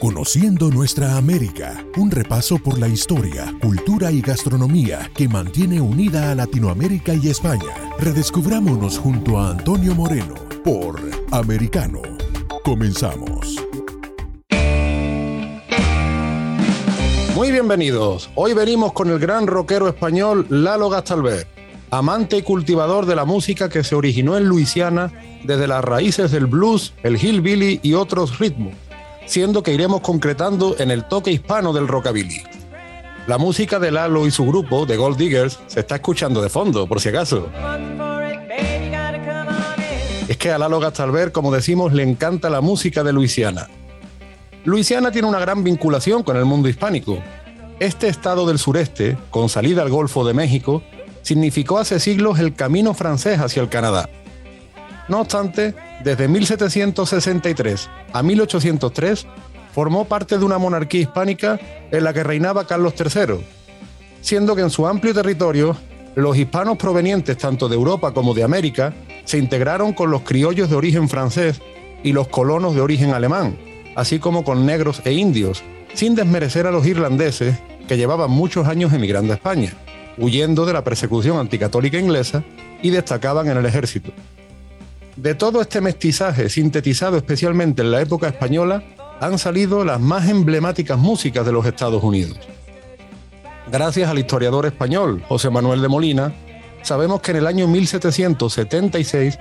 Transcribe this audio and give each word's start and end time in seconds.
Conociendo 0.00 0.70
nuestra 0.70 1.16
América, 1.16 1.84
un 1.96 2.08
repaso 2.12 2.58
por 2.58 2.78
la 2.78 2.86
historia, 2.86 3.52
cultura 3.60 4.12
y 4.12 4.20
gastronomía 4.20 5.10
que 5.12 5.28
mantiene 5.28 5.80
unida 5.80 6.30
a 6.30 6.36
Latinoamérica 6.36 7.14
y 7.14 7.28
España. 7.28 7.74
Redescubrámonos 7.98 8.96
junto 8.96 9.40
a 9.40 9.50
Antonio 9.50 9.96
Moreno 9.96 10.34
por 10.62 11.00
Americano. 11.32 12.00
Comenzamos. 12.62 13.56
Muy 17.34 17.50
bienvenidos. 17.50 18.30
Hoy 18.36 18.54
venimos 18.54 18.92
con 18.92 19.10
el 19.10 19.18
gran 19.18 19.48
rockero 19.48 19.88
español 19.88 20.46
Lalo 20.48 20.90
Gastalver, 20.90 21.48
amante 21.90 22.36
y 22.36 22.42
cultivador 22.42 23.04
de 23.04 23.16
la 23.16 23.24
música 23.24 23.68
que 23.68 23.82
se 23.82 23.96
originó 23.96 24.36
en 24.36 24.46
Luisiana 24.46 25.12
desde 25.42 25.66
las 25.66 25.84
raíces 25.84 26.30
del 26.30 26.46
blues, 26.46 26.94
el 27.02 27.16
hillbilly 27.16 27.80
y 27.82 27.94
otros 27.94 28.38
ritmos, 28.38 28.74
siendo 29.28 29.62
que 29.62 29.74
iremos 29.74 30.00
concretando 30.00 30.74
en 30.78 30.90
el 30.90 31.04
toque 31.04 31.30
hispano 31.30 31.74
del 31.74 31.86
rockabilly. 31.86 32.42
La 33.26 33.36
música 33.36 33.78
de 33.78 33.90
Lalo 33.90 34.26
y 34.26 34.30
su 34.30 34.46
grupo, 34.46 34.86
The 34.86 34.96
Gold 34.96 35.18
Diggers, 35.18 35.60
se 35.66 35.80
está 35.80 35.96
escuchando 35.96 36.40
de 36.40 36.48
fondo, 36.48 36.86
por 36.86 36.98
si 36.98 37.10
acaso. 37.10 37.50
Es 40.26 40.36
que 40.38 40.50
a 40.50 40.56
Lalo 40.56 40.80
Gastalver, 40.80 41.30
como 41.30 41.52
decimos, 41.52 41.92
le 41.92 42.04
encanta 42.04 42.48
la 42.48 42.62
música 42.62 43.04
de 43.04 43.12
Luisiana. 43.12 43.68
Luisiana 44.64 45.10
tiene 45.10 45.28
una 45.28 45.38
gran 45.38 45.62
vinculación 45.62 46.22
con 46.22 46.38
el 46.38 46.46
mundo 46.46 46.70
hispánico. 46.70 47.22
Este 47.80 48.08
estado 48.08 48.46
del 48.46 48.58
sureste, 48.58 49.18
con 49.30 49.50
salida 49.50 49.82
al 49.82 49.90
Golfo 49.90 50.26
de 50.26 50.32
México, 50.32 50.82
significó 51.20 51.78
hace 51.78 52.00
siglos 52.00 52.38
el 52.38 52.54
camino 52.54 52.94
francés 52.94 53.40
hacia 53.40 53.60
el 53.60 53.68
Canadá. 53.68 54.08
No 55.08 55.20
obstante, 55.20 55.74
desde 56.04 56.28
1763 56.28 57.90
a 58.12 58.22
1803 58.22 59.26
formó 59.72 60.06
parte 60.06 60.38
de 60.38 60.44
una 60.44 60.58
monarquía 60.58 61.02
hispánica 61.02 61.58
en 61.90 62.04
la 62.04 62.12
que 62.12 62.24
reinaba 62.24 62.66
Carlos 62.66 62.94
III, 62.98 63.40
siendo 64.20 64.56
que 64.56 64.62
en 64.62 64.70
su 64.70 64.86
amplio 64.86 65.14
territorio 65.14 65.76
los 66.14 66.36
hispanos 66.36 66.78
provenientes 66.78 67.38
tanto 67.38 67.68
de 67.68 67.76
Europa 67.76 68.12
como 68.12 68.34
de 68.34 68.42
América 68.42 68.92
se 69.24 69.38
integraron 69.38 69.92
con 69.92 70.10
los 70.10 70.22
criollos 70.22 70.70
de 70.70 70.76
origen 70.76 71.08
francés 71.08 71.60
y 72.02 72.12
los 72.12 72.28
colonos 72.28 72.74
de 72.74 72.80
origen 72.80 73.12
alemán, 73.12 73.56
así 73.94 74.18
como 74.18 74.42
con 74.44 74.66
negros 74.66 75.02
e 75.04 75.12
indios, 75.12 75.62
sin 75.94 76.14
desmerecer 76.14 76.66
a 76.66 76.70
los 76.70 76.86
irlandeses 76.86 77.56
que 77.86 77.96
llevaban 77.96 78.30
muchos 78.30 78.66
años 78.66 78.92
emigrando 78.92 79.32
a 79.32 79.36
España, 79.36 79.74
huyendo 80.16 80.66
de 80.66 80.72
la 80.72 80.84
persecución 80.84 81.38
anticatólica 81.38 81.98
inglesa 81.98 82.42
y 82.82 82.90
destacaban 82.90 83.48
en 83.48 83.56
el 83.56 83.66
ejército. 83.66 84.12
De 85.18 85.34
todo 85.34 85.60
este 85.60 85.80
mestizaje, 85.80 86.48
sintetizado 86.48 87.16
especialmente 87.16 87.82
en 87.82 87.90
la 87.90 88.00
época 88.00 88.28
española, 88.28 88.84
han 89.20 89.36
salido 89.36 89.84
las 89.84 90.00
más 90.00 90.28
emblemáticas 90.28 90.96
músicas 90.96 91.44
de 91.44 91.50
los 91.50 91.66
Estados 91.66 92.04
Unidos. 92.04 92.38
Gracias 93.68 94.08
al 94.08 94.20
historiador 94.20 94.64
español 94.64 95.20
José 95.26 95.50
Manuel 95.50 95.82
de 95.82 95.88
Molina, 95.88 96.32
sabemos 96.82 97.20
que 97.20 97.32
en 97.32 97.38
el 97.38 97.48
año 97.48 97.66
1776 97.66 99.40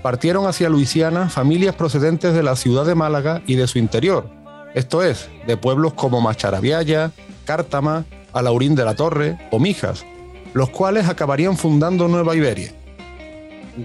partieron 0.00 0.46
hacia 0.46 0.70
Luisiana 0.70 1.28
familias 1.28 1.74
procedentes 1.74 2.32
de 2.32 2.42
la 2.42 2.56
ciudad 2.56 2.86
de 2.86 2.94
Málaga 2.94 3.42
y 3.46 3.56
de 3.56 3.66
su 3.66 3.78
interior, 3.78 4.30
esto 4.74 5.02
es, 5.02 5.28
de 5.46 5.58
pueblos 5.58 5.92
como 5.92 6.22
Macharabiaya, 6.22 7.12
Cártama, 7.44 8.06
Alaurín 8.32 8.74
de 8.74 8.86
la 8.86 8.96
Torre 8.96 9.38
o 9.50 9.58
Mijas, 9.58 10.06
los 10.54 10.70
cuales 10.70 11.06
acabarían 11.06 11.58
fundando 11.58 12.08
Nueva 12.08 12.34
Iberia. 12.34 12.77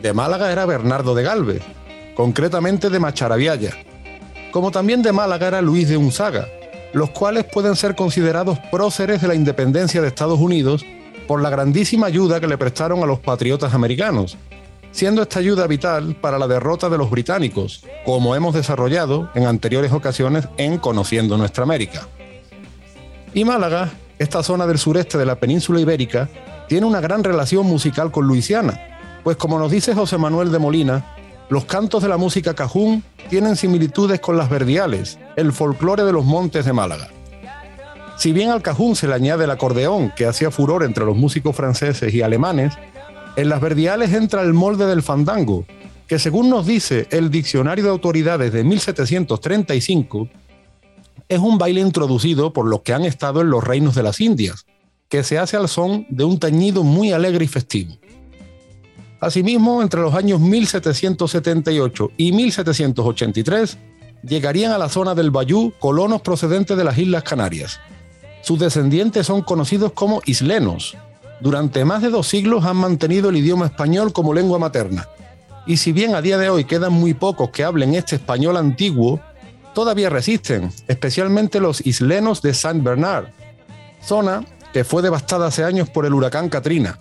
De 0.01 0.11
Málaga 0.11 0.51
era 0.51 0.65
Bernardo 0.65 1.13
de 1.13 1.21
Galvez, 1.21 1.61
concretamente 2.15 2.89
de 2.89 2.99
Macharabiaya, 2.99 3.77
como 4.51 4.71
también 4.71 5.03
de 5.03 5.11
Málaga 5.11 5.47
era 5.47 5.61
Luis 5.61 5.87
de 5.87 5.97
Unzaga, 5.97 6.47
los 6.93 7.11
cuales 7.11 7.45
pueden 7.45 7.75
ser 7.75 7.93
considerados 7.93 8.57
próceres 8.71 9.21
de 9.21 9.27
la 9.27 9.35
independencia 9.35 10.01
de 10.01 10.07
Estados 10.07 10.39
Unidos 10.39 10.83
por 11.27 11.43
la 11.43 11.51
grandísima 11.51 12.07
ayuda 12.07 12.39
que 12.39 12.47
le 12.47 12.57
prestaron 12.57 13.03
a 13.03 13.05
los 13.05 13.19
patriotas 13.19 13.75
americanos, 13.75 14.35
siendo 14.91 15.21
esta 15.21 15.37
ayuda 15.37 15.67
vital 15.67 16.15
para 16.19 16.39
la 16.39 16.47
derrota 16.47 16.89
de 16.89 16.97
los 16.97 17.11
británicos, 17.11 17.83
como 18.03 18.35
hemos 18.35 18.55
desarrollado 18.55 19.29
en 19.35 19.45
anteriores 19.45 19.91
ocasiones 19.91 20.47
en 20.57 20.79
Conociendo 20.79 21.37
Nuestra 21.37 21.65
América. 21.65 22.07
Y 23.35 23.45
Málaga, 23.45 23.91
esta 24.17 24.41
zona 24.41 24.65
del 24.65 24.79
sureste 24.79 25.19
de 25.19 25.25
la 25.27 25.35
península 25.35 25.79
ibérica, 25.79 26.29
tiene 26.67 26.87
una 26.87 26.99
gran 26.99 27.23
relación 27.23 27.67
musical 27.67 28.09
con 28.09 28.25
Luisiana, 28.25 28.92
pues 29.23 29.37
como 29.37 29.57
nos 29.57 29.71
dice 29.71 29.95
José 29.95 30.17
Manuel 30.17 30.51
de 30.51 30.59
Molina, 30.59 31.15
los 31.49 31.65
cantos 31.65 32.03
de 32.03 32.09
la 32.09 32.17
música 32.17 32.53
cajún 32.53 33.03
tienen 33.29 33.55
similitudes 33.55 34.19
con 34.19 34.37
las 34.37 34.49
verdiales, 34.49 35.17
el 35.35 35.53
folclore 35.53 36.03
de 36.03 36.11
los 36.11 36.25
montes 36.25 36.65
de 36.65 36.73
Málaga. 36.73 37.09
Si 38.17 38.31
bien 38.31 38.49
al 38.49 38.61
cajún 38.61 38.95
se 38.95 39.07
le 39.07 39.13
añade 39.13 39.45
el 39.45 39.51
acordeón, 39.51 40.11
que 40.15 40.25
hacía 40.25 40.51
furor 40.51 40.83
entre 40.83 41.05
los 41.05 41.17
músicos 41.17 41.55
franceses 41.55 42.13
y 42.13 42.21
alemanes, 42.21 42.73
en 43.35 43.49
las 43.49 43.61
verdiales 43.61 44.13
entra 44.13 44.41
el 44.41 44.53
molde 44.53 44.85
del 44.85 45.01
fandango, 45.01 45.65
que 46.07 46.19
según 46.19 46.49
nos 46.49 46.67
dice 46.67 47.07
el 47.09 47.31
Diccionario 47.31 47.85
de 47.85 47.89
Autoridades 47.89 48.53
de 48.53 48.63
1735, 48.63 50.29
es 51.29 51.39
un 51.39 51.57
baile 51.57 51.81
introducido 51.81 52.53
por 52.53 52.67
los 52.67 52.81
que 52.81 52.93
han 52.93 53.05
estado 53.05 53.41
en 53.41 53.49
los 53.49 53.63
reinos 53.63 53.95
de 53.95 54.03
las 54.03 54.21
Indias, 54.21 54.65
que 55.09 55.23
se 55.23 55.39
hace 55.39 55.57
al 55.57 55.69
son 55.69 56.05
de 56.09 56.23
un 56.23 56.39
tañido 56.39 56.83
muy 56.83 57.11
alegre 57.11 57.45
y 57.45 57.47
festivo. 57.47 57.95
Asimismo, 59.23 59.81
entre 59.81 60.01
los 60.01 60.13
años 60.15 60.41
1778 60.41 62.11
y 62.17 62.33
1783, 62.33 63.77
llegarían 64.21 64.73
a 64.73 64.77
la 64.77 64.89
zona 64.89 65.15
del 65.15 65.31
Bayú 65.31 65.71
colonos 65.79 66.21
procedentes 66.21 66.75
de 66.75 66.83
las 66.83 66.97
Islas 66.97 67.23
Canarias. 67.23 67.79
Sus 68.41 68.59
descendientes 68.59 69.25
son 69.25 69.41
conocidos 69.41 69.93
como 69.93 70.21
islenos. 70.25 70.97
Durante 71.39 71.85
más 71.85 72.01
de 72.01 72.09
dos 72.09 72.27
siglos 72.27 72.65
han 72.65 72.75
mantenido 72.75 73.29
el 73.29 73.37
idioma 73.37 73.67
español 73.67 74.11
como 74.11 74.33
lengua 74.33 74.59
materna. 74.59 75.07
Y 75.65 75.77
si 75.77 75.93
bien 75.93 76.15
a 76.15 76.21
día 76.21 76.37
de 76.37 76.49
hoy 76.49 76.65
quedan 76.65 76.91
muy 76.91 77.13
pocos 77.13 77.49
que 77.51 77.63
hablen 77.63 77.95
este 77.95 78.17
español 78.17 78.57
antiguo, 78.57 79.21
todavía 79.73 80.09
resisten, 80.09 80.69
especialmente 80.89 81.61
los 81.61 81.79
islenos 81.87 82.41
de 82.41 82.53
Saint 82.53 82.83
Bernard, 82.83 83.27
zona 84.01 84.43
que 84.73 84.83
fue 84.83 85.01
devastada 85.01 85.47
hace 85.47 85.63
años 85.63 85.89
por 85.89 86.05
el 86.05 86.13
huracán 86.13 86.49
Katrina 86.49 86.99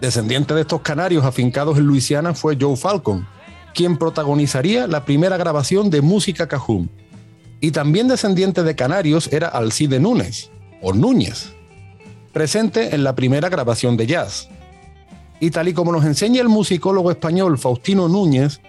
Descendiente 0.00 0.52
de 0.54 0.60
estos 0.60 0.82
canarios 0.82 1.24
afincados 1.24 1.78
en 1.78 1.84
Luisiana 1.84 2.34
fue 2.34 2.58
Joe 2.60 2.76
Falcon, 2.76 3.26
quien 3.74 3.96
protagonizaría 3.96 4.86
la 4.86 5.04
primera 5.04 5.36
grabación 5.36 5.88
de 5.88 6.02
música 6.02 6.48
cajún. 6.48 6.90
Y 7.60 7.70
también 7.70 8.06
descendiente 8.06 8.62
de 8.62 8.76
canarios 8.76 9.32
era 9.32 9.48
Alcide 9.48 9.98
Núñez, 9.98 10.50
o 10.82 10.92
Núñez, 10.92 11.52
presente 12.32 12.94
en 12.94 13.04
la 13.04 13.14
primera 13.14 13.48
grabación 13.48 13.96
de 13.96 14.06
jazz. 14.06 14.48
Y 15.40 15.50
tal 15.50 15.68
y 15.68 15.72
como 15.72 15.92
nos 15.92 16.04
enseña 16.04 16.42
el 16.42 16.48
musicólogo 16.48 17.10
español 17.10 17.58
Faustino 17.58 18.08
Núñez, 18.08 18.60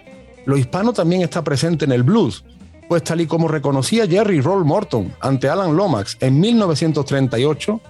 lo 0.46 0.56
hispano 0.56 0.94
también 0.94 1.20
está 1.20 1.44
presente 1.44 1.84
en 1.84 1.92
el 1.92 2.02
blues, 2.02 2.44
pues 2.88 3.04
tal 3.04 3.20
y 3.20 3.26
como 3.26 3.48
reconocía 3.48 4.06
Jerry 4.06 4.40
Roll 4.40 4.64
Morton 4.64 5.14
ante 5.20 5.50
Alan 5.50 5.76
Lomax 5.76 6.16
en 6.20 6.40
1938, 6.40 7.80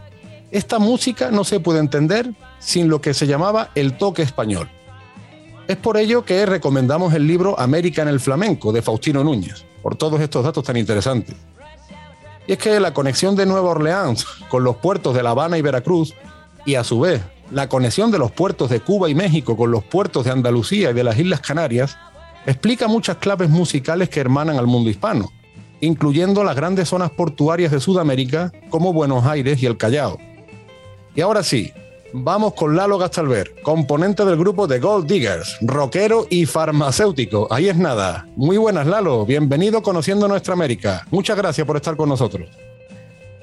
esta 0.51 0.79
música 0.79 1.31
no 1.31 1.45
se 1.45 1.61
puede 1.61 1.81
entender 1.81 2.33
sin 2.59 2.89
lo 2.89 3.01
que 3.01 3.15
se 3.15 3.27
llamaba 3.27 3.71
el 3.75 3.99
toque 3.99 4.23
español. 4.23 4.69
Es 5.67 5.77
por 5.77 5.99
ello 5.99 6.25
que 6.25 6.47
recomendamos 6.47 7.13
el 7.13 7.27
libro 7.27 7.59
América 7.61 8.03
en 8.03 8.09
el 8.09 8.21
Flamenco 8.21 8.73
de 8.73 8.81
Faustino 8.81 9.23
Núñez, 9.23 9.67
por 9.83 9.97
todos 9.97 10.21
estos 10.21 10.45
datos 10.45 10.65
tan 10.65 10.79
interesantes. 10.79 11.37
Y 12.47 12.53
es 12.53 12.59
que 12.59 12.81
la 12.81 12.95
conexión 12.95 13.37
de 13.37 13.45
Nueva 13.45 13.71
Orleans 13.71 14.25
con 14.49 14.65
los 14.65 14.77
puertos 14.77 15.15
de 15.15 15.23
La 15.23 15.31
Habana 15.31 15.59
y 15.59 15.63
Veracruz, 15.63 16.15
y 16.65 16.77
a 16.77 16.85
su 16.85 17.01
vez 17.01 17.21
la 17.51 17.69
conexión 17.69 18.11
de 18.11 18.19
los 18.19 18.31
puertos 18.31 18.71
de 18.71 18.81
Cuba 18.81 19.11
y 19.11 19.15
México 19.15 19.57
con 19.57 19.71
los 19.71 19.85
puertos 19.85 20.25
de 20.25 20.31
Andalucía 20.31 20.91
y 20.91 20.95
de 20.95 21.05
las 21.05 21.19
Islas 21.19 21.41
Canarias, 21.41 21.97
explica 22.47 22.89
muchas 22.89 23.19
claves 23.19 23.51
musicales 23.51 24.09
que 24.09 24.21
hermanan 24.21 24.57
al 24.57 24.67
mundo 24.67 24.89
hispano, 24.89 25.31
incluyendo 25.81 26.45
las 26.45 26.57
grandes 26.57 26.89
zonas 26.89 27.11
portuarias 27.11 27.73
de 27.73 27.81
Sudamérica 27.81 28.53
como 28.71 28.95
Buenos 28.95 29.27
Aires 29.27 29.63
y 29.63 29.67
el 29.67 29.77
Callao. 29.77 30.19
Y 31.19 31.21
ahora 31.21 31.43
sí, 31.43 31.73
vamos 32.13 32.55
con 32.55 32.77
Lalo 32.77 32.97
Gastalver, 32.97 33.61
componente 33.63 34.25
del 34.25 34.37
grupo 34.37 34.69
de 34.69 34.79
Gold 34.79 35.09
Diggers, 35.09 35.59
rockero 35.63 36.29
y 36.31 36.47
farmacéutico. 36.47 37.49
Ahí 37.51 37.69
es 37.69 37.77
nada. 37.77 38.29
Muy 38.37 38.57
buenas, 38.57 38.87
Lalo. 38.87 39.27
Bienvenido 39.27 39.83
Conociendo 39.83 40.29
Nuestra 40.29 40.55
América. 40.55 41.05
Muchas 41.11 41.37
gracias 41.37 41.67
por 41.67 41.75
estar 41.75 41.97
con 41.97 42.09
nosotros. 42.09 42.49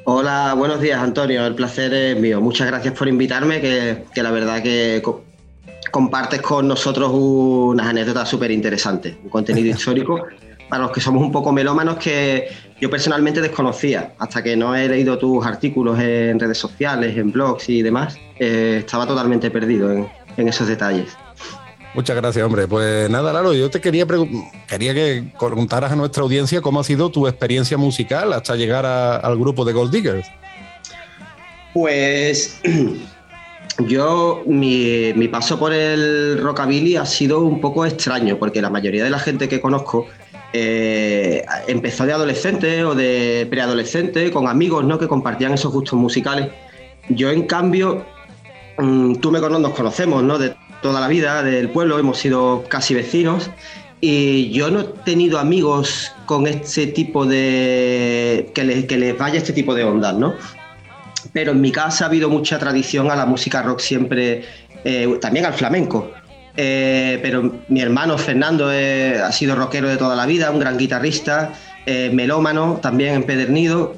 Hola, 0.06 0.54
buenos 0.54 0.80
días, 0.80 1.01
Antonio. 1.01 1.45
El 1.45 1.56
placer 1.56 1.94
es 1.94 2.18
mío. 2.18 2.39
Muchas 2.39 2.68
gracias 2.68 2.94
por 2.94 3.10
invitarme, 3.10 3.60
que, 3.60 4.24
la 4.24 4.31
verdad 4.31 4.63
que 4.63 5.04
compartes 5.92 6.42
con 6.42 6.69
nosotros 6.69 7.12
unas 7.13 7.88
anécdotas 7.88 8.30
súper 8.30 8.51
interesantes, 8.51 9.18
un 9.21 9.30
contenido 9.30 9.68
histórico 9.75 10.24
para 10.70 10.84
los 10.84 10.92
que 10.92 11.02
somos 11.02 11.22
un 11.22 11.32
poco 11.32 11.52
melómanos 11.52 11.98
que 11.98 12.48
yo 12.80 12.90
personalmente 12.90 13.42
desconocía, 13.42 14.14
hasta 14.20 14.44
que 14.44 14.56
no 14.56 14.76
he 14.76 14.88
leído 14.88 15.18
tus 15.18 15.46
artículos 15.46 16.00
en 16.00 16.40
redes 16.40 16.58
sociales, 16.58 17.18
en 17.18 17.32
blogs 17.32 17.70
y 17.70 17.82
demás, 17.82 18.18
eh, 18.40 18.78
estaba 18.80 19.08
totalmente 19.08 19.50
perdido 19.52 19.92
en, 19.92 20.48
esos 20.48 20.68
detalles. 20.68 21.16
Muchas 21.94 22.16
gracias, 22.18 22.46
hombre. 22.46 22.68
Pues 22.68 23.10
nada, 23.10 23.32
Lalo, 23.32 23.54
yo 23.54 23.70
te 23.70 23.80
quería 23.80 24.06
quería 24.68 24.94
que 24.94 25.32
contaras 25.38 25.94
a 25.94 25.96
nuestra 25.96 26.24
audiencia 26.24 26.60
cómo 26.60 26.82
ha 26.82 26.84
sido 26.84 27.10
tu 27.10 27.28
experiencia 27.28 27.78
musical 27.78 28.34
hasta 28.34 28.56
llegar 28.56 28.86
al 28.86 29.38
grupo 29.38 29.64
de 29.64 29.72
Gold 29.72 29.94
Diggers. 29.94 30.28
Pues 31.74 32.62
yo, 33.80 34.44
mi, 34.46 35.28
paso 35.28 35.60
por 35.60 35.74
el 35.74 36.40
rockabilly 36.42 36.96
ha 36.96 37.06
sido 37.06 37.42
un 37.42 37.60
poco 37.60 37.86
extraño, 37.86 38.38
porque 38.40 38.62
la 38.62 38.70
mayoría 38.70 39.04
de 39.04 39.10
la 39.10 39.20
gente 39.20 39.50
que 39.50 39.60
conozco 39.60 40.08
eh, 40.57 41.46
empezó 41.68 42.06
de 42.06 42.13
adolescente 42.13 42.86
o 42.86 42.96
de 42.96 43.46
preadolescente, 43.50 44.31
con 44.31 44.48
amigos 44.48 44.86
¿no? 44.86 44.98
que 44.98 45.07
compartían 45.07 45.54
esos 45.54 45.74
gustos 45.74 46.00
musicales. 46.00 46.48
Yo, 47.10 47.30
en 47.30 47.44
cambio, 47.44 48.06
mm, 48.78 49.16
tú 49.16 49.31
me 49.31 49.42
conoces, 49.42 49.62
nos 49.62 49.74
conocemos 49.74 50.24
¿no? 50.24 50.38
de 50.38 50.56
toda 50.81 51.02
la 51.02 51.10
vida, 51.10 51.44
del 51.44 51.69
pueblo, 51.69 52.00
hemos 52.00 52.19
sido 52.19 52.63
casi 52.69 52.94
vecinos. 52.94 53.52
Y 54.00 54.52
yo 54.52 54.72
no 54.72 54.81
he 54.81 54.84
tenido 55.04 55.40
amigos 55.40 56.12
con 56.25 56.48
este 56.48 56.88
tipo 56.88 57.25
de. 57.25 58.52
que 58.54 58.63
les, 58.63 58.86
que 58.86 58.98
les 58.98 59.18
vaya 59.18 59.38
este 59.38 59.54
tipo 59.54 59.74
de 59.74 59.84
ondas, 59.84 60.16
¿no? 60.16 60.36
pero 61.34 61.52
en 61.52 61.62
mi 61.62 61.72
casa 61.72 62.06
ha 62.06 62.07
habido 62.07 62.30
mucha 62.30 62.60
tradición 62.60 63.10
a 63.12 63.16
la 63.16 63.25
música 63.25 63.62
rock 63.62 63.80
siempre, 63.80 64.44
eh, 64.84 65.18
también 65.19 65.46
al 65.46 65.54
flamenco. 65.54 66.12
Eh, 66.57 67.19
pero 67.22 67.52
mi 67.68 67.81
hermano 67.81 68.18
Fernando 68.18 68.72
eh, 68.72 69.19
ha 69.22 69.31
sido 69.31 69.56
rockero 69.56 69.90
de 69.90 69.98
toda 69.98 70.16
la 70.16 70.25
vida, 70.25 70.52
un 70.52 70.60
gran 70.60 70.78
guitarrista, 70.78 71.54
melómano, 71.86 72.80
también 72.81 73.13
empedernido. 73.13 73.96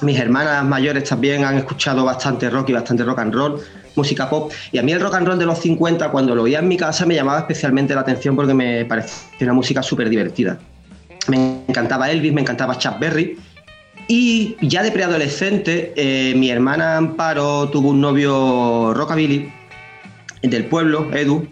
Mis 0.00 0.18
hermanas 0.18 0.64
mayores 0.64 1.04
también 1.04 1.44
han 1.44 1.58
escuchado 1.58 2.04
bastante 2.04 2.48
rock 2.48 2.70
y 2.70 2.72
bastante 2.72 3.04
rock 3.04 3.18
and 3.18 3.34
roll, 3.34 3.60
música 3.94 4.30
pop. 4.30 4.50
Y 4.72 4.78
a 4.78 4.82
mí 4.82 4.92
el 4.92 5.00
rock 5.00 5.16
and 5.16 5.26
roll 5.26 5.38
de 5.38 5.44
los 5.44 5.58
50, 5.58 6.10
cuando 6.10 6.34
lo 6.34 6.44
oía 6.44 6.60
en 6.60 6.68
mi 6.68 6.78
casa, 6.78 7.04
me 7.04 7.14
llamaba 7.14 7.40
especialmente 7.40 7.94
la 7.94 8.00
atención 8.00 8.36
porque 8.36 8.54
me 8.54 8.86
parecía 8.86 9.12
una 9.42 9.52
música 9.52 9.82
súper 9.82 10.08
divertida. 10.08 10.58
Me 11.28 11.62
encantaba 11.68 12.10
Elvis, 12.10 12.32
me 12.32 12.40
encantaba 12.40 12.78
Chuck 12.78 12.98
Berry 12.98 13.36
y 14.12 14.56
ya 14.60 14.82
de 14.82 14.90
preadolescente, 14.90 15.92
eh, 15.94 16.34
mi 16.34 16.50
hermana 16.50 16.96
Amparo 16.96 17.68
tuvo 17.68 17.90
un 17.90 18.00
novio 18.00 18.92
rockabilly 18.92 19.52
del 20.42 20.64
pueblo, 20.64 21.14
Edu, 21.14 21.46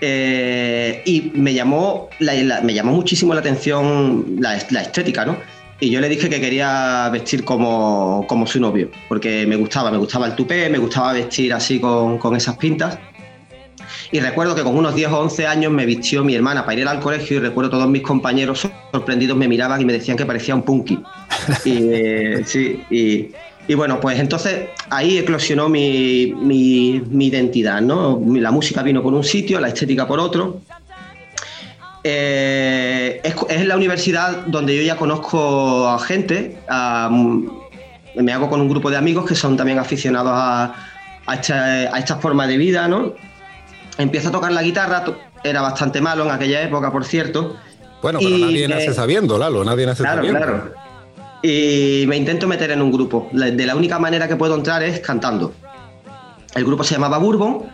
eh, 0.00 1.02
y 1.04 1.32
me 1.34 1.54
llamó, 1.54 2.08
me 2.20 2.74
llamó 2.74 2.92
muchísimo 2.92 3.34
la 3.34 3.40
atención 3.40 4.36
la, 4.38 4.56
estética, 4.56 5.24
¿no? 5.24 5.36
Y 5.80 5.90
yo 5.90 6.00
le 6.00 6.08
dije 6.08 6.28
que 6.28 6.40
quería 6.40 7.08
vestir 7.10 7.44
como, 7.44 8.24
como, 8.28 8.46
su 8.46 8.60
novio, 8.60 8.90
porque 9.08 9.46
me 9.46 9.56
gustaba, 9.56 9.90
me 9.90 9.98
gustaba 9.98 10.26
el 10.26 10.34
tupé, 10.34 10.70
me 10.70 10.78
gustaba 10.78 11.12
vestir 11.12 11.52
así 11.52 11.78
con, 11.78 12.18
con 12.18 12.34
esas 12.34 12.56
pintas. 12.56 12.98
Y 14.10 14.20
recuerdo 14.20 14.54
que 14.54 14.62
con 14.62 14.76
unos 14.76 14.94
10 14.94 15.10
o 15.10 15.20
11 15.20 15.46
años 15.46 15.72
me 15.72 15.84
vistió 15.86 16.24
mi 16.24 16.34
hermana 16.34 16.64
para 16.64 16.80
ir 16.80 16.88
al 16.88 17.00
colegio 17.00 17.38
y 17.38 17.40
recuerdo 17.40 17.70
todos 17.70 17.88
mis 17.88 18.02
compañeros 18.02 18.68
sorprendidos 18.92 19.36
me 19.36 19.48
miraban 19.48 19.80
y 19.80 19.84
me 19.84 19.92
decían 19.92 20.16
que 20.16 20.24
parecía 20.24 20.54
un 20.54 20.62
punky. 20.62 20.98
y, 21.64 21.78
eh, 21.90 22.42
sí, 22.44 22.82
y, 22.90 23.30
bueno, 23.74 24.00
pues 24.00 24.18
entonces 24.18 24.68
ahí 24.90 25.18
eclosionó 25.18 25.68
mi, 25.68 26.32
identidad, 27.20 27.80
¿no? 27.80 28.22
La 28.34 28.50
música 28.50 28.82
vino 28.82 29.02
por 29.02 29.12
un 29.12 29.24
sitio, 29.24 29.60
la 29.60 29.68
estética 29.68 30.06
por 30.06 30.20
otro. 30.20 30.60
Eh, 32.04 33.20
es, 33.24 33.66
la 33.66 33.76
universidad 33.76 34.46
donde 34.46 34.76
yo 34.76 34.82
ya 34.82 34.96
conozco 34.96 35.88
a 35.88 35.98
gente, 35.98 36.58
me 38.14 38.32
hago 38.32 38.48
con 38.48 38.60
un 38.60 38.68
grupo 38.68 38.90
de 38.90 38.96
amigos 38.96 39.26
que 39.26 39.34
son 39.34 39.56
también 39.56 39.78
aficionados 39.78 40.32
a, 40.34 40.74
a, 41.26 41.34
esta, 41.34 41.64
a 41.64 41.98
esta 41.98 42.16
forma 42.16 42.46
de 42.46 42.56
vida, 42.56 42.86
¿no? 42.86 43.14
empiezo 43.98 44.28
a 44.28 44.32
tocar 44.32 44.52
la 44.52 44.62
guitarra, 44.62 45.04
era 45.42 45.62
bastante 45.62 46.00
malo 46.00 46.24
en 46.24 46.30
aquella 46.30 46.62
época, 46.62 46.90
por 46.90 47.04
cierto. 47.04 47.56
Bueno, 48.02 48.18
pero 48.22 48.38
nadie 48.38 48.68
nace 48.68 48.94
sabiendo, 48.94 49.38
Lalo, 49.38 49.64
nadie 49.64 49.86
nace 49.86 50.02
sabiendo. 50.02 50.38
Claro, 50.38 50.62
claro. 50.62 50.85
Y 51.42 52.04
me 52.08 52.16
intento 52.16 52.46
meter 52.46 52.70
en 52.70 52.82
un 52.82 52.90
grupo. 52.90 53.28
De 53.32 53.66
la 53.66 53.76
única 53.76 53.98
manera 53.98 54.26
que 54.26 54.36
puedo 54.36 54.54
entrar 54.54 54.82
es 54.82 55.00
cantando. 55.00 55.52
El 56.54 56.64
grupo 56.64 56.84
se 56.84 56.94
llamaba 56.94 57.18
Bourbon. 57.18 57.64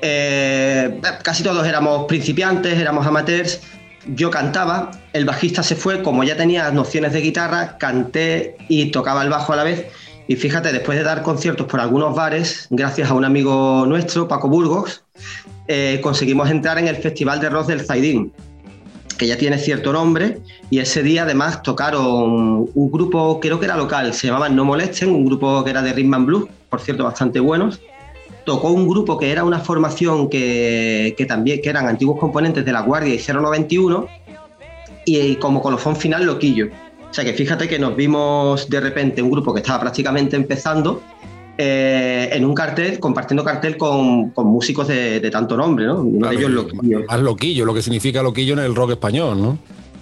Eh, 0.00 1.00
casi 1.22 1.42
todos 1.42 1.66
éramos 1.66 2.06
principiantes, 2.06 2.78
éramos 2.78 3.06
amateurs. 3.06 3.60
Yo 4.06 4.30
cantaba, 4.30 4.90
el 5.14 5.24
bajista 5.24 5.62
se 5.62 5.76
fue, 5.76 6.02
como 6.02 6.24
ya 6.24 6.36
tenía 6.36 6.70
nociones 6.70 7.12
de 7.14 7.22
guitarra, 7.22 7.78
canté 7.78 8.56
y 8.68 8.90
tocaba 8.90 9.22
el 9.22 9.30
bajo 9.30 9.54
a 9.54 9.56
la 9.56 9.64
vez. 9.64 9.86
Y 10.26 10.36
fíjate, 10.36 10.72
después 10.72 10.96
de 10.98 11.04
dar 11.04 11.22
conciertos 11.22 11.66
por 11.66 11.80
algunos 11.80 12.14
bares, 12.14 12.66
gracias 12.70 13.10
a 13.10 13.14
un 13.14 13.24
amigo 13.24 13.84
nuestro, 13.86 14.28
Paco 14.28 14.48
Burgos, 14.48 15.04
eh, 15.68 16.00
conseguimos 16.02 16.50
entrar 16.50 16.78
en 16.78 16.88
el 16.88 16.96
Festival 16.96 17.40
de 17.40 17.50
Rock 17.50 17.68
del 17.68 17.84
Zaidín, 17.84 18.32
que 19.24 19.28
ya 19.28 19.38
tiene 19.38 19.56
cierto 19.56 19.90
nombre, 19.90 20.40
y 20.68 20.80
ese 20.80 21.02
día 21.02 21.22
además 21.22 21.62
tocaron 21.62 22.68
un 22.74 22.90
grupo, 22.90 23.40
creo 23.40 23.58
que 23.58 23.64
era 23.64 23.74
local, 23.74 24.12
se 24.12 24.26
llamaba 24.26 24.50
No 24.50 24.66
Molesten, 24.66 25.08
un 25.08 25.24
grupo 25.24 25.64
que 25.64 25.70
era 25.70 25.80
de 25.80 25.94
Rhythm 25.94 26.12
and 26.12 26.26
Blues, 26.26 26.48
por 26.68 26.82
cierto, 26.82 27.04
bastante 27.04 27.40
buenos. 27.40 27.80
Tocó 28.44 28.68
un 28.68 28.86
grupo 28.86 29.18
que 29.18 29.32
era 29.32 29.42
una 29.42 29.60
formación 29.60 30.28
que, 30.28 31.16
también 31.26 31.62
que 31.62 31.70
eran 31.70 31.88
antiguos 31.88 32.20
componentes 32.20 32.66
de 32.66 32.72
La 32.72 32.82
Guardia 32.82 33.14
y 33.14 33.18
091, 33.18 34.06
y 35.06 35.36
como 35.36 35.62
colofón 35.62 35.96
final 35.96 36.26
Loquillo. 36.26 36.68
O 37.10 37.14
sea 37.14 37.24
que 37.24 37.32
fíjate 37.32 37.66
que 37.66 37.78
nos 37.78 37.96
vimos 37.96 38.68
de 38.68 38.80
repente 38.80 39.22
un 39.22 39.30
grupo 39.30 39.54
que 39.54 39.60
estaba 39.60 39.80
prácticamente 39.80 40.36
empezando 40.36 41.00
eh, 41.56 42.30
en 42.32 42.44
un 42.44 42.54
cartel, 42.54 42.98
compartiendo 42.98 43.44
cartel 43.44 43.76
con, 43.76 44.32
músicos 44.36 44.88
de, 44.88 45.30
tanto 45.30 45.56
nombre, 45.56 45.86
¿no? 45.86 46.00
Uno 46.00 46.28
de 46.28 46.36
ellos 46.36 46.50
Loquillo. 46.50 47.04
Más 47.06 47.20
Loquillo, 47.20 47.64
lo 47.64 47.74
que 47.74 47.82
significa 47.82 48.22
Loquillo 48.22 48.54
en 48.54 48.60
el 48.60 48.74
rock 48.74 48.92
español, 48.92 49.40
¿no? 49.40 49.58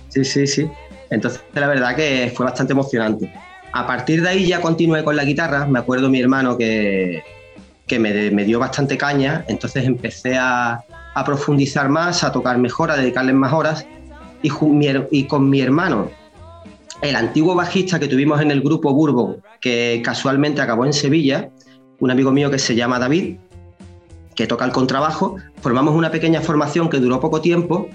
Sí, 0.09 0.25
sí, 0.25 0.47
sí. 0.47 0.67
Entonces, 1.11 1.43
la 1.55 1.67
verdad 1.67 1.95
que 1.95 2.33
fue 2.35 2.47
bastante 2.47 2.73
emocionante. 2.73 3.31
A 3.73 3.87
partir 3.87 4.23
de 4.23 4.31
ahí 4.31 4.47
ya 4.47 4.61
continué 4.61 5.05
con 5.05 5.15
la 5.15 5.25
guitarra. 5.25 5.67
Me 5.67 5.79
acuerdo 5.79 6.09
mi 6.09 6.21
hermano 6.21 6.57
que, 6.57 7.23
que 7.87 7.99
me, 7.99 8.31
me, 8.31 8.45
dio 8.45 8.59
bastante 8.59 8.97
caña, 8.97 9.45
entonces 9.49 9.85
empecé 9.85 10.37
a, 10.37 10.83
a, 11.15 11.25
profundizar 11.25 11.91
más, 11.91 12.25
a 12.25 12.33
tocar 12.33 12.57
mejor, 12.57 12.91
a 12.91 12.97
dedicarles 12.97 13.35
más 13.35 13.53
horas. 13.53 13.87
Y, 14.43 14.51
y 15.11 15.25
con 15.27 15.51
mi 15.51 15.61
hermano, 15.61 16.11
el 17.03 17.17
antiguo 17.17 17.55
bajista 17.55 17.99
que 17.99 18.09
tuvimos 18.09 18.41
en 18.41 18.51
el 18.51 18.63
grupo 18.63 18.95
Bourbon, 18.95 19.43
que 19.61 20.01
casualmente 20.05 20.63
acabó 20.63 20.87
en 20.87 20.93
Sevilla, 20.93 21.51
un 21.99 22.11
amigo 22.11 22.31
mío 22.31 22.51
que 22.51 22.59
se 22.59 22.75
llama 22.75 22.99
David, 22.99 23.37
que 24.35 24.47
toca 24.47 24.65
el 24.65 24.73
contrabajo, 24.73 25.37
formamos 25.61 25.95
una 25.95 26.11
pequeña 26.11 26.41
formación 26.41 26.89
que 26.89 26.99
duró 26.99 27.21
poco 27.21 27.41
tiempo, 27.41 27.89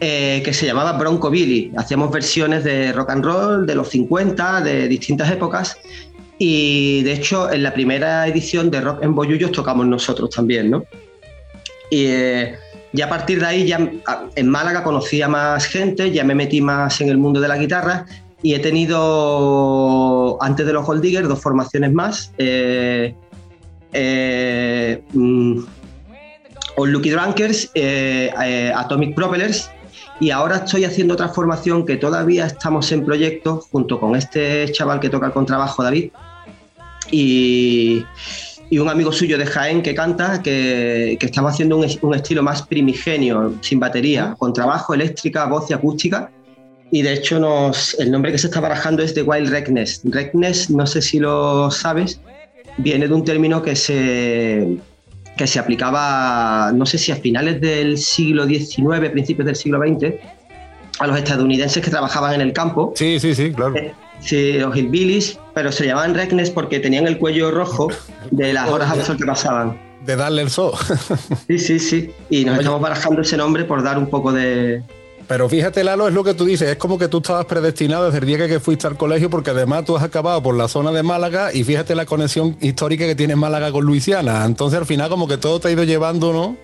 eh, 0.00 0.42
que 0.44 0.52
se 0.52 0.66
llamaba 0.66 0.92
Bronco 0.94 1.30
Billy. 1.30 1.72
Hacíamos 1.76 2.10
versiones 2.10 2.64
de 2.64 2.92
rock 2.92 3.10
and 3.10 3.24
roll 3.24 3.66
de 3.66 3.74
los 3.74 3.90
50, 3.90 4.62
de 4.62 4.88
distintas 4.88 5.30
épocas, 5.30 5.76
y 6.38 7.02
de 7.02 7.12
hecho 7.12 7.50
en 7.50 7.62
la 7.62 7.72
primera 7.72 8.26
edición 8.26 8.70
de 8.70 8.80
Rock 8.80 9.02
en 9.02 9.14
Boyullos 9.14 9.52
tocamos 9.52 9.86
nosotros 9.86 10.30
también, 10.30 10.70
¿no? 10.70 10.84
Y 11.90 12.06
eh, 12.06 12.56
y 12.96 13.02
a 13.02 13.08
partir 13.08 13.40
de 13.40 13.46
ahí 13.46 13.66
ya 13.66 13.90
en 14.34 14.48
Málaga 14.48 14.82
conocí 14.82 15.20
a 15.20 15.28
más 15.28 15.66
gente, 15.66 16.10
ya 16.10 16.24
me 16.24 16.34
metí 16.34 16.62
más 16.62 17.00
en 17.02 17.10
el 17.10 17.18
mundo 17.18 17.40
de 17.40 17.48
la 17.48 17.58
guitarra 17.58 18.06
y 18.42 18.54
he 18.54 18.58
tenido, 18.58 20.42
antes 20.42 20.64
de 20.64 20.72
los 20.72 20.86
Gold 20.86 21.02
Diggers, 21.02 21.28
dos 21.28 21.40
formaciones 21.40 21.92
más. 21.92 22.32
Eh, 22.38 23.14
eh, 23.92 25.02
mm, 25.12 25.60
Lucky 26.84 27.10
Drunkers, 27.10 27.70
eh, 27.74 28.30
eh, 28.42 28.72
Atomic 28.74 29.14
Propellers 29.14 29.70
y 30.20 30.30
ahora 30.30 30.56
estoy 30.56 30.84
haciendo 30.84 31.14
otra 31.14 31.28
formación 31.28 31.84
que 31.84 31.96
todavía 31.96 32.46
estamos 32.46 32.90
en 32.92 33.04
proyecto 33.04 33.60
junto 33.70 34.00
con 34.00 34.16
este 34.16 34.70
chaval 34.72 35.00
que 35.00 35.10
toca 35.10 35.26
el 35.26 35.32
contrabajo, 35.32 35.82
David. 35.82 36.10
Y, 37.10 38.04
y 38.68 38.78
un 38.78 38.88
amigo 38.88 39.12
suyo 39.12 39.38
de 39.38 39.46
Jaén 39.46 39.82
que 39.82 39.94
canta, 39.94 40.42
que, 40.42 41.16
que 41.20 41.26
estaba 41.26 41.50
haciendo 41.50 41.76
un, 41.76 42.14
estilo 42.14 42.42
más 42.42 42.62
primigenio, 42.62 43.54
sin 43.60 43.78
batería, 43.78 44.34
con 44.38 44.52
trabajo, 44.52 44.94
eléctrica, 44.94 45.46
voz 45.46 45.70
y 45.70 45.74
acústica. 45.74 46.30
Y 46.90 47.02
de 47.02 47.14
hecho 47.14 47.38
nos, 47.38 47.94
el 47.98 48.10
nombre 48.10 48.32
que 48.32 48.38
se 48.38 48.48
está 48.48 48.60
barajando 48.60 49.02
es 49.02 49.14
The 49.14 49.22
Wild 49.22 49.50
Reckness. 49.50 50.02
Reckness, 50.04 50.70
no 50.70 50.86
sé 50.86 51.02
si 51.02 51.18
lo 51.20 51.70
sabes, 51.70 52.20
viene 52.78 53.06
de 53.06 53.14
un 53.14 53.24
término 53.24 53.62
que 53.62 53.76
se, 53.76 54.76
que 55.36 55.46
se 55.46 55.58
aplicaba, 55.58 56.72
no 56.74 56.86
sé 56.86 56.98
si 56.98 57.12
a 57.12 57.16
finales 57.16 57.60
del 57.60 57.98
siglo 57.98 58.46
XIX, 58.46 59.10
principios 59.10 59.46
del 59.46 59.56
siglo 59.56 59.78
XX, 59.78 60.14
a 60.98 61.06
los 61.06 61.18
estadounidenses 61.18 61.84
que 61.84 61.90
trabajaban 61.90 62.34
en 62.34 62.40
el 62.40 62.52
campo. 62.52 62.92
Sí, 62.96 63.20
sí, 63.20 63.34
sí, 63.34 63.52
claro. 63.52 63.76
Eh, 63.76 63.92
Sí, 64.20 64.54
los 64.54 64.76
hillbillies, 64.76 65.38
pero 65.54 65.70
se 65.70 65.86
llamaban 65.86 66.14
Reckness 66.14 66.50
porque 66.50 66.80
tenían 66.80 67.06
el 67.06 67.18
cuello 67.18 67.50
rojo 67.50 67.88
de 68.30 68.52
las 68.52 68.68
horas 68.68 69.06
sol 69.06 69.16
que 69.16 69.26
pasaban. 69.26 69.80
De 70.04 70.16
darle 70.16 70.42
el 70.42 70.50
sol. 70.50 70.72
sí, 71.48 71.58
sí, 71.58 71.78
sí. 71.78 72.10
Y 72.30 72.44
nos 72.44 72.58
estamos 72.58 72.80
barajando 72.80 73.22
ese 73.22 73.36
nombre 73.36 73.64
por 73.64 73.82
dar 73.82 73.98
un 73.98 74.08
poco 74.08 74.32
de, 74.32 74.82
pero 75.28 75.48
fíjate, 75.48 75.82
Lalo, 75.82 76.06
es 76.06 76.14
lo 76.14 76.22
que 76.22 76.34
tú 76.34 76.44
dices, 76.44 76.68
es 76.68 76.76
como 76.76 76.98
que 76.98 77.08
tú 77.08 77.18
estabas 77.18 77.46
predestinado 77.46 78.06
desde 78.06 78.18
el 78.18 78.26
día 78.26 78.46
que 78.46 78.60
fuiste 78.60 78.86
al 78.86 78.96
colegio, 78.96 79.28
porque 79.28 79.50
además 79.50 79.84
tú 79.84 79.96
has 79.96 80.04
acabado 80.04 80.40
por 80.40 80.54
la 80.56 80.68
zona 80.68 80.92
de 80.92 81.02
Málaga 81.02 81.52
y 81.52 81.64
fíjate 81.64 81.96
la 81.96 82.06
conexión 82.06 82.56
histórica 82.60 83.06
que 83.06 83.16
tiene 83.16 83.34
Málaga 83.34 83.72
con 83.72 83.84
Luisiana. 83.84 84.44
Entonces 84.44 84.78
al 84.78 84.86
final 84.86 85.08
como 85.08 85.26
que 85.26 85.36
todo 85.36 85.58
te 85.58 85.68
ha 85.68 85.70
ido 85.72 85.82
llevando, 85.82 86.32
¿no? 86.32 86.56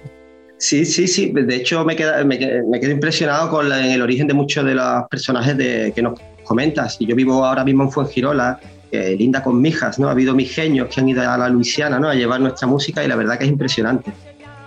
Sí, 0.59 0.85
sí, 0.85 1.09
sí. 1.09 1.33
De 1.35 1.57
hecho, 1.57 1.85
me, 1.85 1.97
quedo 1.97 2.91
impresionado 2.93 3.51
con 3.51 3.73
el 3.73 4.01
origen 4.01 4.29
de 4.29 4.35
muchos 4.35 4.65
de 4.65 4.77
los 4.77 5.09
personajes 5.11 5.57
de, 5.57 5.93
que 5.93 6.03
nos 6.03 6.21
comentas. 6.53 6.97
Y 7.01 7.07
yo 7.07 7.17
vivo 7.17 7.45
ahora 7.45 7.65
mismo 7.65 7.85
en 7.85 7.91
Fuengirola, 7.91 8.61
linda 8.93 9.43
con 9.43 9.59
mijas, 9.59 9.99
¿no? 9.99 10.09
Ha 10.09 10.11
habido 10.11 10.37
genios 10.37 10.89
que 10.89 11.01
han 11.01 11.09
ido 11.09 11.23
a 11.23 11.39
la 11.39 11.49
Luisiana, 11.49 11.99
¿no? 11.99 12.11
A 12.11 12.15
llevar 12.15 12.41
nuestra 12.43 12.69
música 12.69 13.03
y 13.03 13.09
la 13.09 13.17
verdad 13.17 13.39
que 13.39 13.45
es 13.45 13.51
impresionante. 13.51 14.13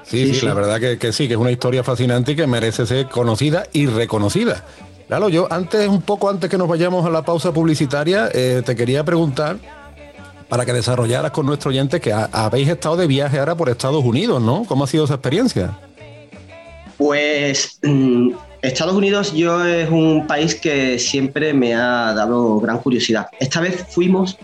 Sí, 0.03 0.33
sí, 0.33 0.45
la 0.45 0.53
verdad 0.53 0.79
que, 0.79 1.13
sí, 1.13 1.27
que 1.27 1.33
es 1.33 1.39
una 1.39 1.51
historia 1.51 1.83
fascinante 1.83 2.31
y 2.31 2.35
que 2.35 2.47
merece 2.47 2.85
ser 2.85 3.07
conocida 3.07 3.65
y 3.71 3.87
reconocida. 3.87 4.63
Claro, 5.07 5.29
yo 5.29 5.47
antes, 5.51 5.87
un 5.87 6.01
poco 6.01 6.29
antes 6.29 6.49
que 6.49 6.57
nos 6.57 6.67
vayamos 6.67 7.05
a 7.05 7.09
la 7.09 7.23
pausa 7.23 7.53
publicitaria, 7.53 8.29
eh, 8.33 8.63
te 8.65 8.75
quería 8.75 9.03
preguntar 9.03 9.57
para 10.49 10.65
que 10.65 10.73
desarrollaras 10.73 11.31
con 11.31 11.45
nuestro 11.45 11.69
oyente 11.69 11.99
que 11.99 12.13
habéis 12.13 12.69
estado 12.69 12.97
de 12.97 13.07
viaje 13.07 13.39
ahora 13.39 13.55
por 13.55 13.69
Estados 13.69 14.03
Unidos, 14.03 14.41
¿no? 14.41 14.63
¿Cómo 14.67 14.83
ha 14.83 14.87
sido 14.87 15.05
esa 15.05 15.15
experiencia? 15.15 15.77
Pues 16.97 17.79
mm, 17.83 18.31
Estados 18.65 18.95
Unidos 18.95 19.33
yo 19.33 19.63
es 19.63 19.89
un 19.89 20.25
país 20.25 20.55
que 20.55 20.97
siempre 20.97 21.53
me 21.53 21.75
ha 21.75 22.13
dado 22.13 22.59
gran 22.59 22.79
curiosidad. 22.79 23.27
Esta 23.39 23.61
vez 23.61 23.85
fuimos 23.89 24.37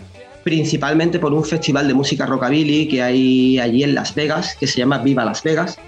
principalmente 0.44 1.18
por 1.18 1.32
un 1.32 1.44
festival 1.44 1.88
de 1.88 1.94
música 1.94 2.24
rockabilly 2.26 2.88
que 2.88 3.02
hay 3.02 3.58
allí 3.58 3.82
en 3.82 3.94
Las 3.94 4.14
Vegas, 4.14 4.56
que 4.58 4.66
se 4.66 4.78
llama 4.78 4.98
Viva 4.98 5.24
Las 5.24 5.42
Vegas. 5.42 5.78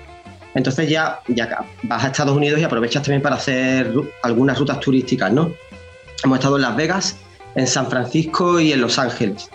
Entonces 0.54 0.88
ya, 0.88 1.20
ya 1.28 1.64
vas 1.84 2.04
a 2.04 2.08
Estados 2.08 2.36
Unidos 2.36 2.60
y 2.60 2.64
aprovechas 2.64 3.02
también 3.02 3.22
para 3.22 3.36
hacer 3.36 3.92
algunas 4.22 4.58
rutas 4.58 4.80
turísticas, 4.80 5.32
¿no? 5.32 5.52
Hemos 6.24 6.38
estado 6.38 6.56
en 6.56 6.62
Las 6.62 6.76
Vegas, 6.76 7.16
en 7.54 7.66
San 7.66 7.88
Francisco 7.88 8.58
y 8.58 8.72
en 8.72 8.80
Los 8.80 8.98
Ángeles. 8.98 9.48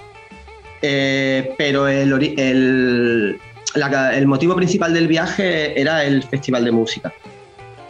Eh, 0.81 1.53
pero 1.57 1.87
el, 1.87 3.39
el 3.75 4.27
motivo 4.27 4.55
principal 4.55 4.93
del 4.93 5.07
viaje 5.07 5.79
era 5.79 6.03
el 6.05 6.23
festival 6.23 6.63
de 6.63 6.71
música. 6.71 7.13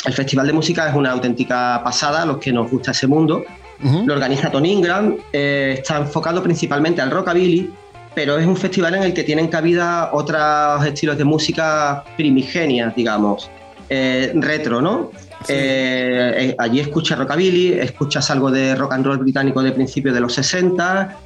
El 0.05 0.13
Festival 0.13 0.47
de 0.47 0.53
Música 0.53 0.87
es 0.87 0.95
una 0.95 1.11
auténtica 1.11 1.81
pasada, 1.83 2.23
a 2.23 2.25
los 2.25 2.37
que 2.37 2.51
nos 2.51 2.69
gusta 2.71 2.91
ese 2.91 3.07
mundo. 3.07 3.43
Lo 3.81 4.13
organiza 4.13 4.51
Tony 4.51 4.73
Ingram, 4.73 5.15
eh, 5.31 5.75
está 5.79 5.97
enfocado 5.97 6.43
principalmente 6.43 7.01
al 7.01 7.11
rockabilly, 7.11 7.69
pero 8.13 8.37
es 8.37 8.45
un 8.45 8.57
festival 8.57 8.95
en 8.95 9.03
el 9.03 9.13
que 9.13 9.23
tienen 9.23 9.47
cabida 9.47 10.09
otros 10.11 10.85
estilos 10.85 11.17
de 11.17 11.23
música 11.23 12.03
primigenia, 12.17 12.91
digamos, 12.93 13.49
eh, 13.87 14.33
retro, 14.35 14.81
¿no? 14.81 15.11
Eh, 15.47 16.53
allí 16.57 16.81
escuchas 16.81 17.17
rockabilly, 17.19 17.79
escuchas 17.79 18.29
algo 18.29 18.51
de 18.51 18.75
rock 18.75 18.93
and 18.93 19.05
roll 19.05 19.17
británico 19.17 19.63
de 19.63 19.71
principios 19.71 20.13
de 20.13 20.21
los 20.21 20.33
60, 20.33 21.17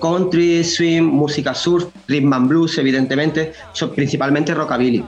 country, 0.00 0.64
swing, 0.64 1.02
música 1.02 1.54
surf, 1.54 1.88
rhythm 2.08 2.32
and 2.32 2.48
blues, 2.48 2.78
evidentemente, 2.78 3.52
son 3.72 3.90
principalmente 3.90 4.54
rockabilly 4.54 5.04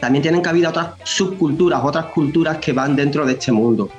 también 0.00 0.22
tienen 0.22 0.40
cabida 0.40 0.70
otras 0.70 0.94
subculturas, 1.04 1.80
otras 1.84 2.06
culturas 2.06 2.58
que 2.58 2.72
van 2.72 2.96
dentro 2.96 3.26
de 3.26 3.32
este 3.32 3.52
mundo. 3.52 3.90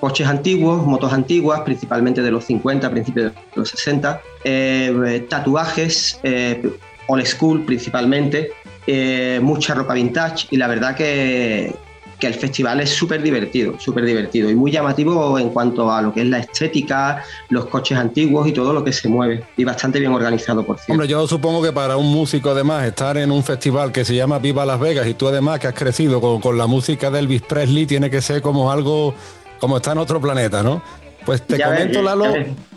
Coches 0.00 0.26
antiguos, 0.26 0.86
motos 0.86 1.12
antiguas, 1.12 1.60
principalmente 1.60 2.20
de 2.20 2.30
los 2.30 2.44
50, 2.44 2.90
principios 2.90 3.32
de 3.32 3.40
los 3.54 3.70
60, 3.70 4.20
eh, 4.44 5.26
tatuajes, 5.30 6.20
eh, 6.22 6.68
old 7.06 7.24
school 7.24 7.64
principalmente, 7.64 8.50
eh, 8.86 9.38
mucha 9.42 9.74
ropa 9.74 9.94
vintage 9.94 10.48
y 10.50 10.56
la 10.56 10.66
verdad 10.66 10.94
que, 10.94 11.74
que 12.18 12.26
el 12.26 12.34
festival 12.34 12.80
es 12.80 12.90
súper 12.90 13.22
divertido, 13.22 13.78
súper 13.78 14.04
divertido 14.04 14.50
y 14.50 14.54
muy 14.54 14.70
llamativo 14.70 15.38
en 15.38 15.50
cuanto 15.50 15.92
a 15.92 16.02
lo 16.02 16.12
que 16.12 16.22
es 16.22 16.26
la 16.26 16.38
estética, 16.38 17.22
los 17.50 17.66
coches 17.66 17.98
antiguos 17.98 18.46
y 18.48 18.52
todo 18.52 18.72
lo 18.72 18.84
que 18.84 18.92
se 18.92 19.08
mueve. 19.08 19.44
Y 19.56 19.64
bastante 19.64 19.98
bien 19.98 20.12
organizado, 20.12 20.64
por 20.64 20.76
cierto. 20.76 20.92
Hombre, 20.92 21.08
yo 21.08 21.26
supongo 21.26 21.62
que 21.62 21.72
para 21.72 21.96
un 21.96 22.10
músico 22.12 22.50
además 22.50 22.84
estar 22.84 23.16
en 23.16 23.30
un 23.30 23.42
festival 23.42 23.92
que 23.92 24.04
se 24.04 24.14
llama 24.14 24.38
Viva 24.38 24.64
Las 24.64 24.80
Vegas 24.80 25.06
y 25.06 25.14
tú 25.14 25.28
además 25.28 25.60
que 25.60 25.68
has 25.68 25.74
crecido 25.74 26.20
con, 26.20 26.40
con 26.40 26.56
la 26.56 26.66
música 26.66 27.10
de 27.10 27.18
Elvis 27.18 27.42
Presley 27.42 27.86
tiene 27.86 28.10
que 28.10 28.20
ser 28.20 28.42
como 28.42 28.70
algo, 28.70 29.14
como 29.58 29.76
está 29.76 29.92
en 29.92 29.98
otro 29.98 30.20
planeta, 30.20 30.62
¿no? 30.62 30.82
Pues 31.24 31.42
te 31.46 31.60
comento, 31.60 32.02
Lalo, 32.02 32.26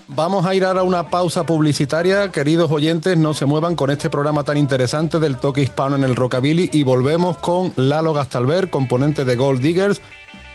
vamos 0.08 0.46
a 0.46 0.56
ir 0.56 0.66
a 0.66 0.84
una 0.84 1.10
pausa 1.10 1.46
publicitaria. 1.46 2.32
Queridos 2.32 2.72
oyentes, 2.72 3.18
no 3.18 3.34
se 3.34 3.46
muevan 3.46 3.76
con 3.76 3.90
este 3.90 4.10
programa 4.10 4.44
tan 4.44 4.58
interesante 4.58 5.20
del 5.20 5.38
toque 5.38 5.62
hispano 5.62 5.96
en 5.96 6.04
el 6.04 6.16
rockabilly 6.16 6.70
y 6.74 6.84
volvemos 6.84 7.38
con 7.38 7.74
Lalo 7.76 8.14
Gastalver, 8.14 8.70
componente 8.70 9.26
de 9.26 9.36
Gold 9.36 9.62
Diggers, 9.62 10.02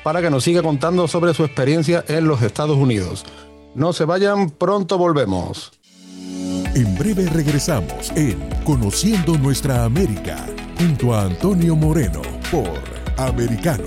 para 0.03 0.21
que 0.21 0.31
nos 0.31 0.45
siga 0.45 0.63
contando 0.63 1.07
sobre 1.09 1.35
su 1.35 1.45
experiencia 1.45 2.05
en 2.09 2.27
los 2.27 2.43
Estados 2.43 2.77
Unidos. 2.77 3.25
No 3.75 3.93
se 3.93 4.05
vayan, 4.05 4.51
pronto 4.51 4.99
volvemos. 4.99 5.73
En 6.75 6.97
breve 6.99 7.27
regresamos 7.27 8.11
en 8.17 8.39
Conociendo 8.65 9.37
Nuestra 9.37 9.85
América, 9.85 10.47
junto 10.79 11.15
a 11.15 11.23
Antonio 11.23 11.77
Moreno 11.77 12.23
por 12.51 12.81
Americano. 13.19 13.87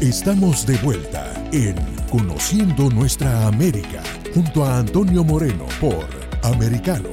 Estamos 0.00 0.64
de 0.64 0.76
vuelta 0.76 1.34
en 1.50 1.74
Conociendo 2.08 2.88
Nuestra 2.88 3.48
América 3.48 4.00
junto 4.32 4.64
a 4.64 4.78
Antonio 4.78 5.24
Moreno 5.24 5.66
por 5.80 6.06
Americano. 6.44 7.08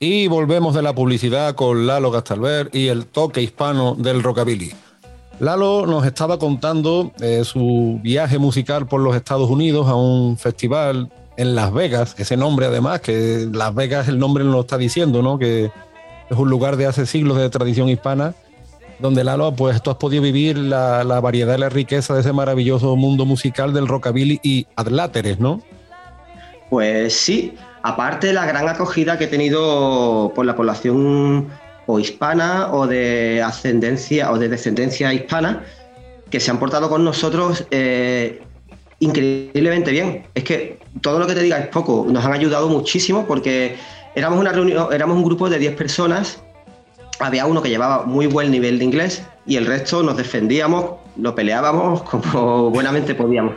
Y 0.00 0.26
volvemos 0.26 0.74
de 0.74 0.82
la 0.82 0.92
publicidad 0.92 1.54
con 1.54 1.86
Lalo 1.86 2.10
Gastalver 2.10 2.70
y 2.72 2.88
el 2.88 3.06
toque 3.06 3.40
hispano 3.40 3.94
del 3.94 4.20
rockabilly. 4.20 4.72
Lalo 5.38 5.86
nos 5.86 6.04
estaba 6.04 6.40
contando 6.40 7.12
eh, 7.20 7.44
su 7.44 8.00
viaje 8.02 8.38
musical 8.38 8.88
por 8.88 9.00
los 9.00 9.14
Estados 9.14 9.48
Unidos 9.48 9.86
a 9.86 9.94
un 9.94 10.38
festival 10.38 11.12
en 11.36 11.54
Las 11.54 11.72
Vegas, 11.72 12.16
ese 12.18 12.36
nombre 12.36 12.66
además, 12.66 13.00
que 13.00 13.48
Las 13.52 13.72
Vegas 13.76 14.08
el 14.08 14.18
nombre 14.18 14.42
lo 14.42 14.62
está 14.62 14.76
diciendo, 14.76 15.22
¿no? 15.22 15.38
Que 15.38 15.70
es 16.28 16.36
un 16.36 16.50
lugar 16.50 16.76
de 16.76 16.86
hace 16.86 17.06
siglos 17.06 17.38
de 17.38 17.48
tradición 17.48 17.88
hispana, 17.88 18.34
donde 19.00 19.24
Lalo, 19.24 19.54
pues 19.54 19.82
tú 19.82 19.90
has 19.90 19.96
podido 19.96 20.22
vivir 20.22 20.58
la, 20.58 21.02
variedad 21.20 21.56
y 21.56 21.60
la 21.60 21.68
riqueza 21.68 22.14
de 22.14 22.20
ese 22.20 22.32
maravilloso 22.32 22.96
mundo 22.96 23.24
musical 23.24 23.72
del 23.72 23.88
rockabilly 23.88 24.40
y 24.42 24.66
adláteres, 24.76 25.40
¿no? 25.40 25.62
Pues 26.68 27.14
sí, 27.14 27.54
aparte 27.82 28.28
de 28.28 28.32
la 28.34 28.46
gran 28.46 28.68
acogida 28.68 29.18
que 29.18 29.24
he 29.24 29.28
tenido 29.28 30.32
por 30.34 30.46
la 30.46 30.54
población 30.54 31.48
o 31.86 31.98
hispana 31.98 32.72
o 32.72 32.86
de 32.86 33.42
ascendencia 33.42 34.30
o 34.30 34.38
de 34.38 34.48
descendencia 34.48 35.12
hispana, 35.12 35.64
que 36.30 36.38
se 36.38 36.50
han 36.50 36.58
portado 36.58 36.88
con 36.88 37.04
nosotros 37.04 37.66
eh, 37.70 38.40
increíblemente 39.00 39.90
bien. 39.90 40.26
Es 40.34 40.44
que 40.44 40.78
todo 41.00 41.18
lo 41.18 41.26
que 41.26 41.34
te 41.34 41.42
diga 41.42 41.58
es 41.58 41.68
poco. 41.68 42.06
Nos 42.08 42.24
han 42.24 42.32
ayudado 42.32 42.68
muchísimo 42.68 43.26
porque 43.26 43.76
éramos 44.14 44.38
una 44.38 44.52
reunión, 44.52 44.92
éramos 44.92 45.16
un 45.16 45.24
grupo 45.24 45.50
de 45.50 45.58
10 45.58 45.74
personas. 45.74 46.42
Había 47.20 47.46
uno 47.46 47.62
que 47.62 47.68
llevaba 47.68 48.04
muy 48.04 48.26
buen 48.26 48.50
nivel 48.50 48.78
de 48.78 48.84
inglés 48.84 49.22
y 49.46 49.56
el 49.56 49.66
resto 49.66 50.02
nos 50.02 50.16
defendíamos, 50.16 50.96
lo 51.16 51.34
peleábamos 51.34 52.02
como 52.10 52.70
buenamente 52.70 53.14
podíamos 53.14 53.54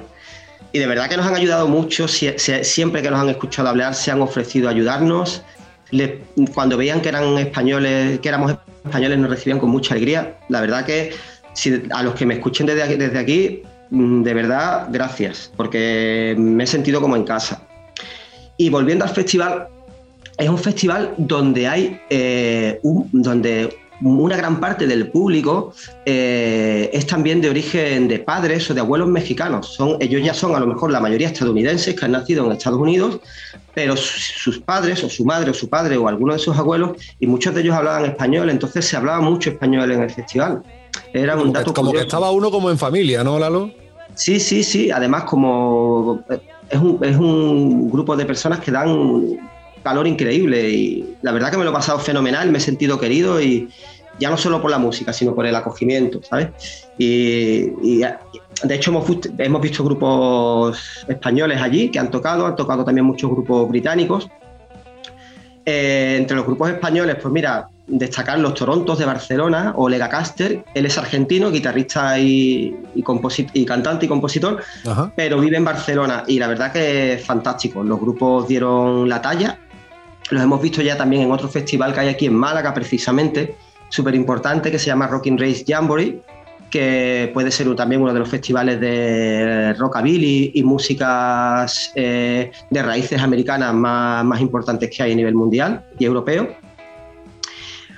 y 0.74 0.79
de 0.79 0.88
verdad 0.88 1.08
que 1.08 1.15
nos 1.15 1.27
han 1.27 1.36
ayudado 1.36 1.67
mucho, 1.67 2.08
siempre 2.08 3.03
que 3.03 3.12
nos 3.12 3.20
han 3.20 3.29
escuchado 3.29 3.70
hablar 3.70 3.93
se 3.93 4.10
han 4.10 4.22
ofrecido 4.22 4.67
a 4.67 4.72
ayudarnos. 4.72 5.43
cuando 6.53 6.77
veían 6.77 7.00
que 7.00 7.10
eran 7.10 7.38
españoles, 7.38 8.20
que 8.20 8.27
éramos 8.27 8.55
españoles, 8.84 9.20
nos 9.20 9.29
recibían 9.29 9.60
con 9.60 9.70
mucha 9.70 9.93
alegría. 9.93 10.39
La 10.50 10.62
verdad 10.62 10.84
que 10.84 11.13
a 11.91 12.01
los 12.01 12.15
que 12.15 12.25
me 12.25 12.34
escuchen 12.34 12.65
desde 12.65 12.82
aquí, 12.82 12.96
desde 12.96 13.20
aquí, 13.20 13.62
mm, 13.91 14.24
de 14.24 14.34
verdad, 14.34 14.88
gracias, 14.89 15.51
porque 15.55 16.34
me 16.39 16.63
he 16.63 16.67
sentido 16.67 17.00
como 17.00 17.15
en 17.15 17.24
casa. 17.24 17.62
Y 18.58 18.72
volviendo 18.72 19.05
al 19.05 19.12
festival, 19.12 19.67
es 20.38 20.50
un 20.50 20.58
festival 20.58 21.13
donde 21.18 21.68
hay 21.68 22.00
eh, 22.10 22.80
un, 22.84 23.10
donde 23.12 23.78
una 24.02 24.36
gran 24.36 24.60
parte 24.60 24.88
del 24.88 25.10
público 25.10 25.74
eh, 26.06 26.90
es 26.92 27.08
también 27.08 27.42
de 27.42 27.50
origen 27.50 28.08
de 28.08 28.20
padres 28.20 28.70
o 28.70 28.74
de 28.74 28.82
abuelos 28.82 29.08
mexicanos. 29.08 29.68
Son, 29.68 29.98
ellos 30.00 30.22
ya 30.24 30.34
son 30.34 30.56
a 30.56 30.60
lo 30.60 30.68
mejor 30.68 30.92
la 30.92 31.00
mayoría 31.00 31.28
estadounidenses 31.28 31.96
que 31.96 32.06
han 32.06 32.12
nacido 32.12 32.46
en 32.46 32.52
Estados 32.52 32.80
Unidos, 32.80 33.20
pero 33.74 33.96
sus 33.96 34.60
padres 34.60 35.04
o 35.04 35.10
su 35.10 35.25
madre 35.25 35.52
o 35.52 35.54
su 35.54 35.70
padre 35.70 35.98
o 35.98 36.08
alguno 36.08 36.34
de 36.34 36.40
sus 36.40 36.58
abuelos, 36.58 36.92
y 37.20 37.28
muchos 37.28 37.54
de 37.54 37.62
ellos 37.62 37.75
hablaban 37.75 38.06
español, 38.06 38.50
entonces 38.50 38.86
se 38.86 38.98
hablaba 38.98 39.22
mucho 39.22 39.52
español 39.52 39.92
en 39.92 40.02
el 40.02 40.10
festival. 40.10 40.63
Era 41.13 41.36
un 41.36 41.54
dato 41.54 41.74
como 41.74 41.92
que 41.92 42.02
estaba 42.02 42.32
uno 42.32 42.52
como 42.52 42.70
en 42.70 42.78
familia, 42.78 43.24
¿no, 43.24 43.40
Lalo? 43.40 43.72
Sí, 44.16 44.40
sí, 44.40 44.63
sí. 44.63 44.92
Además, 44.92 45.24
como 45.24 46.24
es 46.70 46.80
un, 46.80 47.00
es 47.02 47.16
un 47.16 47.90
grupo 47.90 48.16
de 48.16 48.25
personas 48.25 48.60
que 48.60 48.72
dan 48.72 49.39
calor 49.84 50.08
increíble 50.08 50.69
y 50.69 51.15
la 51.22 51.32
verdad 51.32 51.52
que 51.52 51.58
me 51.58 51.63
lo 51.63 51.72
he 51.72 51.74
pasado 51.74 52.00
fenomenal, 52.00 52.50
me 52.52 52.58
he 52.58 52.62
sentido 52.62 53.00
querido 53.00 53.41
y 53.41 53.69
ya 54.19 54.30
no 54.30 54.38
solo 54.38 54.62
por 54.62 54.72
la 54.72 54.78
música, 54.78 55.13
sino 55.13 55.34
por 55.34 55.46
el 55.46 55.56
acogimiento, 55.56 56.22
¿sabes? 56.24 56.50
Y, 56.98 58.00
de 58.63 58.76
hecho 58.76 58.91
hemos, 58.91 59.06
hemos, 59.38 59.62
visto 59.62 59.84
grupos 59.84 61.06
españoles 61.08 61.60
allí 61.62 61.89
que 61.89 62.00
han 62.00 62.12
tocado, 62.12 62.46
han 62.46 62.56
tocado 62.56 62.86
también 62.86 63.06
muchos 63.06 63.30
grupos 63.30 63.67
británicos. 63.67 64.30
Eh, 65.65 66.17
entre 66.19 66.36
los 66.36 66.46
grupos 66.46 66.69
españoles, 66.69 67.17
pues 67.22 67.34
mira, 67.34 67.69
destacar 67.88 68.39
los 68.39 68.54
Torontos 68.54 69.00
de 69.00 69.06
Barcelona 69.06 69.74
o 69.76 69.89
Lega 69.89 70.10
Caster. 70.10 70.63
Él 70.74 70.86
es 70.86 70.98
argentino, 70.98 71.52
guitarrista 71.52 72.19
y, 72.19 72.76
y 72.96 73.65
cantante 73.65 74.06
y 74.06 74.10
compositor, 74.10 74.62
pero 75.15 75.39
vive 75.39 75.58
en 75.58 75.65
Barcelona 75.65 76.24
y 76.28 76.39
la 76.39 76.48
verdad 76.48 76.72
que 76.72 77.13
es 77.13 77.26
fantástico. 77.26 77.84
Los 77.84 78.00
grupos 78.00 78.48
dieron 78.48 79.10
la 79.10 79.22
talla 79.22 79.60
los 80.29 80.43
hemos 80.43 80.62
visto 80.62 80.81
ya 80.81 80.97
también 80.97 81.23
en 81.23 81.31
otro 81.31 81.47
festival 81.47 81.93
que 81.93 82.01
hay 82.01 82.09
aquí 82.09 82.25
en 82.25 82.36
Málaga, 82.36 82.73
precisamente, 82.73 83.55
súper 83.89 84.15
importante, 84.15 84.71
que 84.71 84.79
se 84.79 84.88
llama 84.88 85.07
Rocking 85.07 85.38
Race 85.38 85.63
Jamboree, 85.67 86.19
que 86.71 87.29
puede 87.33 87.51
ser 87.51 87.73
también 87.75 88.01
uno 88.01 88.13
de 88.13 88.19
los 88.19 88.29
festivales 88.29 88.79
de 88.79 89.73
rockabilly 89.77 90.53
y 90.55 90.63
músicas 90.63 91.91
eh, 91.93 92.51
de 92.71 92.81
raíces 92.81 93.21
americanas 93.21 93.73
más, 93.75 94.41
importantes 94.41 94.89
que 94.89 95.03
hay 95.03 95.12
a 95.12 95.15
nivel 95.15 95.36
mundial 95.36 95.86
y 95.99 96.05
europeo. 96.05 96.49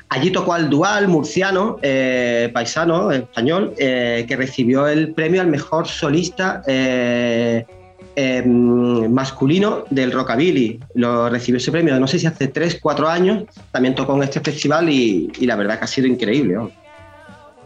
Allí 0.10 0.30
tocó 0.30 0.54
al 0.54 0.70
Dual, 0.70 1.08
murciano, 1.08 1.78
eh, 1.82 2.50
paisano, 2.54 3.12
español, 3.12 3.74
eh, 3.78 4.26
que 4.28 4.36
recibió 4.36 4.88
el 4.88 5.14
premio 5.14 5.42
al 5.42 5.48
mejor 5.48 5.88
solista 5.88 6.62
Em, 8.18 9.12
masculino 9.12 9.84
del 9.90 10.14
rockabilly. 10.14 10.80
Lo 10.94 11.30
recibió 11.30 11.58
ese 11.58 11.70
premio, 11.70 12.00
no 12.00 12.08
sé 12.08 12.18
si 12.18 12.26
hace 12.26 12.48
3, 12.48 12.80
4 12.82 13.10
años, 13.10 13.44
también 13.72 13.94
tocó 13.94 14.16
en 14.16 14.24
este 14.24 14.40
festival 14.40 14.90
y, 14.90 15.28
la 15.42 15.58
verdad 15.58 15.80
que 15.80 15.84
ha 15.84 15.88
sido 15.88 16.08
increíble. 16.08 16.58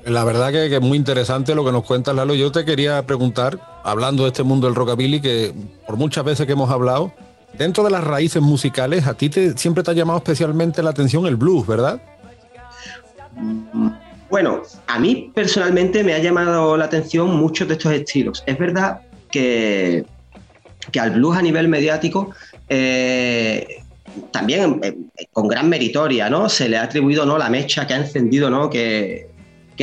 La 0.05 0.23
verdad 0.23 0.51
que, 0.51 0.75
es 0.75 0.81
muy 0.81 0.97
interesante 0.97 1.53
lo 1.53 1.63
que 1.63 1.71
nos 1.71 1.83
cuentas, 1.83 2.15
Lalo. 2.15 2.33
Yo 2.33 2.51
te 2.51 2.65
quería 2.65 3.05
preguntar, 3.05 3.59
hablando 3.83 4.23
de 4.23 4.29
este 4.29 4.41
mundo 4.41 4.65
del 4.65 4.75
rockabilly, 4.75 5.21
que 5.21 5.53
por 5.85 5.97
muchas 5.97 6.25
veces 6.25 6.47
que 6.47 6.53
hemos 6.53 6.71
hablado, 6.71 7.13
dentro 7.55 7.83
de 7.83 7.91
las 7.91 8.03
raíces 8.03 8.41
musicales, 8.41 9.05
a 9.05 9.13
ti 9.13 9.29
te, 9.29 9.55
siempre 9.55 9.83
te 9.83 9.91
ha 9.91 9.93
llamado 9.93 10.17
especialmente 10.17 10.81
la 10.81 10.89
atención 10.89 11.27
el 11.27 11.35
blues, 11.35 11.67
¿verdad? 11.67 12.01
Bueno, 14.31 14.63
a 14.87 14.97
mí 14.97 15.31
personalmente 15.35 16.03
me 16.03 16.15
ha 16.15 16.19
llamado 16.19 16.75
la 16.75 16.85
atención 16.85 17.37
muchos 17.37 17.67
de 17.67 17.75
estos 17.75 17.91
estilos. 17.91 18.43
Es 18.47 18.57
verdad 18.57 19.01
que 19.29 20.05
que 20.91 20.99
al 20.99 21.11
blues 21.11 21.37
a 21.37 21.41
nivel 21.41 21.67
mediático 21.67 22.31
eh, 22.67 23.83
también 24.31 24.79
eh, 24.83 24.95
con 25.31 25.47
gran 25.47 25.69
meritoria, 25.69 26.29
¿no? 26.29 26.49
Se 26.49 26.69
le 26.69 26.77
ha 26.77 26.83
atribuido 26.83 27.25
¿no? 27.25 27.37
la 27.37 27.49
mecha 27.49 27.85
que 27.87 27.93
ha 27.93 27.97
encendido, 27.97 28.49
¿no? 28.49 28.69
Que, 28.69 29.27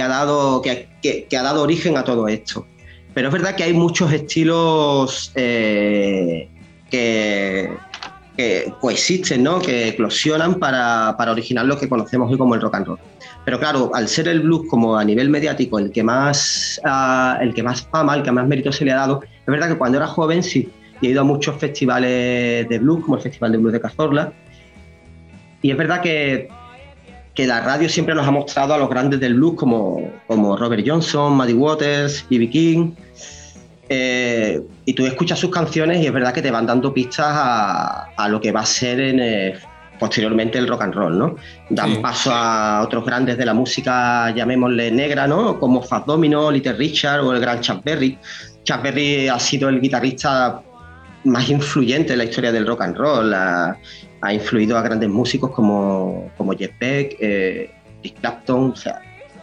ha 0.00 0.09
dado, 0.09 0.61
que, 0.62 1.26
ha 1.37 1.42
dado 1.42 1.62
origen 1.62 1.96
a 1.96 2.04
todo 2.04 2.28
esto. 2.28 2.66
Pero 3.14 3.28
es 3.28 3.32
verdad 3.32 3.54
que 3.54 3.64
hay 3.64 3.72
muchos 3.72 4.12
estilos 4.12 5.32
eh, 5.35 6.48
que, 6.90 7.70
coexisten, 8.80 9.42
¿no? 9.42 9.61
que 9.61 9.88
eclosionan 9.88 10.56
para, 10.56 11.16
originar 11.18 11.64
lo 11.64 11.78
que 11.78 11.88
conocemos 11.88 12.30
hoy 12.30 12.37
como 12.37 12.54
el 12.54 12.61
rock 12.61 12.74
and 12.74 12.87
roll. 12.87 12.98
Pero 13.46 13.59
claro, 13.59 13.90
al 13.94 14.09
ser 14.09 14.28
el 14.28 14.40
blues 14.40 14.66
como 14.68 14.98
a 14.98 15.04
nivel 15.04 15.30
mediático 15.30 15.78
el 15.78 15.90
que 15.92 16.02
más, 16.02 16.78
ah, 16.85 17.38
el 17.40 17.54
que 17.54 17.62
más 17.62 17.82
fama, 17.82 18.16
el 18.16 18.22
que 18.22 18.32
más 18.32 18.46
mérito 18.46 18.72
se 18.72 18.85
le 18.85 18.92
ha 18.92 18.96
dado, 18.96 19.22
es 19.22 19.46
verdad 19.46 19.68
que 19.68 19.78
cuando 19.78 19.96
era 19.96 20.06
joven 20.09 20.42
sí, 20.42 20.68
y 21.00 21.09
he 21.09 21.11
ido 21.11 21.20
a 21.20 21.24
muchos 21.24 21.56
festivales 21.56 22.68
de 22.68 22.78
blues, 22.78 23.04
como 23.04 23.16
el 23.16 23.22
Festival 23.22 23.52
de 23.52 23.59
Blues 23.59 23.72
de 23.72 23.80
Cazorla. 23.80 24.32
Y 25.62 25.70
es 25.70 25.76
verdad 25.76 26.00
que, 26.00 26.48
que 27.35 27.46
la 27.46 27.61
radio 27.61 27.88
siempre 27.88 28.14
nos 28.14 28.26
ha 28.26 28.30
mostrado 28.30 28.74
a 28.74 28.78
los 28.78 28.88
grandes 28.88 29.20
del 29.20 29.35
blues 29.35 29.54
como, 29.56 30.11
como 30.26 30.56
Robert 30.56 30.85
Johnson, 30.87 31.37
Muddy 31.37 31.54
Waters, 31.54 32.24
B.B. 32.28 32.50
King. 32.50 32.92
Eh, 33.88 34.61
y 34.85 34.92
tú 34.94 35.06
escuchas 35.06 35.38
sus 35.38 35.50
canciones 35.50 36.02
y 36.02 36.06
es 36.06 36.12
verdad 36.12 36.35
que 36.35 36.42
te 36.42 36.50
van 36.50 36.66
dando 36.66 36.92
pistas 36.92 37.28
a, 37.28 38.11
a 38.16 38.28
lo 38.28 38.40
que 38.40 38.50
va 38.50 38.61
a 38.61 38.66
ser 38.66 39.00
en, 39.00 39.20
eh, 39.20 39.54
posteriormente 39.98 40.59
el 40.59 40.68
rock 40.68 40.82
and 40.82 40.94
roll, 40.94 41.18
¿no? 41.18 41.37
Dan 41.70 42.00
paso 42.00 42.32
a 42.32 42.82
otros 42.82 43.04
grandes 43.04 43.37
de 43.37 43.46
la 43.46 43.54
música, 43.54 44.30
llamémosle 44.30 44.90
negra, 44.90 45.26
¿no? 45.26 45.59
Como 45.59 45.82
Fat 45.82 46.06
Domino, 46.06 46.50
Little 46.50 46.74
Richard 46.74 47.20
o 47.20 47.32
el 47.32 47.40
gran 47.40 47.61
Chuck 47.61 47.82
Berry. 47.85 48.18
Chuck 48.64 48.82
Berry 48.82 49.28
ha 49.28 49.38
sido 49.38 49.68
el 49.68 49.80
guitarrista 49.80 50.62
más 51.26 51.48
influyente 51.48 52.12
en 52.12 52.18
la 52.18 52.24
historia 52.24 52.52
del 52.52 52.66
rock 52.66 52.82
and 52.82 52.96
roll. 52.96 53.34
Ha, 53.34 53.76
influido 54.32 54.76
a 54.76 54.82
grandes 54.82 55.08
músicos 55.08 55.52
como, 55.52 56.32
como 56.36 56.52
Jeff 56.56 56.72
Beck, 56.80 57.16
eh, 57.20 57.70
Dick 58.02 58.18
Clapton. 58.18 58.72
O 58.72 58.76
sea, 58.76 59.00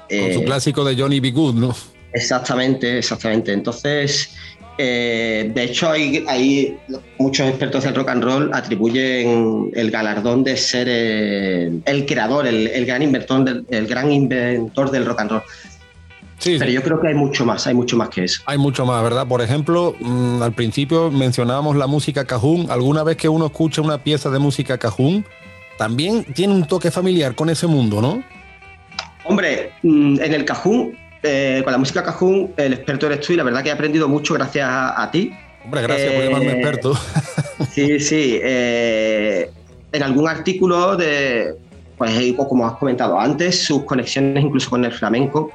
Con 0.09 0.33
su 0.33 0.41
eh, 0.41 0.43
clásico 0.45 0.83
de 0.83 0.95
Johnny 0.99 1.21
B. 1.21 1.31
Good, 1.31 1.55
¿no? 1.55 1.75
Exactamente, 2.11 2.97
exactamente. 2.97 3.53
Entonces, 3.53 4.35
Eh, 4.77 5.51
de 5.53 5.63
hecho, 5.63 5.91
hay, 5.91 6.77
muchos 7.19 7.47
expertos 7.47 7.83
del 7.83 7.93
rock 7.93 8.09
and 8.09 8.23
roll 8.23 8.49
atribuyen 8.53 9.69
el 9.75 9.91
galardón 9.91 10.43
de 10.43 10.57
ser 10.57 10.89
el, 10.89 12.05
creador, 12.07 12.47
el, 12.47 12.85
gran 12.85 13.03
inventor 13.03 13.43
del, 13.43 13.65
el 13.69 13.85
gran 13.87 14.11
inventor 14.11 14.89
del 14.89 15.05
rock 15.05 15.21
and 15.21 15.31
roll. 15.31 15.43
Sí, 16.37 16.57
Pero 16.59 16.71
yo 16.71 16.83
creo 16.83 16.99
que 16.99 17.07
hay 17.07 17.13
mucho 17.13 17.45
más, 17.45 17.67
hay 17.67 17.73
mucho 17.73 17.95
más 17.95 18.09
que 18.09 18.25
eso. 18.25 18.41
Hay 18.45 18.57
mucho 18.57 18.85
más, 18.85 19.01
¿verdad? 19.01 19.27
Por 19.27 19.41
ejemplo, 19.41 19.95
mm, 19.99 20.41
al 20.41 20.51
principio 20.53 21.09
mencionábamos 21.09 21.75
la 21.75 21.87
música 21.87 22.25
cajún. 22.25 22.69
Alguna 22.69 23.03
vez 23.03 23.17
que 23.17 23.29
uno 23.29 23.45
escucha 23.45 23.81
una 23.81 24.03
pieza 24.03 24.29
de 24.29 24.39
música 24.39 24.77
cajún, 24.77 25.25
también 25.77 26.25
tiene 26.33 26.53
un 26.53 26.65
toque 26.65 26.91
familiar 26.91 27.35
con 27.35 27.49
ese 27.49 27.67
mundo, 27.67 28.01
¿no? 28.01 28.23
Hombre, 29.23 29.71
mm, 29.83 30.19
en 30.21 30.33
el 30.33 30.43
cajún 30.43 30.97
eh, 31.25 31.61
con 31.63 31.71
la 31.71 31.77
música 31.77 32.03
cajún, 32.03 32.53
el 32.57 32.73
experto 32.73 33.05
eres 33.05 33.21
tú 33.21 33.31
y 33.31 33.37
la 33.37 33.43
verdad 33.43 33.63
que 33.63 33.69
he 33.69 33.71
aprendido 33.71 34.09
mucho 34.09 34.33
gracias 34.33 34.69
a, 34.69 35.09
ti. 35.09 35.31
Hombre, 35.63 35.81
gracias 35.83 36.11
por 36.11 36.23
llamarme 36.25 36.47
eh, 36.47 36.55
experto. 36.55 36.93
Sí, 37.71 37.99
sí. 38.01 38.39
Eh, 38.43 39.49
en 39.93 40.03
algún 40.03 40.27
artículo 40.27 40.97
de, 40.97 41.55
pues 41.97 42.33
como 42.49 42.67
has 42.67 42.73
comentado 42.73 43.17
antes, 43.17 43.63
sus 43.63 43.83
conexiones 43.85 44.43
incluso 44.43 44.69
con 44.69 44.83
el 44.83 44.91
flamenco. 44.91 45.49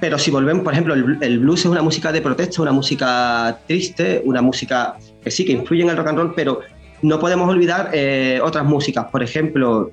Pero 0.00 0.18
si 0.18 0.30
volvemos, 0.30 0.62
por 0.62 0.72
ejemplo, 0.72 0.94
el, 0.94 1.38
blues 1.38 1.60
es 1.60 1.66
una 1.66 1.82
música 1.82 2.10
de 2.12 2.22
protesta, 2.22 2.62
una 2.62 2.72
música 2.72 3.60
triste, 3.66 4.22
una 4.24 4.40
música 4.42 4.96
que 5.22 5.30
sí, 5.30 5.44
que 5.44 5.52
influye 5.52 5.82
en 5.82 5.90
el 5.90 5.96
rock 5.96 6.08
and 6.08 6.18
roll, 6.18 6.34
pero 6.34 6.60
no 7.02 7.18
podemos 7.18 7.48
olvidar 7.48 7.90
otras 8.42 8.64
músicas. 8.64 9.06
Por 9.06 9.22
ejemplo, 9.22 9.90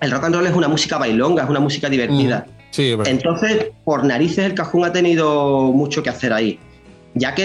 el 0.00 0.10
rock 0.10 0.24
and 0.24 0.34
roll 0.34 0.46
es 0.46 0.54
una 0.54 0.68
música 0.68 0.98
bailonga, 0.98 1.44
es 1.44 1.50
una 1.50 1.60
música 1.60 1.88
divertida. 1.88 2.46
Mm, 2.46 2.52
sí, 2.70 2.94
Entonces, 3.04 3.70
por 3.84 4.04
narices, 4.04 4.46
el 4.46 4.54
cajún 4.54 4.84
ha 4.84 4.92
tenido 4.92 5.72
mucho 5.72 6.02
que 6.02 6.10
hacer 6.10 6.32
ahí, 6.32 6.58
ya 7.14 7.34
que 7.34 7.44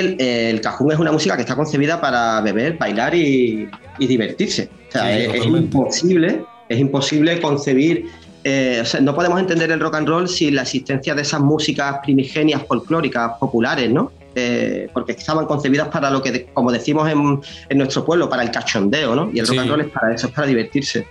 el, 0.49 0.61
cajún 0.61 0.91
es 0.91 0.99
una 0.99 1.11
música 1.11 1.35
que 1.35 1.41
está 1.41 1.55
concebida 1.55 1.99
para 1.99 2.41
beber, 2.41 2.77
bailar 2.77 3.13
y, 3.13 3.69
divertirse. 3.99 4.69
O 4.89 4.91
sea, 4.91 5.17
es, 5.17 5.45
imposible, 5.45 6.43
es 6.69 6.79
imposible 6.79 7.39
concebir. 7.41 8.05
Eh, 8.47 8.77
o 8.79 8.85
sea, 8.85 9.01
no 9.01 9.15
podemos 9.15 9.39
entender 9.39 9.71
el 9.71 9.79
rock 9.79 9.95
and 9.95 10.07
roll 10.07 10.29
sin 10.29 10.53
la 10.53 10.61
existencia 10.61 11.15
de 11.15 11.23
esas 11.23 11.41
músicas 11.41 11.97
primigenias 12.03 12.61
folclóricas 12.67 13.31
populares, 13.39 13.89
¿no? 13.89 14.11
Eh, 14.35 14.87
porque 14.93 15.13
estaban 15.13 15.47
concebidas 15.47 15.87
para 15.87 16.11
lo 16.11 16.21
que, 16.21 16.45
como 16.53 16.71
decimos 16.71 17.09
en, 17.09 17.77
nuestro 17.77 18.05
pueblo, 18.05 18.29
para 18.29 18.43
el 18.43 18.51
cachondeo, 18.51 19.15
¿no? 19.15 19.31
Y 19.33 19.39
el 19.39 19.47
rock 19.47 19.57
and 19.57 19.69
roll 19.71 19.81
es 19.81 19.87
para 19.87 20.13
eso, 20.13 20.27
es 20.27 20.33
para 20.33 20.45
divertirse. 20.45 21.07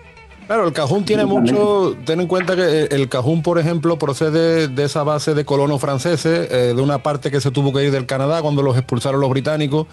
Claro, 0.46 0.68
el 0.68 0.72
cajún 0.72 1.04
tiene 1.04 1.24
mucho. 1.24 1.96
Ten 2.04 2.20
en 2.20 2.28
cuenta 2.28 2.54
que 2.54 2.84
el 2.84 3.08
cajún, 3.08 3.42
por 3.42 3.58
ejemplo, 3.58 3.98
procede 3.98 4.68
de 4.68 4.84
esa 4.84 5.02
base 5.02 5.34
de 5.34 5.44
colonos 5.44 5.80
franceses, 5.80 6.48
eh, 6.52 6.72
de 6.76 6.80
una 6.80 6.98
parte 6.98 7.32
que 7.32 7.40
se 7.40 7.50
tuvo 7.50 7.72
que 7.72 7.82
ir 7.82 7.90
del 7.90 8.06
Canadá 8.06 8.42
cuando 8.42 8.62
los 8.62 8.76
expulsaron 8.76 9.20
los 9.20 9.30
británicos. 9.30 9.88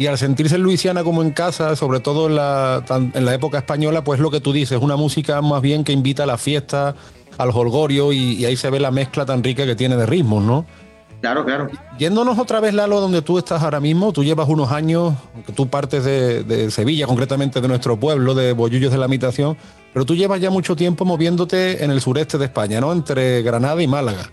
Y 0.00 0.06
al 0.06 0.16
sentirse 0.16 0.54
en 0.54 0.62
Luisiana 0.62 1.04
como 1.04 1.20
en 1.20 1.30
casa, 1.30 1.76
sobre 1.76 2.00
todo 2.00 2.28
en 2.28 2.36
la, 2.36 2.82
en 2.88 3.22
la 3.26 3.34
época 3.34 3.58
española, 3.58 4.02
pues 4.02 4.18
lo 4.18 4.30
que 4.30 4.40
tú 4.40 4.50
dices, 4.50 4.78
una 4.80 4.96
música 4.96 5.42
más 5.42 5.60
bien 5.60 5.84
que 5.84 5.92
invita 5.92 6.22
a 6.22 6.26
la 6.26 6.38
fiesta, 6.38 6.94
al 7.36 7.50
holgorio, 7.50 8.10
y, 8.10 8.42
ahí 8.46 8.56
se 8.56 8.70
ve 8.70 8.80
la 8.80 8.90
mezcla 8.90 9.26
tan 9.26 9.44
rica 9.44 9.66
que 9.66 9.76
tiene 9.76 9.98
de 9.98 10.06
ritmos, 10.06 10.42
¿no? 10.42 10.64
Claro, 11.20 11.44
claro. 11.44 11.68
Yéndonos 11.98 12.38
otra 12.38 12.60
vez, 12.60 12.72
Lalo, 12.72 12.98
donde 12.98 13.20
tú 13.20 13.36
estás 13.36 13.62
ahora 13.62 13.78
mismo, 13.78 14.10
tú 14.10 14.24
llevas 14.24 14.48
unos 14.48 14.72
años, 14.72 15.12
que 15.44 15.52
tú 15.52 15.68
partes 15.68 16.02
de, 16.02 16.44
de 16.44 16.70
Sevilla, 16.70 17.06
concretamente 17.06 17.60
de 17.60 17.68
nuestro 17.68 18.00
pueblo, 18.00 18.34
de 18.34 18.54
Bollullos 18.54 18.92
de 18.92 18.96
la 18.96 19.04
Habitación, 19.04 19.58
pero 19.92 20.06
tú 20.06 20.16
llevas 20.16 20.40
ya 20.40 20.48
mucho 20.48 20.76
tiempo 20.76 21.04
moviéndote 21.04 21.84
en 21.84 21.90
el 21.90 22.00
sureste 22.00 22.38
de 22.38 22.46
España, 22.46 22.80
¿no? 22.80 22.90
Entre 22.90 23.42
Granada 23.42 23.82
y 23.82 23.86
Málaga. 23.86 24.30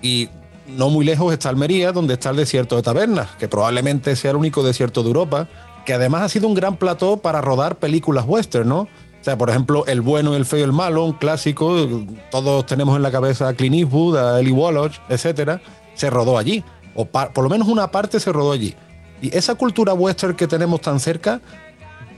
Y 0.00 0.30
no 0.66 0.90
muy 0.90 1.04
lejos 1.04 1.32
está 1.32 1.48
Almería, 1.48 1.92
donde 1.92 2.14
está 2.14 2.30
el 2.30 2.36
desierto 2.36 2.76
de 2.76 2.82
Tabernas, 2.82 3.30
que 3.38 3.48
probablemente 3.48 4.16
sea 4.16 4.30
el 4.30 4.36
único 4.36 4.62
desierto 4.62 5.02
de 5.02 5.08
Europa, 5.08 5.48
que 5.84 5.94
además 5.94 6.22
ha 6.22 6.28
sido 6.28 6.48
un 6.48 6.54
gran 6.54 6.76
plató 6.76 7.18
para 7.18 7.40
rodar 7.40 7.76
películas 7.76 8.24
western, 8.26 8.68
¿no? 8.68 8.80
O 8.80 9.24
sea, 9.24 9.38
por 9.38 9.48
ejemplo, 9.48 9.86
El 9.86 10.02
bueno, 10.02 10.34
el 10.34 10.44
feo 10.44 10.60
y 10.60 10.62
el 10.62 10.72
malo, 10.72 11.04
un 11.04 11.14
clásico, 11.14 11.88
todos 12.30 12.66
tenemos 12.66 12.94
en 12.96 13.02
la 13.02 13.10
cabeza 13.10 13.48
a 13.48 13.54
Clint 13.54 13.76
Eastwood, 13.76 14.18
a 14.18 14.40
Eli 14.40 14.50
Wallach, 14.50 15.00
etcétera, 15.08 15.62
se 15.94 16.10
rodó 16.10 16.36
allí. 16.36 16.62
O 16.94 17.06
por 17.06 17.42
lo 17.42 17.48
menos 17.48 17.68
una 17.68 17.90
parte 17.90 18.20
se 18.20 18.32
rodó 18.32 18.52
allí. 18.52 18.74
Y 19.22 19.34
esa 19.34 19.54
cultura 19.54 19.94
western 19.94 20.34
que 20.34 20.46
tenemos 20.46 20.82
tan 20.82 21.00
cerca, 21.00 21.40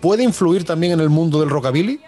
¿puede 0.00 0.24
influir 0.24 0.64
también 0.64 0.94
en 0.94 1.00
el 1.00 1.08
mundo 1.08 1.38
del 1.38 1.48
rockabilly? 1.48 2.00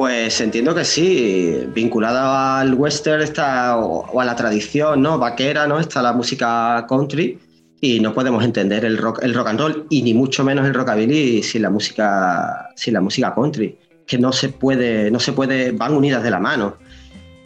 Pues 0.00 0.40
entiendo 0.40 0.74
que 0.74 0.86
sí, 0.86 1.66
vinculada 1.74 2.60
al 2.60 2.72
western 2.72 3.20
está, 3.20 3.76
o, 3.76 4.18
a 4.18 4.24
la 4.24 4.34
tradición 4.34 5.02
¿no? 5.02 5.18
vaquera, 5.18 5.66
¿no? 5.66 5.78
está 5.78 6.00
la 6.00 6.14
música 6.14 6.86
country 6.88 7.38
y 7.82 8.00
no 8.00 8.14
podemos 8.14 8.42
entender 8.42 8.86
el 8.86 8.96
rock, 8.96 9.22
el 9.22 9.34
rock 9.34 9.48
and 9.48 9.60
roll 9.60 9.86
y 9.90 10.00
ni 10.00 10.14
mucho 10.14 10.42
menos 10.42 10.66
el 10.66 10.72
rockabilly 10.72 11.42
sin 11.42 11.60
la 11.60 11.68
música, 11.68 12.70
sin 12.76 12.94
la 12.94 13.02
música 13.02 13.34
country, 13.34 13.76
que 14.06 14.16
no 14.16 14.32
se 14.32 14.48
puede, 14.48 15.10
no 15.10 15.20
se 15.20 15.34
puede, 15.34 15.72
van 15.72 15.92
unidas 15.92 16.22
de 16.22 16.30
la 16.30 16.40
mano. 16.40 16.78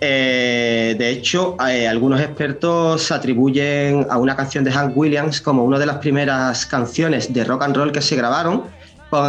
Eh, 0.01 0.95
de 0.97 1.11
hecho, 1.11 1.57
eh, 1.69 1.88
algunos 1.88 2.21
expertos 2.21 3.11
atribuyen 3.11 4.07
a 4.09 4.19
una 4.19 4.37
canción 4.37 4.62
de 4.62 4.71
Hank 4.71 4.97
Williams 4.97 5.40
como 5.40 5.64
una 5.64 5.81
de 5.81 5.87
las 5.87 5.97
primeras 5.97 6.67
canciones 6.67 7.33
de 7.33 7.43
rock 7.43 7.64
and 7.64 7.77
roll 7.77 7.90
que 7.90 8.01
se 8.01 8.14
grabaron 8.14 8.62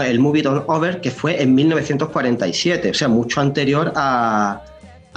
el 0.05 0.19
Movie 0.19 0.41
Don't 0.41 0.63
Over, 0.67 1.01
que 1.01 1.11
fue 1.11 1.41
en 1.41 1.55
1947, 1.55 2.89
o 2.89 2.93
sea, 2.93 3.07
mucho 3.07 3.41
anterior 3.41 3.91
a, 3.95 4.61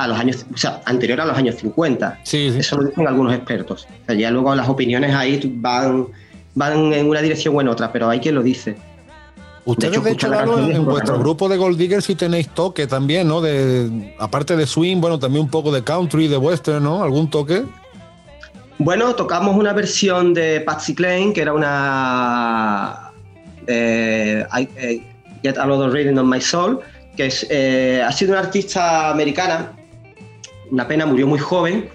los 0.06 0.18
años, 0.18 0.46
o 0.52 0.56
sea, 0.56 0.80
anterior 0.84 1.20
a 1.20 1.26
los 1.26 1.36
años 1.36 1.56
50. 1.56 2.20
Sí, 2.22 2.52
Eso 2.56 2.76
lo 2.76 2.84
dicen 2.84 3.06
algunos 3.06 3.34
expertos. 3.34 3.86
ya 4.08 4.30
luego 4.30 4.54
las 4.54 4.68
opiniones 4.68 5.14
ahí 5.14 5.40
van, 5.56 6.06
van 6.54 6.92
en 6.92 7.08
una 7.08 7.20
dirección 7.20 7.56
o 7.56 7.60
en 7.60 7.68
otra, 7.68 7.92
pero 7.92 8.08
hay 8.08 8.20
quien 8.20 8.34
lo 8.34 8.42
dice. 8.42 8.76
Ustedes, 9.64 10.02
de 10.02 10.12
hecho, 10.12 10.32
en 10.32 10.84
vuestro 10.86 11.18
grupo 11.18 11.46
de 11.46 11.58
Gold 11.58 11.76
Diggers 11.76 12.06
sí 12.06 12.14
tenéis 12.14 12.48
toque 12.48 12.86
también, 12.86 13.28
¿no? 13.28 13.42
De, 13.42 14.14
aparte 14.18 14.56
de 14.56 14.66
swing, 14.66 14.98
bueno, 14.98 15.18
también 15.18 15.44
un 15.44 15.50
poco 15.50 15.70
de 15.70 15.84
country, 15.84 16.26
de 16.26 16.38
western, 16.38 16.82
¿no? 16.82 17.02
¿Algún 17.02 17.28
toque? 17.28 17.64
Bueno, 18.78 19.14
tocamos 19.14 19.56
una 19.56 19.74
versión 19.74 20.32
de 20.32 20.62
Patsy 20.62 20.94
Cline, 20.94 21.34
que 21.34 21.42
era 21.42 21.52
una 21.52 23.07
eh, 23.68 24.44
eh, 24.76 25.02
Get 25.42 25.58
a 25.58 25.66
Lot 25.66 25.86
of 25.86 25.92
Reading 25.92 26.18
on 26.18 26.28
My 26.28 26.40
Soul, 26.40 26.80
que 27.16 27.26
es, 27.26 27.46
eh, 27.50 28.02
ha 28.04 28.10
sido 28.10 28.32
una 28.32 28.40
artista 28.40 29.10
americana, 29.10 29.72
una 30.70 30.88
pena, 30.88 31.06
murió 31.06 31.26
muy 31.26 31.38
joven 31.38 31.88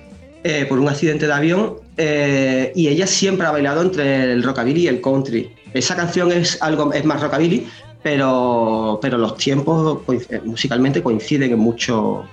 por 0.67 0.77
un 0.77 0.89
accidente 0.89 1.25
de 1.25 1.31
avión 1.31 1.75
y 1.97 2.87
ella 2.89 3.07
siempre 3.07 3.47
ha 3.47 3.51
bailado 3.51 3.81
entre 3.81 4.33
el 4.33 4.43
rockabilly 4.43 4.81
y 4.81 4.87
el 4.87 4.99
country. 4.99 5.49
Esa 5.73 5.95
canción 5.95 6.33
es 6.33 6.61
algo 6.61 6.91
es 6.91 7.05
más 7.05 7.21
rockabilly, 7.21 7.65
pero, 8.01 8.99
pero 9.01 9.17
los 9.17 9.37
tiempos 9.37 10.01
musicalmente 10.43 11.01
coinciden 11.01 11.53
en, 11.53 11.59
mucho, 11.59 12.25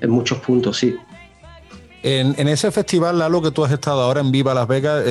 en 0.00 0.08
muchos 0.08 0.38
puntos, 0.38 0.78
sí. 0.78 0.96
En, 2.02 2.34
en, 2.38 2.48
ese 2.48 2.70
festival, 2.70 3.18
Lalo, 3.18 3.42
que 3.42 3.50
tú 3.50 3.62
has 3.62 3.72
estado 3.72 4.00
ahora 4.00 4.20
en 4.20 4.32
Viva 4.32 4.54
Las 4.54 4.68
Vegas, 4.68 5.04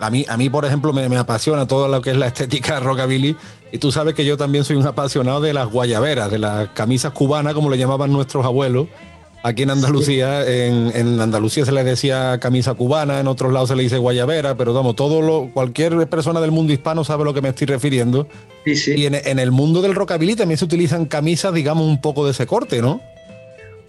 a 0.00 0.10
mí, 0.10 0.24
a 0.28 0.36
mí, 0.36 0.48
por 0.48 0.64
ejemplo, 0.64 0.92
me, 0.92 1.04
apasiona 1.16 1.66
todo 1.66 1.88
lo 1.88 2.00
que 2.00 2.10
es 2.10 2.16
la 2.16 2.28
estética 2.28 2.80
rockabilly. 2.80 3.36
Y 3.72 3.78
tú 3.78 3.92
sabes 3.92 4.14
que 4.14 4.24
yo 4.24 4.36
también 4.36 4.64
soy 4.64 4.76
un 4.76 4.86
apasionado 4.86 5.40
de 5.40 5.52
las 5.52 5.68
guayaberas, 5.68 6.30
de 6.30 6.38
las 6.38 6.68
camisas 6.70 7.12
cubanas, 7.12 7.54
como 7.54 7.68
le 7.70 7.78
llamaban 7.78 8.12
nuestros 8.12 8.44
abuelos. 8.44 8.86
Aquí 9.42 9.62
en 9.62 9.70
Andalucía, 9.70 10.44
en, 10.46 11.20
Andalucía 11.20 11.64
se 11.64 11.72
le 11.72 11.84
decía 11.84 12.38
camisa 12.40 12.74
cubana, 12.74 13.20
en 13.20 13.28
otros 13.28 13.52
lados 13.52 13.68
se 13.68 13.76
le 13.76 13.84
dice 13.84 13.96
guayabera, 13.96 14.56
pero 14.56 14.74
vamos, 14.74 14.96
todo 14.96 15.22
lo, 15.22 15.50
cualquier 15.52 16.08
persona 16.08 16.40
del 16.40 16.50
mundo 16.50 16.72
hispano 16.72 17.04
sabe 17.04 17.22
a 17.22 17.26
lo 17.26 17.34
que 17.34 17.40
me 17.40 17.50
estoy 17.50 17.66
refiriendo. 17.68 18.26
Y 18.64 19.06
en, 19.06 19.14
en, 19.14 19.38
el 19.38 19.52
mundo 19.52 19.80
del 19.80 19.94
rockabilly 19.94 20.34
también 20.34 20.58
se 20.58 20.64
utilizan 20.64 21.06
camisas, 21.06 21.54
digamos, 21.54 21.86
un 21.86 22.00
poco 22.00 22.24
de 22.24 22.32
ese 22.32 22.46
corte, 22.46 22.82
¿no? 22.82 23.00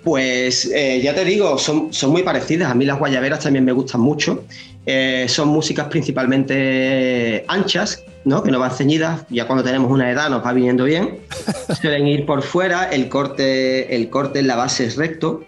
Pues 0.03 0.65
eh, 0.73 1.01
ya 1.03 1.13
te 1.13 1.25
digo, 1.25 1.57
son, 1.57 1.91
son 1.91 2.11
muy 2.11 2.23
parecidas. 2.23 2.71
A 2.71 2.75
mí 2.75 2.85
las 2.85 2.99
guayaberas 2.99 3.41
también 3.41 3.65
me 3.65 3.73
gustan 3.73 4.01
mucho. 4.01 4.43
Eh, 4.85 5.25
son 5.27 5.49
músicas 5.49 5.87
principalmente 5.87 7.45
anchas, 7.47 8.03
¿no? 8.25 8.41
que 8.43 8.51
no 8.51 8.59
van 8.59 8.71
ceñidas. 8.71 9.25
Ya 9.29 9.45
cuando 9.45 9.63
tenemos 9.63 9.91
una 9.91 10.09
edad 10.09 10.29
nos 10.29 10.45
va 10.45 10.53
viniendo 10.53 10.85
bien. 10.85 11.19
Suelen 11.81 12.07
ir 12.07 12.25
por 12.25 12.41
fuera, 12.41 12.85
el 12.85 13.09
corte, 13.09 13.95
el 13.95 14.09
corte 14.09 14.39
en 14.39 14.47
la 14.47 14.55
base 14.55 14.85
es 14.85 14.95
recto. 14.95 15.43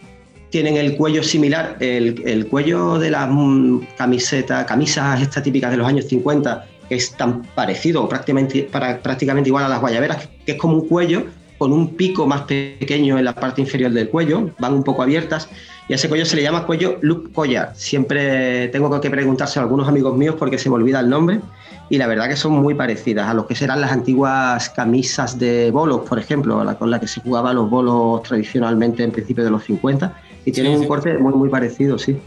Tienen 0.50 0.76
el 0.76 0.98
cuello 0.98 1.24
similar, 1.24 1.78
el, 1.80 2.48
cuello 2.50 3.00
de 3.00 3.10
las 3.10 3.30
mm, 3.32 3.80
camisetas, 3.98 4.66
camisas 4.66 5.22
estas 5.22 5.44
típicas 5.44 5.72
de 5.72 5.78
los 5.78 5.88
años 5.88 6.06
50, 6.06 6.66
que 6.90 6.96
es 6.96 7.16
tan 7.16 7.44
parecido, 7.56 8.08
prácticamente, 8.10 8.64
prácticamente 8.64 9.50
igual 9.50 9.64
a 9.64 9.70
las 9.70 9.80
guayaberas, 9.80 10.28
que 10.46 10.52
es 10.52 10.58
como 10.58 10.76
un 10.76 10.90
cuello 10.90 11.26
con 11.62 11.74
un 11.74 11.90
pico 11.90 12.26
más 12.26 12.42
pequeño 12.42 13.20
en 13.20 13.26
la 13.26 13.36
parte 13.36 13.62
inferior 13.62 13.92
del 13.92 14.10
cuello, 14.10 14.50
van 14.58 14.74
un 14.74 14.84
poco 14.84 15.04
abiertas, 15.04 15.48
y 15.88 15.94
a 15.94 15.96
ese 15.96 16.10
cuello 16.10 16.26
se 16.26 16.36
le 16.36 16.42
llama 16.42 16.66
cuello 16.66 16.98
loop 17.02 17.32
collar. 17.34 17.74
Siempre 17.76 18.70
tengo 18.70 19.00
que 19.00 19.12
preguntarse 19.12 19.60
a 19.60 19.62
algunos 19.62 19.88
amigos 19.88 20.18
míos 20.18 20.38
porque 20.40 20.58
se 20.58 20.72
me 20.72 20.78
olvida 20.78 21.02
el 21.02 21.08
nombre, 21.12 21.40
y 21.88 22.00
la 22.00 22.08
verdad 22.08 22.30
que 22.30 22.36
son 22.36 22.54
muy 22.54 22.74
parecidas 22.74 23.28
a 23.28 23.36
lo 23.36 23.46
que 23.46 23.54
serán 23.54 23.80
las 23.80 23.92
antiguas 23.92 24.72
camisas 24.72 25.38
de 25.38 25.70
bolos, 25.70 26.02
por 26.10 26.18
ejemplo, 26.18 26.66
con 26.80 26.90
la 26.90 27.00
que 27.00 27.08
se 27.08 27.22
jugaban 27.22 27.56
los 27.56 27.70
bolos 27.70 28.24
tradicionalmente 28.24 29.04
en 29.04 29.12
principios 29.12 29.46
de 29.46 29.52
los 29.52 29.64
50, 29.64 30.18
Y 30.46 30.52
tienen 30.52 30.80
un 30.80 30.88
corte 30.88 31.16
muy, 31.20 31.36
muy 31.36 31.50
parecido, 31.50 32.00
sí. 32.00 32.18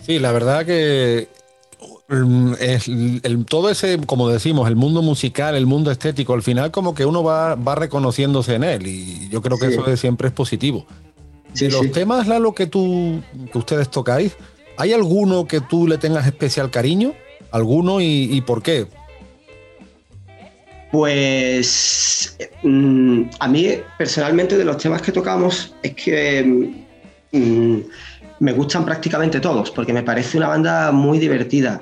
Sí, 0.00 0.18
la 0.18 0.32
verdad 0.32 0.66
que 0.66 1.28
es 2.58 2.88
el, 2.88 3.44
todo 3.48 3.70
ese, 3.70 3.98
como 4.04 4.28
decimos, 4.28 4.68
el 4.68 4.74
mundo 4.74 5.00
musical, 5.00 5.54
el 5.54 5.66
mundo 5.66 5.92
estético, 5.92 6.34
al 6.34 6.42
final 6.42 6.72
como 6.72 6.92
que 6.92 7.06
uno 7.06 7.22
va, 7.22 7.54
va 7.54 7.76
reconociéndose 7.76 8.54
en 8.54 8.64
él 8.64 8.86
y 8.86 9.28
yo 9.28 9.40
creo 9.40 9.58
que 9.58 9.66
eso 9.68 9.96
siempre 9.96 10.28
es 10.28 10.34
positivo. 10.34 10.86
de 11.54 11.70
los 11.70 11.92
temas, 11.92 12.26
Lalo, 12.26 12.52
que, 12.52 12.66
tú, 12.66 13.20
que 13.52 13.58
ustedes 13.58 13.90
tocáis, 13.90 14.36
¿hay 14.76 14.92
alguno 14.92 15.46
que 15.46 15.60
tú 15.60 15.86
le 15.86 15.98
tengas 15.98 16.26
especial 16.26 16.70
cariño? 16.70 17.12
¿Alguno 17.52 18.00
y, 18.00 18.40
por 18.44 18.62
qué? 18.62 18.86
Pues 20.90 22.36
mm, 22.64 23.22
a 23.38 23.48
mí 23.48 23.68
personalmente 23.98 24.58
de 24.58 24.64
los 24.64 24.78
temas 24.78 25.02
que 25.02 25.12
tocamos 25.12 25.74
es 25.82 25.94
que 25.94 26.74
mm, 27.30 27.80
me 28.40 28.52
gustan 28.52 28.84
prácticamente 28.84 29.38
todos, 29.38 29.70
porque 29.70 29.92
me 29.92 30.02
parece 30.02 30.38
una 30.38 30.48
banda 30.48 30.90
muy 30.90 31.20
divertida. 31.20 31.80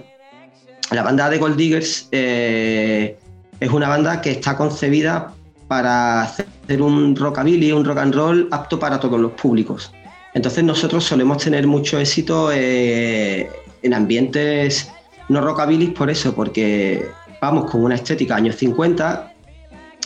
La 0.90 1.02
banda 1.02 1.28
de 1.28 1.38
Gold 1.38 1.56
Diggers 1.56 2.08
eh, 2.12 3.16
es 3.60 3.70
una 3.70 3.88
banda 3.88 4.20
que 4.20 4.30
está 4.30 4.56
concebida 4.56 5.32
para 5.66 6.22
hacer 6.22 6.80
un 6.80 7.14
rockabilly, 7.14 7.72
un 7.72 7.84
rock 7.84 7.98
and 7.98 8.14
roll 8.14 8.48
apto 8.50 8.78
para 8.78 8.98
todos 8.98 9.20
los 9.20 9.32
públicos. 9.32 9.92
Entonces 10.34 10.64
nosotros 10.64 11.04
solemos 11.04 11.42
tener 11.42 11.66
mucho 11.66 11.98
éxito 11.98 12.50
eh, 12.52 13.50
en 13.82 13.94
ambientes 13.94 14.90
no 15.28 15.42
rockabilly 15.42 15.88
por 15.88 16.08
eso, 16.08 16.34
porque 16.34 17.06
vamos 17.42 17.70
con 17.70 17.84
una 17.84 17.96
estética 17.96 18.36
años 18.36 18.56
50. 18.56 19.34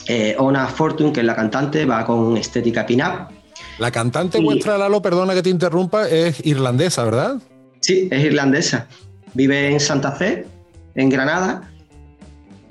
Eh, 0.09 0.35
Ona 0.39 0.67
Fortune, 0.67 1.13
que 1.13 1.21
es 1.21 1.27
la 1.27 1.37
cantante, 1.37 1.85
va 1.85 2.05
con 2.05 2.37
estética 2.37 2.85
pin-up 2.85 3.29
la 3.79 3.91
cantante 3.91 4.41
vuestra, 4.41 4.79
Lalo, 4.79 5.01
perdona 5.03 5.35
que 5.35 5.43
te 5.43 5.51
interrumpa, 5.51 6.09
es 6.09 6.45
irlandesa, 6.45 7.05
¿verdad? 7.05 7.37
Sí, 7.81 8.09
es 8.11 8.25
irlandesa. 8.25 8.87
Vive 9.35 9.73
en 9.73 9.81
Santa 9.81 10.13
Fe, 10.13 10.47
en 10.95 11.09
Granada. 11.09 11.69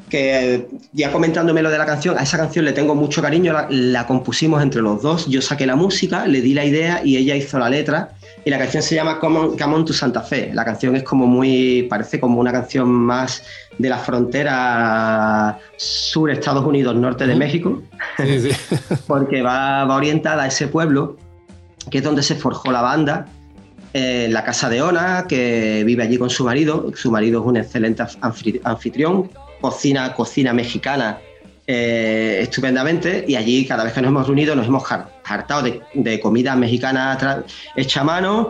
Que 0.09 0.67
ya 0.91 1.09
comentándome 1.09 1.61
lo 1.61 1.69
de 1.69 1.77
la 1.77 1.85
canción, 1.85 2.17
a 2.17 2.23
esa 2.23 2.37
canción 2.37 2.65
le 2.65 2.73
tengo 2.73 2.95
mucho 2.95 3.21
cariño, 3.21 3.55
la, 3.69 4.07
compusimos 4.07 4.61
entre 4.61 4.81
los 4.81 5.01
dos. 5.01 5.27
Yo 5.27 5.41
saqué 5.41 5.65
la 5.65 5.77
música, 5.77 6.27
le 6.27 6.41
di 6.41 6.53
la 6.53 6.65
idea 6.65 7.01
y 7.01 7.15
ella 7.15 7.33
hizo 7.35 7.57
la 7.59 7.69
letra. 7.69 8.09
Y 8.43 8.49
la 8.49 8.57
canción 8.57 8.83
se 8.83 8.95
llama 8.95 9.19
Come 9.19 9.39
on, 9.39 9.57
Come 9.57 9.73
on 9.73 9.85
to 9.85 9.93
Santa 9.93 10.21
Fe. 10.21 10.51
La 10.53 10.65
canción 10.65 10.97
es 10.97 11.03
como 11.03 11.27
muy, 11.27 11.83
parece 11.83 12.19
como 12.19 12.41
una 12.41 12.51
canción 12.51 12.89
más 12.89 13.43
de 13.77 13.89
la 13.89 13.97
frontera 13.97 15.59
sur 15.77 16.29
Estados 16.29 16.65
Unidos, 16.65 16.95
norte 16.95 17.25
de 17.25 17.35
México, 17.35 17.81
porque 19.07 19.41
va, 19.41 19.85
orientada 19.93 20.43
a 20.43 20.47
ese 20.47 20.67
pueblo, 20.67 21.17
que 21.89 21.99
es 21.99 22.03
donde 22.03 22.21
se 22.21 22.35
forjó 22.35 22.71
la 22.71 22.81
banda, 22.81 23.27
en 23.93 24.33
la 24.33 24.43
casa 24.43 24.69
de 24.69 24.81
Ona, 24.81 25.25
que 25.27 25.83
vive 25.85 26.03
allí 26.03 26.17
con 26.17 26.29
su 26.29 26.43
marido. 26.43 26.91
Su 26.95 27.11
marido 27.11 27.41
es 27.41 27.47
un 27.47 27.57
excelente 27.57 28.03
anfitrión, 28.63 29.29
cocina, 29.59 30.13
cocina 30.13 30.53
mexicana 30.53 31.19
eh, 31.67 32.39
estupendamente 32.41 33.23
y 33.27 33.35
allí 33.35 33.65
cada 33.65 33.83
vez 33.83 33.93
que 33.93 34.01
nos 34.01 34.09
hemos 34.09 34.25
reunido 34.25 34.55
nos 34.55 34.67
hemos 34.67 34.83
hartado 35.23 35.61
de, 35.61 35.79
de 35.93 36.19
comida 36.19 36.55
mexicana 36.55 37.45
hecha 37.75 38.01
a 38.01 38.03
mano, 38.03 38.49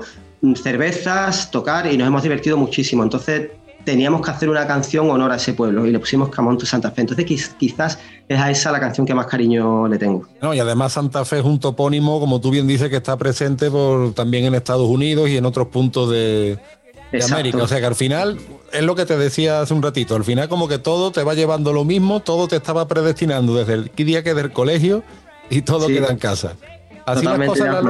cervezas, 0.56 1.51
tocar 1.51 1.91
y 1.91 1.97
nos 1.97 2.08
hemos 2.08 2.23
divertido 2.23 2.58
muchísimo. 2.58 3.04
Entonces 3.04 3.51
teníamos 3.84 4.22
que 4.22 4.32
hacer 4.32 4.50
una 4.50 4.67
canción 4.67 5.10
honor 5.10 5.32
a 5.32 5.36
ese 5.36 5.54
pueblo 5.54 5.86
y 5.86 5.91
le 5.91 6.00
pusimos 6.00 6.30
Camonto 6.30 6.65
Santa 6.65 6.91
Fe. 6.91 7.02
Entonces 7.02 7.26
quizás 7.58 8.00
es 8.28 8.39
a 8.39 8.50
esa 8.50 8.72
la 8.72 8.80
canción 8.80 9.06
que 9.06 9.13
más 9.13 9.26
cariño 9.26 9.88
le 9.88 9.98
tengo. 9.98 10.28
No, 10.41 10.54
y 10.54 10.60
además 10.60 10.94
Santa 10.94 11.26
Fe 11.26 11.39
es 11.39 11.46
un 11.46 11.60
topónimo, 11.60 12.20
como 12.20 12.39
tú 12.41 12.52
bien 12.52 12.67
dices, 12.67 12.89
que 12.89 12.98
está 12.98 13.17
presente 13.17 13.70
por, 13.70 14.13
también 14.13 14.46
en 14.46 14.56
Estados 14.56 14.88
Unidos 14.88 15.30
y 15.30 15.38
en 15.38 15.46
otros 15.46 15.67
puntos 15.67 16.10
de, 16.10 16.60
América. 17.30 17.58
O 17.58 17.67
sea 17.67 17.80
que 17.80 17.86
al 17.86 17.96
final, 17.96 18.39
es 18.72 18.84
lo 18.84 18.96
que 18.96 19.06
te 19.06 19.17
decía 19.17 19.62
hace 19.62 19.74
un 19.74 19.82
ratito, 19.82 20.15
al 20.15 20.24
final 20.24 20.48
como 20.48 20.67
que 20.67 20.78
todo 20.78 21.12
te 21.12 21.24
va 21.24 21.34
llevando 21.34 21.74
lo 21.74 21.84
mismo, 21.84 22.22
todo 22.22 22.48
te 22.48 22.56
estaba 22.56 22.88
predestinando 22.88 23.56
desde 23.56 23.74
el 23.74 23.91
día 23.96 24.24
que 24.24 24.34
del 24.34 24.52
colegio 24.52 25.04
y 25.50 25.62
todo 25.62 25.88
queda 25.88 26.08
en 26.08 26.17
casa. 26.17 26.54
Así 27.06 27.26
las 27.26 27.38
cosas, 27.48 27.84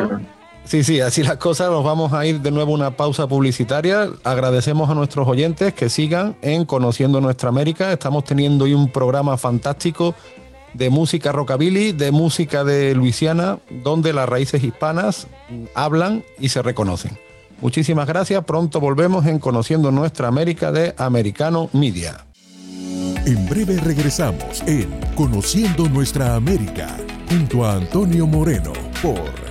Sí, 0.66 0.84
sí, 0.84 1.02
así 1.02 1.24
las 1.24 1.38
cosas. 1.38 1.70
Nos 1.70 1.84
vamos 1.84 2.14
a 2.14 2.26
ir 2.26 2.40
de 2.40 2.52
nuevo 2.52 2.72
a 2.72 2.76
una 2.76 2.92
pausa 2.92 3.28
publicitaria. 3.28 4.10
Agradecemos 4.24 4.90
a 4.90 4.94
nuestros 4.94 5.28
oyentes 5.28 5.74
que 5.74 5.90
sigan 5.90 6.36
en 6.42 6.66
Conociendo 6.66 7.20
Nuestra 7.20 7.50
América. 7.50 7.92
Estamos 7.92 8.24
teniendo 8.24 8.66
hoy 8.66 8.74
un 8.74 8.90
programa 8.90 9.38
fantástico 9.38 10.16
de 10.74 10.90
música 10.90 11.32
rockabilly, 11.32 11.92
de 11.92 12.12
música 12.12 12.64
de 12.64 12.96
Luisiana, 12.96 13.60
donde 13.84 14.14
las 14.14 14.30
raíces 14.30 14.64
hispanas 14.64 15.28
hablan 15.76 16.24
y 16.40 16.50
se 16.50 16.62
reconocen. 16.62 17.18
Muchísimas 17.60 18.08
gracias. 18.08 18.44
Pronto 18.46 18.80
volvemos 18.80 19.26
en 19.26 19.40
Conociendo 19.40 19.92
Nuestra 19.92 20.28
América 20.28 20.72
de 20.72 20.96
Americano 20.98 21.70
Media. 21.74 22.26
En 23.26 23.48
breve 23.48 23.78
regresamos 23.78 24.64
en 24.66 24.90
Conociendo 25.16 25.88
Nuestra 25.88 26.36
América 26.36 26.98
junto 27.30 27.66
a 27.66 27.74
Antonio 27.74 28.26
Moreno 28.26 28.74
por 29.02 29.51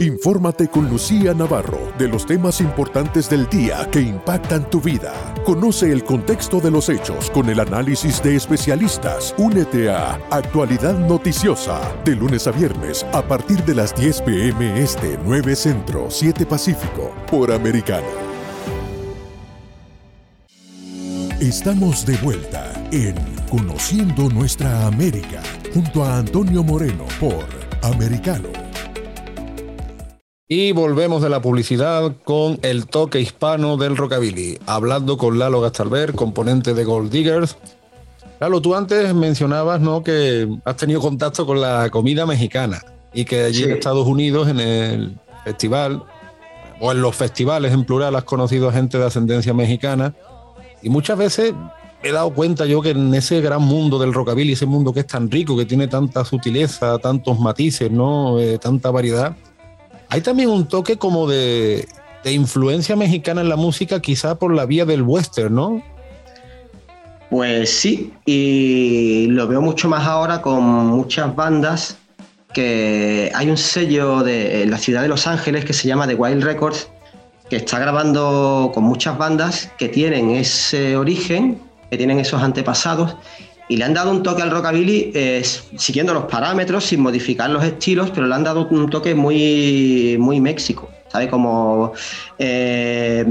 Infórmate 0.00 0.68
con 0.68 0.88
Lucía 0.88 1.34
Navarro 1.34 1.92
de 1.98 2.06
los 2.06 2.24
temas 2.24 2.60
importantes 2.60 3.28
del 3.28 3.48
día 3.48 3.88
que 3.90 4.00
impactan 4.00 4.70
tu 4.70 4.80
vida. 4.80 5.12
Conoce 5.44 5.90
el 5.90 6.04
contexto 6.04 6.60
de 6.60 6.70
los 6.70 6.88
hechos 6.88 7.28
con 7.30 7.48
el 7.48 7.58
análisis 7.58 8.22
de 8.22 8.36
especialistas. 8.36 9.34
Únete 9.38 9.90
a 9.90 10.14
Actualidad 10.30 10.96
Noticiosa 10.96 11.80
de 12.04 12.14
lunes 12.14 12.46
a 12.46 12.52
viernes 12.52 13.04
a 13.12 13.22
partir 13.22 13.64
de 13.64 13.74
las 13.74 13.92
10 13.96 14.22
pm 14.22 14.80
este 14.80 15.18
9 15.24 15.56
Centro 15.56 16.08
7 16.08 16.46
Pacífico 16.46 17.12
por 17.28 17.50
Americano. 17.50 18.06
Estamos 21.40 22.06
de 22.06 22.16
vuelta 22.18 22.72
en 22.92 23.16
Conociendo 23.50 24.28
Nuestra 24.28 24.86
América 24.86 25.42
junto 25.74 26.04
a 26.04 26.18
Antonio 26.18 26.62
Moreno 26.62 27.04
por 27.18 27.44
Americano. 27.82 28.67
Y 30.50 30.72
volvemos 30.72 31.20
de 31.20 31.28
la 31.28 31.42
publicidad 31.42 32.10
con 32.24 32.58
el 32.62 32.86
toque 32.86 33.20
hispano 33.20 33.76
del 33.76 33.98
rockabilly, 33.98 34.58
hablando 34.64 35.18
con 35.18 35.38
Lalo 35.38 35.60
Gastalver, 35.60 36.14
componente 36.14 36.72
de 36.72 36.84
Gold 36.84 37.12
Diggers. 37.12 37.58
Lalo, 38.40 38.62
tú 38.62 38.74
antes 38.74 39.14
mencionabas 39.14 39.82
¿no? 39.82 40.02
que 40.02 40.48
has 40.64 40.76
tenido 40.78 41.02
contacto 41.02 41.44
con 41.44 41.60
la 41.60 41.90
comida 41.90 42.24
mexicana 42.24 42.82
y 43.12 43.26
que 43.26 43.44
allí 43.44 43.64
en 43.64 43.72
Estados 43.72 44.06
Unidos, 44.06 44.48
en 44.48 44.60
el 44.60 45.18
festival, 45.44 46.02
o 46.80 46.92
en 46.92 47.02
los 47.02 47.14
festivales 47.14 47.74
en 47.74 47.84
plural, 47.84 48.16
has 48.16 48.24
conocido 48.24 48.70
a 48.70 48.72
gente 48.72 48.96
de 48.96 49.04
ascendencia 49.04 49.52
mexicana. 49.52 50.14
Y 50.80 50.88
muchas 50.88 51.18
veces 51.18 51.52
he 52.02 52.10
dado 52.10 52.32
cuenta 52.32 52.64
yo 52.64 52.80
que 52.80 52.90
en 52.90 53.12
ese 53.12 53.42
gran 53.42 53.60
mundo 53.60 53.98
del 53.98 54.14
rockabilly, 54.14 54.52
ese 54.52 54.64
mundo 54.64 54.94
que 54.94 55.00
es 55.00 55.06
tan 55.06 55.30
rico, 55.30 55.58
que 55.58 55.66
tiene 55.66 55.88
tanta 55.88 56.24
sutileza, 56.24 56.98
tantos 57.00 57.38
matices, 57.38 57.90
¿no? 57.90 58.38
Eh, 58.38 58.56
tanta 58.56 58.90
variedad, 58.90 59.36
hay 60.10 60.20
también 60.20 60.50
un 60.50 60.66
toque 60.66 60.96
como 60.96 61.28
de, 61.28 61.86
influencia 62.24 62.94
mexicana 62.94 63.40
en 63.40 63.48
la 63.48 63.56
música, 63.56 64.00
quizá 64.00 64.38
por 64.38 64.54
la 64.54 64.66
vía 64.66 64.84
del 64.84 65.02
western, 65.02 65.54
¿no? 65.54 65.82
Pues 67.30 67.70
sí, 67.70 68.12
y 68.26 69.26
lo 69.28 69.46
veo 69.48 69.62
mucho 69.62 69.88
más 69.88 70.06
ahora 70.06 70.42
con 70.42 70.62
muchas 70.62 71.34
bandas 71.34 71.96
que 72.52 73.30
hay 73.34 73.48
un 73.48 73.56
sello 73.56 74.22
de 74.22 74.66
la 74.66 74.78
ciudad 74.78 75.02
de 75.02 75.08
Los 75.08 75.26
Ángeles 75.26 75.64
que 75.64 75.72
se 75.72 75.88
llama 75.88 76.06
The 76.06 76.14
Wild 76.14 76.42
Records, 76.42 76.88
que 77.48 77.56
está 77.56 77.78
grabando 77.78 78.72
con 78.74 78.84
muchas 78.84 79.16
bandas 79.16 79.70
que 79.78 79.88
tienen 79.88 80.30
ese 80.30 80.96
origen, 80.96 81.60
que 81.90 81.96
tienen 81.96 82.18
esos 82.18 82.42
antepasados 82.42 83.16
y 83.68 83.76
le 83.76 83.84
han 83.84 83.94
dado 83.94 84.10
un 84.10 84.22
toque 84.22 84.42
al 84.42 84.50
rockabilly 84.50 85.12
eh, 85.14 85.42
siguiendo 85.76 86.14
los 86.14 86.24
parámetros, 86.24 86.84
sin 86.84 87.00
modificar 87.00 87.50
los 87.50 87.62
estilos, 87.62 88.10
pero 88.10 88.26
le 88.26 88.34
han 88.34 88.44
dado 88.44 88.66
un 88.70 88.88
toque 88.88 89.14
muy, 89.14 90.16
muy 90.18 90.40
México, 90.40 90.88
¿sabes? 91.08 91.28
Como 91.28 91.92
eh, 92.38 93.24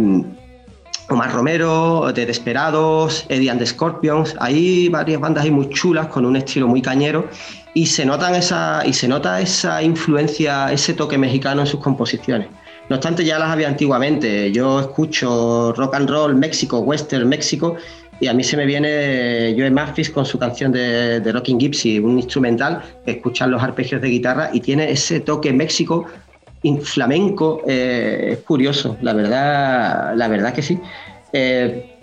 Omar 1.10 1.34
Romero, 1.34 2.12
The 2.14 2.26
Desperados, 2.26 3.26
Eddie 3.30 3.50
and 3.50 3.60
the 3.60 3.66
Scorpions. 3.66 4.36
Hay 4.40 4.90
varias 4.90 5.20
bandas 5.20 5.50
muy 5.50 5.70
chulas 5.70 6.08
con 6.08 6.26
un 6.26 6.36
estilo 6.36 6.68
muy 6.68 6.82
cañero 6.82 7.28
y 7.74 7.86
se, 7.86 8.06
notan 8.06 8.36
esa, 8.36 8.84
y 8.86 8.94
se 8.94 9.08
nota 9.08 9.40
esa 9.42 9.82
influencia, 9.82 10.72
ese 10.72 10.94
toque 10.94 11.18
mexicano 11.18 11.62
en 11.62 11.68
sus 11.68 11.80
composiciones. 11.80 12.50
No 12.90 12.96
obstante, 12.96 13.26
ya 13.26 13.38
las 13.40 13.50
había 13.50 13.68
antiguamente. 13.68 14.52
Yo 14.52 14.80
escucho 14.80 15.74
rock 15.74 15.96
and 15.96 16.10
roll 16.10 16.36
México, 16.36 16.80
western 16.80 17.28
México 17.28 17.76
y 18.20 18.28
a 18.28 18.34
mí 18.34 18.44
se 18.44 18.58
me 18.58 18.66
viene 18.66 19.56
Joe 19.58 19.70
Maphis 19.72 20.10
con 20.10 20.26
su 20.26 20.40
canción 20.40 20.72
de, 20.72 21.20
de 21.20 21.32
Rocking 21.32 21.60
Gypsy, 21.60 22.00
un 22.00 22.18
instrumental 22.18 22.82
que 23.06 23.12
escuchan 23.12 23.52
los 23.52 23.62
arpegios 23.62 24.02
de 24.02 24.10
guitarra 24.10 24.50
y 24.54 24.60
tiene 24.60 24.92
ese 24.92 25.20
toque 25.20 25.54
México 25.54 26.06
flamenco. 26.82 27.62
Eh, 27.68 28.30
es 28.34 28.40
curioso, 28.40 28.98
la 29.02 29.14
verdad, 29.14 30.16
la 30.16 30.28
verdad 30.28 30.54
que 30.54 30.62
sí. 30.62 30.80
Eh, 31.32 31.94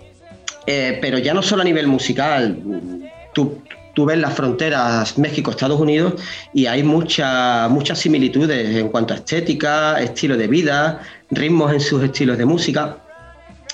eh, 0.65 0.97
pero 1.01 1.19
ya 1.19 1.33
no 1.33 1.43
solo 1.43 1.61
a 1.61 1.65
nivel 1.65 1.87
musical, 1.87 2.57
tú, 3.33 3.61
ves 4.05 4.17
las 4.17 4.33
fronteras 4.33 5.17
México-Estados 5.17 5.79
Unidos 5.79 6.15
y 6.53 6.65
hay 6.65 6.83
muchas 6.83 7.69
similitudes 7.99 8.75
en 8.75 8.89
cuanto 8.89 9.13
a 9.13 9.17
estética, 9.17 10.01
estilo 10.01 10.35
de 10.35 10.47
vida, 10.47 11.01
ritmos 11.29 11.71
en 11.71 11.79
sus 11.79 12.03
estilos 12.03 12.37
de 12.37 12.45
música. 12.45 12.97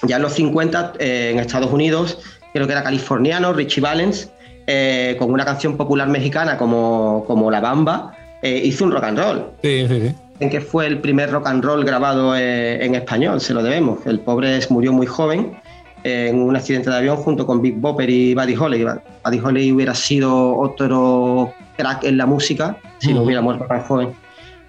Ya 0.03 0.15
en 0.15 0.21
los 0.21 0.33
50, 0.33 0.93
eh, 0.99 1.31
en 1.31 1.39
Estados 1.39 1.71
Unidos, 1.71 2.19
creo 2.53 2.65
que 2.65 2.73
era 2.73 2.83
californiano, 2.83 3.53
Richie 3.53 3.81
Valens, 3.81 4.31
eh, 4.67 5.15
con 5.19 5.31
una 5.31 5.45
canción 5.45 5.77
popular 5.77 6.07
mexicana 6.07 6.57
como, 6.57 7.23
como 7.27 7.51
La 7.51 7.59
Bamba, 7.59 8.17
eh, 8.41 8.61
hizo 8.63 8.85
un 8.85 8.91
rock 8.91 9.03
and 9.03 9.19
roll. 9.19 9.45
Sí, 9.61 9.85
sí, 9.87 10.01
sí. 10.01 10.15
En 10.39 10.49
que 10.49 10.59
fue 10.59 10.87
el 10.87 10.99
primer 10.99 11.29
rock 11.31 11.47
and 11.47 11.63
roll 11.63 11.85
grabado 11.85 12.35
en 12.35 12.95
español, 12.95 13.39
se 13.41 13.53
lo 13.53 13.61
debemos. 13.61 13.99
El 14.07 14.19
pobre 14.21 14.59
murió 14.69 14.91
muy 14.91 15.05
joven 15.05 15.55
en 16.03 16.41
un 16.41 16.55
accidente 16.55 16.89
de 16.89 16.95
avión 16.95 17.17
junto 17.17 17.45
con 17.45 17.61
Big 17.61 17.75
Bopper 17.75 18.09
y 18.09 18.33
Buddy 18.33 18.55
Holly. 18.55 18.83
Buddy 19.23 19.39
Holly 19.39 19.71
hubiera 19.71 19.93
sido 19.93 20.57
otro 20.57 21.53
crack 21.77 22.05
en 22.05 22.17
la 22.17 22.25
música 22.25 22.75
si 22.97 23.13
no 23.13 23.21
hubiera 23.21 23.41
muerto 23.41 23.65
tan 23.65 23.81
joven. 23.81 24.15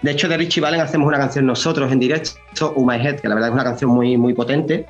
De 0.02 0.10
hecho, 0.10 0.28
de 0.28 0.36
Richie 0.36 0.60
Valens 0.60 0.82
hacemos 0.82 1.06
una 1.06 1.16
canción 1.16 1.46
nosotros 1.46 1.90
en 1.92 2.00
directo, 2.00 2.72
Oh 2.76 2.84
My 2.84 2.96
Head, 2.96 3.20
que 3.20 3.28
la 3.28 3.34
verdad 3.34 3.50
es 3.50 3.54
una 3.54 3.64
canción 3.64 3.90
muy, 3.92 4.16
muy 4.16 4.34
potente. 4.34 4.84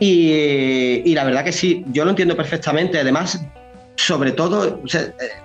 Y, 0.00 1.14
la 1.14 1.24
verdad 1.24 1.44
que 1.44 1.52
sí, 1.52 1.84
yo 1.92 2.04
lo 2.04 2.10
entiendo 2.10 2.36
perfectamente. 2.36 2.98
Además, 2.98 3.40
sobre 3.96 4.32
todo, 4.32 4.80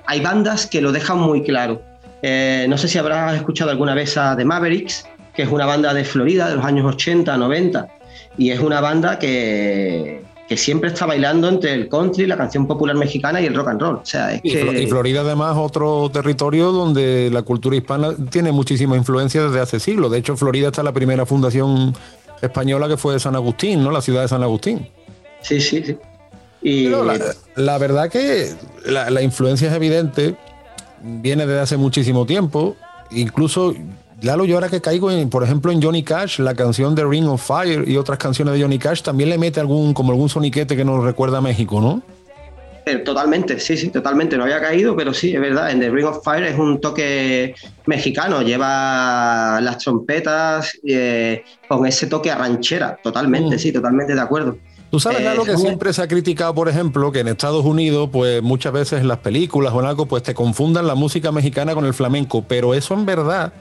hay 0.05 0.21
bandas 0.21 0.67
que 0.67 0.81
lo 0.81 0.91
dejan 0.91 1.19
muy 1.19 1.43
claro. 1.43 1.81
Eh, 2.21 2.65
no 2.67 2.77
sé 2.77 2.87
si 2.87 2.97
habrás 2.97 3.35
escuchado 3.35 3.71
alguna 3.71 3.93
vez 3.93 4.17
a 4.17 4.35
The 4.35 4.43
Mavericks, 4.45 5.05
que 5.33 5.43
es 5.43 5.49
una 5.49 5.65
banda 5.65 5.93
de 5.93 6.03
Florida 6.03 6.49
de 6.49 6.55
los 6.55 6.65
años 6.65 6.85
80, 6.85 7.37
90, 7.37 7.87
y 8.37 8.51
es 8.51 8.59
una 8.59 8.81
banda 8.81 9.19
que, 9.19 10.27
siempre 10.57 10.89
está 10.89 11.05
bailando 11.05 11.47
entre 11.47 11.73
el 11.73 11.87
country, 11.87 12.25
la 12.25 12.35
canción 12.35 12.65
popular 12.65 12.95
mexicana 12.95 13.39
y 13.39 13.45
el 13.45 13.53
rock 13.53 13.67
and 13.67 13.81
roll. 13.81 13.95
O 13.97 14.05
sea, 14.05 14.39
y, 14.41 14.87
Florida 14.87 15.21
además 15.21 15.55
otro 15.55 16.09
territorio 16.11 16.71
donde 16.71 17.29
la 17.31 17.43
cultura 17.43 17.75
hispana 17.75 18.15
tiene 18.31 18.51
muchísima 18.51 18.97
influencia 18.97 19.43
desde 19.43 19.59
hace 19.59 19.79
siglos. 19.79 20.11
De 20.11 20.17
hecho, 20.17 20.35
Florida 20.35 20.69
está 20.69 20.81
la 20.81 20.91
primera 20.91 21.27
fundación 21.27 21.93
española 22.41 22.87
que 22.87 22.97
fue 22.97 23.13
de 23.13 23.19
San 23.19 23.35
Agustín, 23.35 23.83
¿no? 23.83 23.91
La 23.91 24.01
ciudad 24.01 24.21
de 24.21 24.27
San 24.27 24.43
Agustín. 24.43 24.87
Sí, 25.41 25.59
sí, 25.61 25.83
sí. 25.83 25.97
Y... 26.61 26.89
la, 27.55 27.77
verdad 27.77 28.09
que 28.09 28.53
la, 28.85 29.21
influencia 29.21 29.69
es 29.69 29.73
evidente, 29.73 30.35
viene 31.01 31.45
desde 31.45 31.61
hace 31.61 31.77
muchísimo 31.77 32.25
tiempo. 32.25 32.75
Incluso, 33.11 33.73
Lalo, 34.21 34.43
yo 34.43 34.55
ahora 34.55 34.67
que 34.67 34.81
caigo, 34.81 35.09
en, 35.09 35.29
por 35.29 35.43
ejemplo, 35.43 35.71
en 35.71 35.81
Johnny 35.81 36.03
Cash, 36.03 36.39
la 36.39 36.55
canción 36.55 36.95
de 36.95 37.05
Ring 37.05 37.27
of 37.27 37.41
Fire 37.41 37.87
y 37.87 37.95
otras 37.95 38.17
canciones 38.17 38.55
de 38.55 38.61
Johnny 38.61 38.77
Cash, 38.77 39.01
también 39.01 39.29
le 39.29 39.37
mete 39.37 39.61
algún, 39.61 39.93
como 39.93 40.11
algún 40.11 40.27
soniquete 40.27 40.75
que 40.75 40.83
nos 40.83 41.03
recuerda 41.03 41.37
a 41.37 41.41
México, 41.41 41.79
¿no? 41.79 42.01
Eh, 42.89 42.97
totalmente, 42.99 43.59
sí, 43.59 43.77
sí, 43.77 43.89
totalmente. 43.89 44.35
No 44.37 44.43
había 44.43 44.59
caído, 44.59 44.95
pero 44.95 45.13
sí, 45.13 45.33
es 45.35 45.41
verdad. 45.41 45.69
En 45.69 45.79
The 45.79 45.91
Ring 45.91 46.07
of 46.07 46.23
Fire 46.23 46.43
es 46.43 46.57
un 46.57 46.81
toque 46.81 47.53
mexicano. 47.85 48.41
Lleva 48.41 49.59
las 49.61 49.77
trompetas 49.77 50.71
eh, 50.83 51.43
con 51.67 51.85
ese 51.85 52.07
toque 52.07 52.31
a 52.31 52.35
ranchera. 52.35 52.97
Totalmente, 53.03 53.57
mm. 53.57 53.59
sí, 53.59 53.71
totalmente 53.71 54.15
de 54.15 54.21
acuerdo. 54.21 54.57
Tú 54.89 54.99
sabes 54.99 55.25
algo 55.27 55.45
que 55.45 55.51
eh, 55.51 55.57
siempre 55.57 55.93
se 55.93 56.01
ha 56.01 56.07
criticado, 56.07 56.55
por 56.55 56.67
ejemplo, 56.67 57.11
que 57.11 57.19
en 57.19 57.27
Estados 57.27 57.63
Unidos, 57.63 58.09
pues 58.11 58.41
muchas 58.41 58.73
veces 58.73 59.01
en 59.01 59.07
las 59.07 59.19
películas 59.19 59.71
o 59.73 59.79
en 59.81 59.85
algo, 59.85 60.07
pues 60.07 60.23
te 60.23 60.33
confundan 60.33 60.87
la 60.87 60.95
música 60.95 61.31
mexicana 61.31 61.75
con 61.75 61.85
el 61.85 61.93
flamenco. 61.93 62.43
Pero 62.47 62.73
eso 62.73 62.95
en 62.95 63.05
verdad 63.05 63.53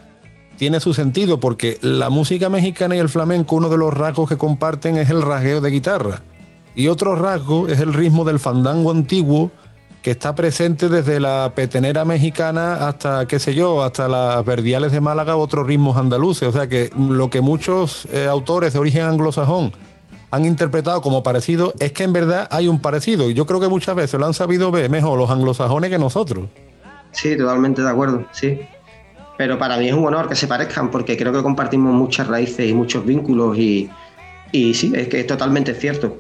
tiene 0.56 0.80
su 0.80 0.94
sentido 0.94 1.38
porque 1.38 1.76
la 1.82 2.08
música 2.08 2.48
mexicana 2.48 2.96
y 2.96 2.98
el 2.98 3.10
flamenco, 3.10 3.56
uno 3.56 3.68
de 3.68 3.76
los 3.76 3.92
rasgos 3.92 4.28
que 4.28 4.38
comparten 4.38 4.96
es 4.96 5.10
el 5.10 5.20
rasgueo 5.20 5.60
de 5.60 5.70
guitarra. 5.70 6.22
Y 6.78 6.86
otro 6.86 7.16
rasgo 7.16 7.66
es 7.66 7.80
el 7.80 7.92
ritmo 7.92 8.24
del 8.24 8.38
fandango 8.38 8.92
antiguo 8.92 9.50
que 10.00 10.12
está 10.12 10.36
presente 10.36 10.88
desde 10.88 11.18
la 11.18 11.50
petenera 11.52 12.04
mexicana 12.04 12.86
hasta, 12.86 13.26
qué 13.26 13.40
sé 13.40 13.52
yo, 13.52 13.82
hasta 13.82 14.06
las 14.06 14.44
verdiales 14.44 14.92
de 14.92 15.00
Málaga, 15.00 15.35
otros 15.35 15.66
ritmos 15.66 15.96
andaluces. 15.96 16.48
O 16.48 16.52
sea 16.52 16.68
que 16.68 16.88
lo 16.96 17.31
que 17.31 17.40
muchos 17.40 18.06
eh, 18.12 18.29
autores 18.31 18.74
de 18.74 18.79
origen 18.79 19.02
anglosajón 19.02 19.72
han 20.31 20.44
interpretado 20.44 21.02
como 21.02 21.24
parecido 21.24 21.74
es 21.81 21.90
que 21.90 22.04
en 22.04 22.12
verdad 22.12 22.46
hay 22.48 22.68
un 22.68 22.79
parecido. 22.79 23.29
Y 23.29 23.35
yo 23.35 23.44
creo 23.44 23.58
que 23.58 23.66
muchas 23.66 23.96
veces 23.96 24.20
lo 24.20 24.26
han 24.26 24.35
sabido 24.35 24.70
ver 24.70 24.88
mejor 24.88 25.18
los 25.18 25.31
anglosajones 25.31 25.90
que 25.90 25.98
nosotros. 25.98 26.46
Sí, 27.10 27.37
totalmente 27.37 27.83
de 27.83 27.90
acuerdo, 27.90 28.24
sí. 28.31 28.60
Pero 29.37 29.58
para 29.58 29.79
mí 29.79 29.88
es 29.88 29.94
un 29.94 30.06
honor 30.06 30.29
que 30.29 30.37
se 30.37 30.46
parezcan 30.46 30.92
porque 30.92 31.16
creo 31.16 31.33
que 31.33 31.42
compartimos 31.42 31.92
muchas 31.92 32.29
raíces 32.29 32.70
y 32.70 32.72
muchos 32.72 33.04
vínculos 33.04 33.58
y, 33.58 33.90
y 34.52 34.74
sí, 34.74 34.92
es 34.94 35.08
que 35.08 35.18
es 35.18 35.26
totalmente 35.26 35.74
cierto. 35.74 36.16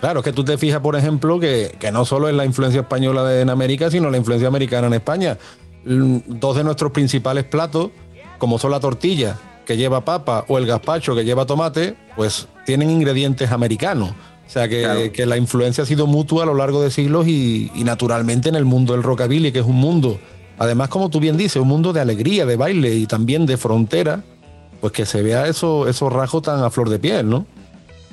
Claro, 0.00 0.20
es 0.20 0.24
que 0.24 0.32
tú 0.32 0.44
te 0.44 0.56
fijas, 0.56 0.80
por 0.80 0.96
ejemplo, 0.96 1.38
que, 1.38 1.76
no 1.92 2.04
solo 2.04 2.28
es 2.28 2.34
la 2.34 2.46
influencia 2.46 2.80
española 2.80 3.40
en 3.40 3.50
América, 3.50 3.90
sino 3.90 4.10
la 4.10 4.16
influencia 4.16 4.48
americana 4.48 4.86
en 4.86 4.94
España. 4.94 5.36
Dos 5.84 6.56
de 6.56 6.64
nuestros 6.64 6.90
principales 6.92 7.44
platos, 7.44 7.90
como 8.38 8.58
son 8.58 8.70
la 8.70 8.80
tortilla, 8.80 9.38
que 9.66 9.76
lleva 9.76 10.04
papa 10.04 10.44
o 10.48 10.58
el 10.58 10.66
gazpacho 10.66 11.14
que 11.14 11.24
lleva 11.24 11.44
tomate, 11.44 11.96
pues 12.16 12.48
tienen 12.64 12.90
ingredientes 12.90 13.52
americanos. 13.52 14.10
O 14.10 14.52
sea 14.52 14.68
que, 14.68 15.26
la 15.26 15.36
influencia 15.36 15.84
ha 15.84 15.86
sido 15.86 16.06
mutua 16.06 16.42
a 16.42 16.46
lo 16.46 16.54
largo 16.54 16.82
de 16.82 16.90
siglos 16.90 17.28
y, 17.28 17.70
naturalmente 17.84 18.48
en 18.48 18.56
el 18.56 18.64
mundo 18.64 18.94
del 18.94 19.02
rockabilly, 19.02 19.52
que 19.52 19.60
es 19.60 19.66
un 19.66 19.76
mundo, 19.76 20.18
además 20.58 20.88
como 20.88 21.10
tú 21.10 21.20
bien 21.20 21.36
dices, 21.36 21.62
un 21.62 21.68
mundo 21.68 21.92
de 21.92 22.00
alegría, 22.00 22.46
de 22.46 22.56
baile 22.56 22.94
y 22.94 23.06
también 23.06 23.46
de 23.46 23.58
frontera, 23.58 24.24
pues 24.80 24.92
que 24.94 25.04
se 25.04 25.22
vea 25.22 25.46
eso, 25.46 25.86
esos 25.86 26.10
rasgos 26.10 26.42
tan 26.42 26.64
a 26.64 26.70
flor 26.70 26.88
de 26.88 26.98
piel, 26.98 27.28
¿no? 27.28 27.46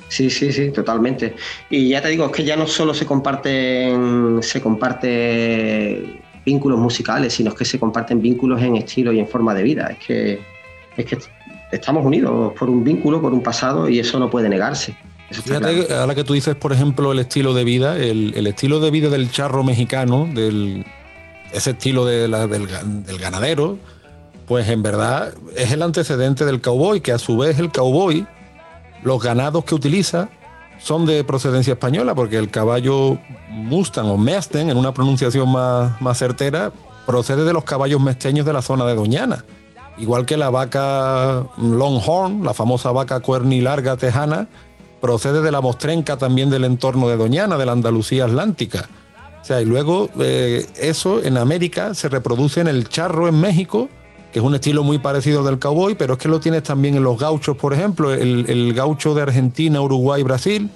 Sí, 0.10 0.30
sí, 0.30 0.51
sí, 0.51 0.72
totalmente. 0.72 1.36
Y 1.70 1.89
ya 1.89 2.01
te 2.01 2.10
digo, 2.10 2.26
es 2.26 2.32
que 2.32 2.43
ya 2.43 2.55
no 2.55 2.68
solo 2.68 2.93
se 2.93 3.05
comparten, 3.05 4.39
se 4.41 4.62
comparte 4.62 6.22
vínculos 6.45 6.80
musicales, 6.80 7.34
sino 7.34 7.53
que 7.53 7.66
se 7.66 7.78
comparten 7.78 8.22
vínculos 8.22 8.62
en 8.62 8.78
estilo 8.78 9.12
y 9.12 9.20
en 9.20 9.28
forma 9.28 9.53
de 9.53 9.64
vida. 9.64 9.88
Es 9.88 10.05
que, 10.05 10.39
es 10.95 11.05
que 11.05 11.18
estamos 11.72 12.05
unidos 12.05 12.53
por 12.58 12.70
un 12.70 12.84
vínculo, 12.84 13.22
por 13.22 13.34
un 13.34 13.43
pasado, 13.43 13.89
y 13.89 13.99
eso 13.99 14.18
no 14.18 14.30
puede 14.30 14.47
negarse. 14.47 14.95
Fíjate, 15.30 15.93
ahora 15.93 16.16
que 16.16 16.24
tú 16.24 16.34
dices, 16.34 16.55
por 16.55 16.72
ejemplo, 16.72 17.12
el 17.12 17.20
estilo 17.20 17.53
de 17.53 17.66
vida, 17.66 17.97
el, 17.97 18.47
estilo 18.47 18.80
de 18.80 18.91
vida 18.91 19.10
del 19.10 19.30
charro 19.30 19.62
mexicano, 19.64 20.28
del, 20.34 20.86
ese 21.51 21.72
estilo 21.72 22.05
de 22.05 22.30
del, 22.30 22.68
del, 23.05 23.18
ganadero, 23.20 23.78
pues 24.47 24.70
en 24.70 24.82
verdad 24.82 25.34
es 25.58 25.74
el 25.74 25.82
antecedente 25.82 26.45
del 26.45 26.62
cowboy, 26.62 27.01
que 27.01 27.12
a 27.12 27.18
su 27.18 27.38
vez 27.38 27.60
el 27.60 27.72
cowboy, 27.72 28.26
los 29.08 29.24
ganados 29.24 29.64
que 29.64 29.74
utiliza 29.74 30.30
son 30.80 31.05
de 31.05 31.24
procedencia 31.24 31.74
española, 31.74 32.14
porque 32.14 32.38
el 32.38 32.51
caballo 32.51 33.18
Mustang 33.49 34.05
o 34.08 34.18
Mesten, 34.18 34.70
en 34.70 34.78
una 34.78 34.93
pronunciación 34.93 35.51
más, 35.51 35.99
más 36.01 36.20
certera, 36.20 36.72
procede 37.08 37.43
de 37.43 37.53
los 37.53 37.64
caballos 37.64 38.01
mesteños 38.01 38.45
de 38.45 38.53
la 38.53 38.62
zona 38.62 38.86
de 38.86 38.93
Doñana. 38.93 39.45
Igual 39.97 40.26
que 40.26 40.38
la 40.38 40.51
vaca 40.51 41.47
Longhorn, 41.58 42.43
la 42.43 42.53
famosa 42.53 42.91
vaca 42.91 43.20
cuernilarga 43.22 43.97
tejana, 43.97 44.47
procede 45.01 45.41
de 45.41 45.51
la 45.51 45.62
mostrenca 45.62 46.18
también 46.18 46.49
del 46.49 46.66
entorno 46.66 47.08
de 47.08 47.18
Doñana, 47.18 47.58
de 47.58 47.66
la 47.66 47.72
Andalucía 47.72 48.26
Atlántica. 48.26 48.88
O 49.41 49.45
sea, 49.45 49.62
y 49.62 49.66
luego 49.66 50.10
eh, 50.20 50.66
eso 50.76 51.24
en 51.24 51.38
América 51.38 51.93
se 51.93 52.10
reproduce 52.10 52.60
en 52.60 52.68
el 52.68 52.89
charro 52.89 53.28
en 53.28 53.39
México, 53.39 53.89
que 54.32 54.39
es 54.39 54.45
un 54.45 54.55
estilo 54.55 54.84
muy 54.84 54.99
parecido 54.99 55.43
del 55.43 55.59
cowboy, 55.59 55.95
pero 55.95 56.13
es 56.13 56.19
que 56.19 56.28
lo 56.28 56.39
tienes 56.39 56.63
también 56.63 56.95
en 56.95 57.03
los 57.03 57.19
gauchos, 57.19 57.57
por 57.57 57.73
ejemplo, 57.73 58.13
el, 58.13 58.73
gaucho 58.73 59.13
de 59.13 59.21
Argentina, 59.21 59.82
Uruguay, 59.82 60.23
Brasil, 60.23 60.69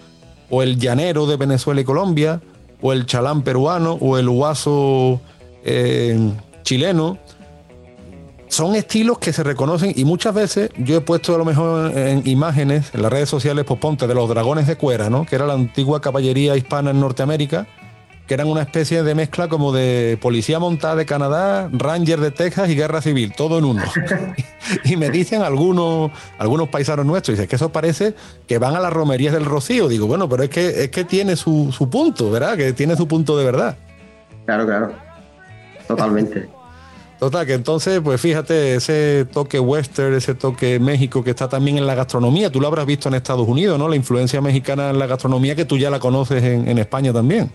o 0.49 0.63
el 0.63 0.77
llanero 0.77 1.27
de 1.27 1.37
Venezuela 1.37 1.81
y 1.81 1.83
Colombia, 1.83 2.41
o 2.81 2.93
el 2.93 3.05
chalán 3.05 3.43
peruano, 3.43 3.93
o 3.93 4.17
el 4.17 4.27
huaso 4.29 5.21
eh, 5.63 6.31
chileno 6.63 7.17
son 8.51 8.75
estilos 8.75 9.17
que 9.17 9.31
se 9.31 9.43
reconocen 9.43 9.93
y 9.95 10.03
muchas 10.03 10.33
veces 10.33 10.71
yo 10.77 10.97
he 10.97 11.01
puesto 11.01 11.33
a 11.33 11.37
lo 11.37 11.45
mejor 11.45 11.97
en 11.97 12.27
imágenes 12.27 12.93
en 12.93 13.01
las 13.01 13.09
redes 13.11 13.29
sociales, 13.29 13.63
pues 13.65 13.79
ponte, 13.79 14.07
de 14.07 14.13
los 14.13 14.27
dragones 14.27 14.67
de 14.67 14.75
cuera, 14.75 15.09
¿no? 15.09 15.25
Que 15.25 15.35
era 15.35 15.45
la 15.45 15.53
antigua 15.53 16.01
caballería 16.01 16.57
hispana 16.57 16.91
en 16.91 16.99
Norteamérica, 16.99 17.65
que 18.31 18.35
eran 18.35 18.47
una 18.47 18.61
especie 18.61 19.03
de 19.03 19.13
mezcla 19.13 19.49
como 19.49 19.73
de 19.73 20.17
policía 20.21 20.57
montada 20.57 20.95
de 20.95 21.05
Canadá, 21.05 21.69
ranger 21.73 22.21
de 22.21 22.31
Texas 22.31 22.69
y 22.69 22.77
guerra 22.77 23.01
civil, 23.01 23.33
todo 23.35 23.57
en 23.57 23.65
uno. 23.65 23.83
y 24.85 24.95
me 24.95 25.09
dicen 25.09 25.41
algunos, 25.41 26.11
algunos 26.37 26.69
paisanos 26.69 27.05
nuestros, 27.05 27.35
dicen 27.35 27.49
que 27.49 27.57
eso 27.57 27.73
parece 27.73 28.15
que 28.47 28.57
van 28.57 28.73
a 28.73 28.79
las 28.79 28.93
romerías 28.93 29.33
del 29.33 29.43
Rocío. 29.43 29.89
Digo, 29.89 30.07
bueno, 30.07 30.29
pero 30.29 30.43
es 30.43 30.49
que, 30.49 30.83
es 30.83 30.91
que 30.91 31.03
tiene 31.03 31.35
su, 31.35 31.73
su 31.73 31.89
punto, 31.89 32.31
¿verdad? 32.31 32.55
Que 32.55 32.71
tiene 32.71 32.95
su 32.95 33.05
punto 33.05 33.37
de 33.37 33.43
verdad. 33.43 33.75
Claro, 34.45 34.65
claro. 34.65 34.93
Totalmente. 35.85 36.47
Total, 37.19 37.45
que 37.45 37.53
entonces, 37.53 37.99
pues 38.01 38.19
fíjate, 38.21 38.75
ese 38.75 39.27
toque 39.31 39.59
western, 39.59 40.15
ese 40.15 40.35
toque 40.35 40.79
México 40.79 41.21
que 41.21 41.31
está 41.31 41.49
también 41.49 41.77
en 41.77 41.85
la 41.85 41.95
gastronomía, 41.95 42.49
tú 42.49 42.61
lo 42.61 42.67
habrás 42.67 42.85
visto 42.85 43.09
en 43.09 43.15
Estados 43.15 43.47
Unidos, 43.47 43.77
¿no? 43.77 43.89
La 43.89 43.97
influencia 43.97 44.39
mexicana 44.39 44.89
en 44.89 44.97
la 44.97 45.05
gastronomía 45.05 45.53
que 45.53 45.65
tú 45.65 45.77
ya 45.77 45.89
la 45.91 45.99
conoces 45.99 46.41
en, 46.41 46.77
España 46.79 47.11
también. 47.13 47.51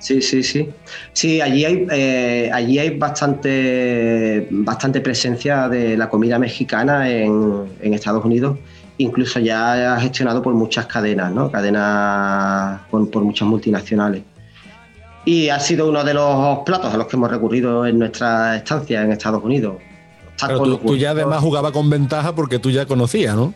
Sí, 0.00 0.20
sí, 0.20 0.42
sí. 0.42 0.68
Sí, 1.12 1.40
allí 1.40 1.64
hay, 1.64 1.86
eh, 1.92 2.50
allí 2.52 2.78
hay 2.78 2.98
bastante, 2.98 4.48
bastante 4.50 5.00
presencia 5.00 5.68
de 5.68 5.96
la 5.96 6.08
comida 6.08 6.38
mexicana 6.38 7.08
en, 7.08 7.68
Estados 7.80 8.24
Unidos, 8.24 8.58
incluso 8.98 9.38
ya 9.38 9.98
gestionado 10.00 10.42
por 10.42 10.54
muchas 10.54 10.86
cadenas, 10.86 11.32
¿no? 11.32 11.50
Cadenas 11.50 12.80
por 12.90 13.22
muchas 13.22 13.46
multinacionales 13.46 14.22
y 15.24 15.48
ha 15.48 15.60
sido 15.60 15.88
uno 15.88 16.02
de 16.04 16.14
los 16.14 16.58
platos 16.60 16.92
a 16.92 16.96
los 16.96 17.06
que 17.06 17.16
hemos 17.16 17.30
recurrido 17.30 17.86
en 17.86 17.98
nuestra 17.98 18.56
estancia 18.56 19.02
en 19.02 19.12
Estados 19.12 19.42
Unidos. 19.42 19.76
Pero 20.40 20.78
tú, 20.78 20.96
ya 20.96 21.10
además 21.10 21.40
jugaba 21.40 21.70
con 21.70 21.90
ventaja 21.90 22.34
porque 22.34 22.58
tú 22.58 22.70
ya 22.70 22.86
conocías, 22.86 23.36
¿no? 23.36 23.52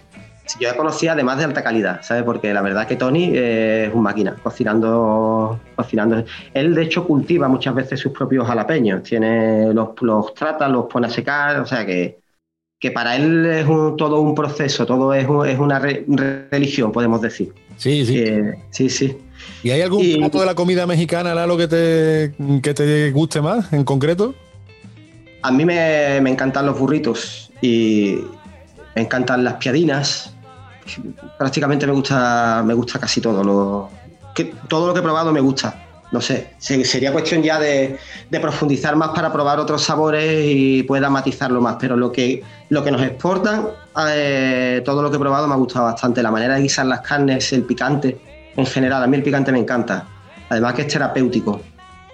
Sí, 0.46 0.58
yo 0.60 0.68
ya 0.68 0.76
conocía 0.76 1.12
además 1.12 1.38
de 1.38 1.44
alta 1.44 1.62
calidad, 1.62 2.02
¿sabes? 2.02 2.22
Porque 2.22 2.52
la 2.52 2.62
verdad 2.62 2.86
que 2.86 2.96
Tony 2.96 3.30
es 3.34 3.92
un 3.94 4.02
máquina, 4.02 4.36
cocinando, 4.42 5.58
cocinando. 5.74 6.24
Él 6.52 6.74
de 6.74 6.82
hecho 6.82 7.06
cultiva 7.06 7.48
muchas 7.48 7.74
veces 7.74 8.00
sus 8.00 8.12
propios 8.12 8.46
jalapeños, 8.46 9.02
tiene 9.02 9.72
los, 9.72 9.90
los 10.00 10.34
trata, 10.34 10.68
los 10.68 10.86
pone 10.86 11.06
a 11.06 11.10
secar, 11.10 11.60
o 11.60 11.66
sea 11.66 11.86
que, 11.86 12.18
que 12.78 12.90
para 12.90 13.16
él 13.16 13.46
es 13.46 13.66
todo 13.96 14.20
un 14.20 14.34
proceso, 14.34 14.84
todo 14.84 15.14
es, 15.14 15.26
es 15.46 15.58
una 15.58 15.78
religión, 15.78 16.92
podemos 16.92 17.22
decir. 17.22 17.52
Sí, 17.76 18.04
sí. 18.06 18.24
sí, 18.70 18.90
sí. 18.90 19.18
¿Y 19.62 19.70
hay 19.70 19.80
algún 19.80 20.02
plato 20.18 20.40
de 20.40 20.46
la 20.46 20.54
comida 20.54 20.86
mexicana, 20.86 21.34
Lalo, 21.34 21.56
que 21.56 21.68
te, 21.68 22.34
que 22.62 22.74
te 22.74 23.10
guste 23.10 23.40
más 23.40 23.72
en 23.72 23.84
concreto? 23.84 24.34
A 25.42 25.50
mí 25.50 25.64
me, 25.64 26.16
encantan 26.18 26.66
los 26.66 26.78
burritos 26.78 27.50
y 27.60 28.18
me 28.94 29.02
encantan 29.02 29.44
las 29.44 29.54
piadinas. 29.54 30.33
Prácticamente 31.38 31.86
me 31.86 31.92
gusta, 31.92 32.62
me 32.64 32.74
gusta 32.74 32.98
casi 32.98 33.20
todo. 33.20 33.42
Lo, 33.42 33.90
que, 34.34 34.54
todo 34.68 34.88
lo 34.88 34.94
que 34.94 35.00
he 35.00 35.02
probado 35.02 35.32
me 35.32 35.40
gusta. 35.40 35.80
No 36.12 36.20
sé, 36.20 36.54
sería 36.58 37.10
cuestión 37.12 37.42
ya 37.42 37.58
de, 37.58 37.98
profundizar 38.30 38.94
más 38.94 39.08
para 39.10 39.32
probar 39.32 39.58
otros 39.58 39.82
sabores 39.82 40.44
y 40.46 40.84
pueda 40.84 41.10
matizarlo 41.10 41.60
más. 41.60 41.76
Pero 41.80 41.96
lo 41.96 42.12
que, 42.12 42.42
lo 42.68 42.84
que 42.84 42.92
nos 42.92 43.02
exportan, 43.02 43.66
eh, 44.08 44.80
todo 44.84 45.02
lo 45.02 45.10
que 45.10 45.16
he 45.16 45.20
probado 45.20 45.48
me 45.48 45.54
ha 45.54 45.56
gustado 45.56 45.86
bastante. 45.86 46.22
La 46.22 46.30
manera 46.30 46.54
de 46.54 46.62
guisar 46.62 46.86
las 46.86 47.00
carnes, 47.00 47.52
el 47.52 47.64
picante 47.64 48.20
en 48.56 48.66
general. 48.66 49.02
A 49.02 49.06
mí 49.06 49.16
el 49.16 49.22
picante 49.22 49.50
me 49.50 49.58
encanta. 49.58 50.06
Además 50.48 50.74
que 50.74 50.82
es 50.82 50.88
terapéutico. 50.88 51.60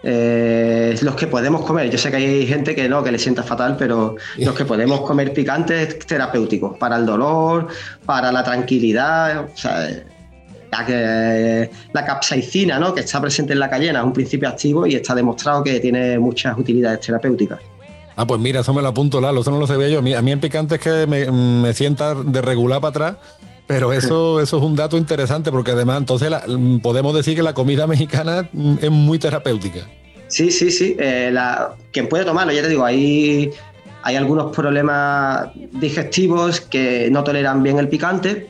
Eh, 0.03 0.97
los 1.03 1.15
que 1.15 1.27
podemos 1.27 1.63
comer, 1.63 1.91
yo 1.91 1.99
sé 1.99 2.11
que 2.11 2.17
hay 2.17 2.47
gente 2.47 2.75
que 2.75 2.89
no, 2.89 3.03
que 3.03 3.13
le 3.13 3.19
sienta 3.19 3.43
fatal, 3.43 3.77
pero 3.79 4.17
los 4.39 4.55
que 4.55 4.65
podemos 4.65 5.03
comer 5.03 5.33
picante 5.33 5.83
es 5.83 5.99
terapéutico, 6.01 6.77
para 6.77 6.97
el 6.97 7.07
dolor, 7.07 7.69
para 8.07 8.33
la 8.33 8.43
tranquilidad, 8.43 9.45
o 9.53 9.57
sea, 9.57 9.89
la, 10.71 11.69
la 11.93 12.05
capsaicina, 12.05 12.79
¿no? 12.79 12.95
que 12.95 13.01
está 13.01 13.21
presente 13.21 13.53
en 13.53 13.59
la 13.59 13.69
cayena, 13.69 14.01
es 14.01 14.05
un 14.05 14.13
principio 14.13 14.49
activo 14.49 14.87
y 14.87 14.95
está 14.95 15.15
demostrado 15.15 15.63
que 15.63 15.81
tiene 15.81 16.19
muchas 16.19 16.57
utilidades 16.57 17.01
terapéuticas. 17.01 17.61
Ah, 18.17 18.27
pues 18.27 18.41
mira, 18.41 18.61
eso 18.61 18.75
me 18.75 18.83
lo 18.83 18.89
apunto, 18.89 19.21
Lalo, 19.21 19.41
eso 19.41 19.51
no 19.51 19.59
lo 19.59 19.67
sabía 19.67 19.89
yo. 19.89 19.99
A 20.01 20.23
mí, 20.23 20.33
el 20.33 20.39
picante 20.39 20.75
es 20.77 20.81
que 20.81 21.07
me, 21.07 21.31
me 21.31 21.73
sienta 21.73 22.15
de 22.15 22.43
regular 22.43 22.81
para 22.81 22.91
atrás 22.91 23.17
pero 23.71 23.93
eso, 24.01 24.41
eso 24.41 24.57
es 24.57 24.63
un 24.63 24.75
dato 24.75 24.97
interesante 24.97 25.53
porque 25.53 25.71
además 25.71 25.99
entonces 25.99 26.33
podemos 26.83 27.15
decir 27.15 27.37
que 27.37 27.43
la 27.43 27.55
comida 27.55 27.87
mexicana 27.87 28.49
es 28.81 28.91
muy 28.91 29.19
terapéutica. 29.19 29.87
Sí, 30.27 30.51
sí, 30.51 30.71
sí. 30.71 30.97
Eh, 30.99 31.33
quien 31.93 32.09
puede 32.09 32.25
tomarlo, 32.25 32.53
ya 32.53 32.63
te 32.63 32.69
digo, 32.69 32.85
hay, 32.85 33.51
hay 34.03 34.17
algunos 34.17 34.55
problemas 34.55 35.51
digestivos 35.55 36.61
que 36.61 37.09
no 37.11 37.23
toleran 37.23 37.63
bien 37.63 37.79
el 37.79 37.89
picante, 37.89 38.49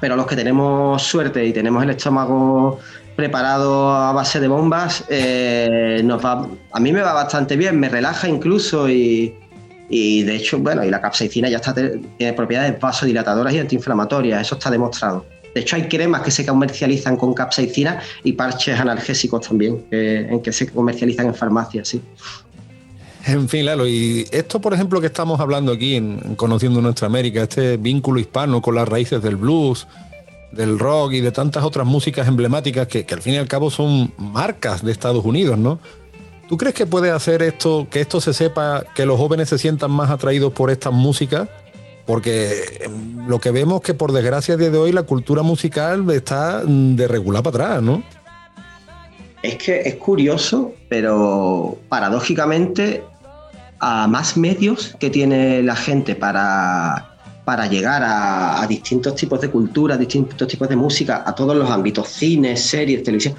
pero 0.00 0.16
los 0.16 0.26
que 0.26 0.34
tenemos 0.34 1.00
suerte 1.02 1.44
y 1.44 1.52
tenemos 1.52 1.82
el 1.84 1.90
estómago 1.90 2.78
preparado 3.14 3.92
a 3.92 4.12
base 4.12 4.40
de 4.40 4.48
bombas, 4.48 5.04
eh, 5.08 6.00
nos 6.04 6.24
va, 6.24 6.48
a 6.72 6.80
mí 6.80 6.92
me 6.92 7.02
va 7.02 7.12
bastante 7.12 7.56
bien, 7.56 7.78
me 7.78 7.88
relaja 7.88 8.28
incluso 8.28 8.88
y, 8.88 9.34
y 9.90 10.22
de 10.22 10.36
hecho, 10.36 10.58
bueno, 10.58 10.84
y 10.84 10.90
la 10.90 11.00
capsaicina 11.00 11.48
ya 11.48 11.56
está, 11.56 11.74
tiene 11.74 12.32
propiedades 12.32 12.78
vasodilatadoras 12.78 13.52
y 13.52 13.58
antiinflamatorias, 13.58 14.40
eso 14.40 14.54
está 14.54 14.70
demostrado. 14.70 15.26
De 15.52 15.62
hecho, 15.62 15.74
hay 15.74 15.88
cremas 15.88 16.22
que 16.22 16.30
se 16.30 16.46
comercializan 16.46 17.16
con 17.16 17.34
capsaicina 17.34 18.00
y 18.22 18.32
parches 18.34 18.78
analgésicos 18.78 19.48
también, 19.48 19.84
en 19.90 20.40
que 20.40 20.52
se 20.52 20.68
comercializan 20.68 21.26
en 21.26 21.34
farmacias, 21.34 21.88
sí. 21.88 22.00
En 23.26 23.48
fin, 23.48 23.66
Lalo, 23.66 23.86
y 23.86 24.26
esto, 24.30 24.60
por 24.60 24.72
ejemplo, 24.72 25.00
que 25.00 25.08
estamos 25.08 25.40
hablando 25.40 25.72
aquí 25.72 25.96
en, 25.96 26.36
Conociendo 26.36 26.80
Nuestra 26.80 27.08
América, 27.08 27.42
este 27.42 27.76
vínculo 27.76 28.20
hispano 28.20 28.62
con 28.62 28.76
las 28.76 28.88
raíces 28.88 29.20
del 29.20 29.34
blues, 29.34 29.88
del 30.52 30.78
rock 30.78 31.14
y 31.14 31.20
de 31.20 31.32
tantas 31.32 31.64
otras 31.64 31.86
músicas 31.86 32.28
emblemáticas 32.28 32.86
que 32.86 33.04
al 33.10 33.20
fin 33.20 33.34
y 33.34 33.36
al 33.36 33.48
cabo 33.48 33.70
son 33.70 34.12
marcas 34.18 34.84
de 34.84 34.92
Estados 34.92 35.24
Unidos, 35.24 35.58
¿no? 35.58 35.80
¿Tú 36.50 36.56
crees 36.56 36.74
que 36.74 36.84
puede 36.84 37.12
hacer 37.12 37.42
esto, 37.42 37.86
que 37.88 38.00
esto 38.00 38.20
se 38.20 38.34
sepa, 38.34 38.82
que 38.96 39.06
los 39.06 39.16
jóvenes 39.16 39.48
se 39.50 39.56
sientan 39.56 39.92
más 39.92 40.10
atraídos 40.10 40.52
por 40.52 40.72
esta 40.72 40.90
música? 40.90 41.48
Porque 42.06 42.80
em, 42.80 43.28
lo 43.28 43.38
que 43.38 43.52
vemos 43.52 43.82
que 43.82 43.94
por 43.94 44.10
desgracia 44.10 44.56
de 44.56 44.68
hoy 44.76 44.90
la 44.90 45.04
cultura 45.04 45.42
musical 45.44 46.10
está 46.10 46.64
mm, 46.66 46.96
de 46.96 47.06
regular 47.06 47.44
para 47.44 47.66
atrás, 47.66 47.82
¿no? 47.84 48.02
Es 49.44 49.58
que 49.58 49.82
es 49.82 49.94
curioso, 49.94 50.72
pero 50.88 51.78
paradójicamente 51.88 53.04
a 53.78 54.08
más 54.08 54.36
medios 54.36 54.96
que 54.98 55.08
tiene 55.08 55.62
la 55.62 55.76
gente 55.76 56.16
para, 56.16 57.10
para 57.44 57.68
llegar 57.68 58.02
a, 58.04 58.66
distintos 58.68 59.14
tipos 59.14 59.40
de 59.40 59.50
cultura, 59.50 59.96
distintos 59.96 60.48
tipos 60.48 60.68
de 60.68 60.74
música, 60.74 61.22
a 61.24 61.32
todos 61.32 61.56
los 61.56 61.70
ámbitos, 61.70 62.08
cine, 62.08 62.56
series, 62.56 63.04
televisión. 63.04 63.36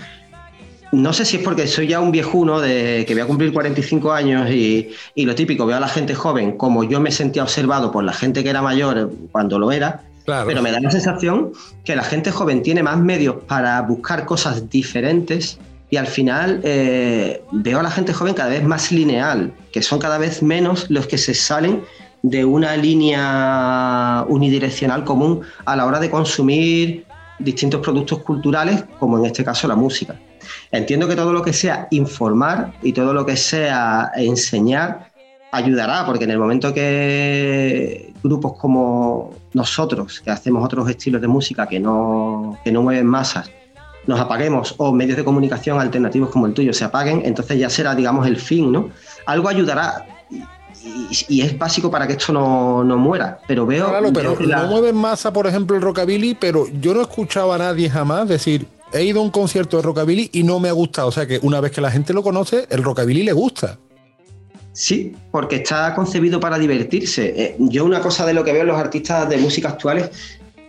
No 0.91 1.13
sé 1.13 1.23
si 1.23 1.37
es 1.37 1.43
porque 1.43 1.67
soy 1.67 1.87
ya 1.87 2.01
un 2.01 2.11
viejuno 2.11 2.59
de 2.59 3.05
que 3.07 3.13
voy 3.13 3.23
a 3.23 3.25
cumplir 3.25 3.53
45 3.53 4.11
años 4.11 4.49
y, 4.49 4.89
y 5.15 5.25
lo 5.25 5.35
típico, 5.35 5.65
veo 5.65 5.77
a 5.77 5.79
la 5.79 5.87
gente 5.87 6.15
joven 6.15 6.57
como 6.57 6.83
yo 6.83 6.99
me 6.99 7.11
sentía 7.11 7.43
observado 7.43 7.91
por 7.91 8.03
la 8.03 8.13
gente 8.13 8.43
que 8.43 8.49
era 8.49 8.61
mayor 8.61 9.11
cuando 9.31 9.57
lo 9.57 9.71
era, 9.71 10.03
pero 10.25 10.61
me 10.61 10.71
da 10.71 10.79
la 10.79 10.91
sensación 10.91 11.51
que 11.85 11.95
la 11.95 12.03
gente 12.03 12.31
joven 12.31 12.61
tiene 12.61 12.83
más 12.83 12.97
medios 12.99 13.37
para 13.47 13.81
buscar 13.81 14.25
cosas 14.25 14.69
diferentes 14.69 15.57
y 15.89 15.97
al 15.97 16.07
final 16.07 16.61
eh, 16.63 17.41
veo 17.51 17.79
a 17.79 17.83
la 17.83 17.91
gente 17.91 18.13
joven 18.13 18.33
cada 18.33 18.49
vez 18.49 18.63
más 18.63 18.91
lineal, 18.91 19.53
que 19.71 19.81
son 19.81 19.99
cada 19.99 20.17
vez 20.17 20.41
menos 20.41 20.89
los 20.89 21.07
que 21.07 21.17
se 21.17 21.33
salen 21.33 21.83
de 22.21 22.45
una 22.45 22.77
línea 22.77 24.25
unidireccional 24.27 25.03
común 25.03 25.41
a 25.65 25.75
la 25.75 25.85
hora 25.85 25.99
de 25.99 26.09
consumir 26.09 27.05
distintos 27.39 27.81
productos 27.81 28.19
culturales, 28.19 28.83
como 28.99 29.17
en 29.17 29.25
este 29.25 29.43
caso 29.43 29.67
la 29.67 29.75
música. 29.75 30.15
Entiendo 30.71 31.07
que 31.07 31.15
todo 31.15 31.33
lo 31.33 31.41
que 31.41 31.53
sea 31.53 31.87
informar 31.91 32.73
y 32.81 32.93
todo 32.93 33.13
lo 33.13 33.25
que 33.25 33.35
sea 33.35 34.11
enseñar 34.15 35.11
ayudará, 35.51 36.05
porque 36.05 36.23
en 36.23 36.31
el 36.31 36.39
momento 36.39 36.73
que 36.73 38.13
grupos 38.23 38.53
como 38.57 39.33
nosotros, 39.53 40.21
que 40.21 40.31
hacemos 40.31 40.63
otros 40.63 40.89
estilos 40.89 41.21
de 41.21 41.27
música 41.27 41.67
que 41.67 41.79
no, 41.79 42.57
que 42.63 42.71
no 42.71 42.81
mueven 42.81 43.05
masas, 43.05 43.51
nos 44.07 44.19
apaguemos 44.19 44.75
o 44.77 44.91
medios 44.91 45.17
de 45.17 45.23
comunicación 45.23 45.79
alternativos 45.79 46.29
como 46.29 46.47
el 46.47 46.53
tuyo 46.53 46.73
se 46.73 46.85
apaguen, 46.85 47.21
entonces 47.25 47.59
ya 47.59 47.69
será, 47.69 47.93
digamos, 47.93 48.25
el 48.25 48.37
fin, 48.37 48.71
¿no? 48.71 48.89
Algo 49.25 49.49
ayudará 49.49 50.05
y, 50.83 51.41
es 51.41 51.57
básico 51.57 51.91
para 51.91 52.07
que 52.07 52.13
esto 52.13 52.33
no, 52.33 52.97
muera. 52.97 53.39
Pero 53.47 53.65
veo. 53.65 53.89
Claro, 53.89 54.11
pero 54.13 54.37
no 54.39 54.67
mueven 54.67 54.95
masa, 54.95 55.31
por 55.31 55.47
ejemplo, 55.47 55.75
el 55.75 55.81
rockabilly, 55.81 56.35
pero 56.35 56.65
yo 56.79 56.93
no 56.93 57.01
escuchaba 57.01 57.55
a 57.55 57.57
nadie 57.59 57.89
jamás 57.89 58.27
decir. 58.27 58.67
He 58.93 59.03
ido 59.03 59.19
a 59.19 59.23
un 59.23 59.31
concierto 59.31 59.77
de 59.77 59.83
rockabilly 59.83 60.29
y 60.33 60.43
no 60.43 60.59
me 60.59 60.69
ha 60.69 60.73
gustado. 60.73 61.07
O 61.07 61.11
sea 61.11 61.25
que 61.25 61.39
una 61.41 61.61
vez 61.61 61.71
que 61.71 61.81
la 61.81 61.91
gente 61.91 62.13
lo 62.13 62.23
conoce, 62.23 62.67
el 62.69 62.83
rockabilly 62.83 63.23
le 63.23 63.33
gusta. 63.33 63.77
Sí, 64.73 65.13
porque 65.31 65.57
está 65.57 65.93
concebido 65.93 66.39
para 66.39 66.57
divertirse. 66.57 67.33
Eh, 67.35 67.55
yo 67.59 67.83
una 67.85 68.01
cosa 68.01 68.25
de 68.25 68.33
lo 68.33 68.43
que 68.43 68.53
veo 68.53 68.61
en 68.61 68.67
los 68.67 68.77
artistas 68.77 69.27
de 69.29 69.37
música 69.37 69.69
actuales 69.69 70.11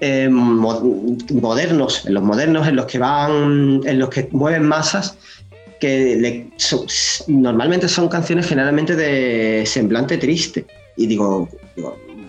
eh, 0.01 0.29
modernos, 0.29 2.05
en 2.07 2.15
los 2.15 2.23
modernos, 2.25 2.67
en 2.67 2.75
los 2.75 2.87
que 2.87 2.99
van, 2.99 3.81
en 3.85 3.99
los 4.01 4.09
que 4.09 4.29
mueven 4.33 4.65
masas, 4.65 5.17
que 5.79 6.49
normalmente 7.29 7.89
son 7.89 8.09
canciones 8.09 8.49
generalmente 8.49 8.97
de 8.97 9.65
semblante 9.65 10.19
triste. 10.19 10.67
Y 10.97 11.07
digo, 11.07 11.49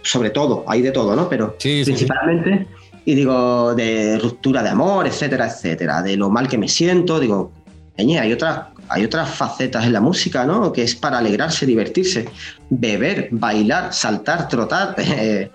sobre 0.03 0.29
todo, 0.29 0.63
hay 0.67 0.81
de 0.81 0.91
todo, 0.91 1.15
¿no? 1.15 1.27
Pero 1.27 1.55
principalmente, 1.57 2.67
y 3.06 3.16
digo, 3.16 3.76
de 3.76 4.18
ruptura 4.20 4.64
de 4.64 4.70
amor, 4.70 5.08
etcétera, 5.08 5.47
etcétera, 5.47 6.01
de 6.01 6.16
lo 6.16 6.30
mal 6.30 6.47
que 6.47 6.58
me 6.58 6.68
siento, 6.68 7.20
digo, 7.20 7.51
hay 7.97 8.34
otras 8.34 8.74
hay 8.89 9.06
otras 9.06 9.30
facetas 9.30 9.86
en 9.86 9.93
la 9.93 10.01
música, 10.01 10.45
¿no? 10.45 10.72
Que 10.72 10.84
es 10.84 10.95
para 10.95 11.18
alegrarse, 11.18 11.66
divertirse, 11.66 12.30
beber, 12.70 13.30
bailar, 13.32 13.93
saltar, 13.93 14.47
trotar, 14.47 14.95
eh, 14.97 15.49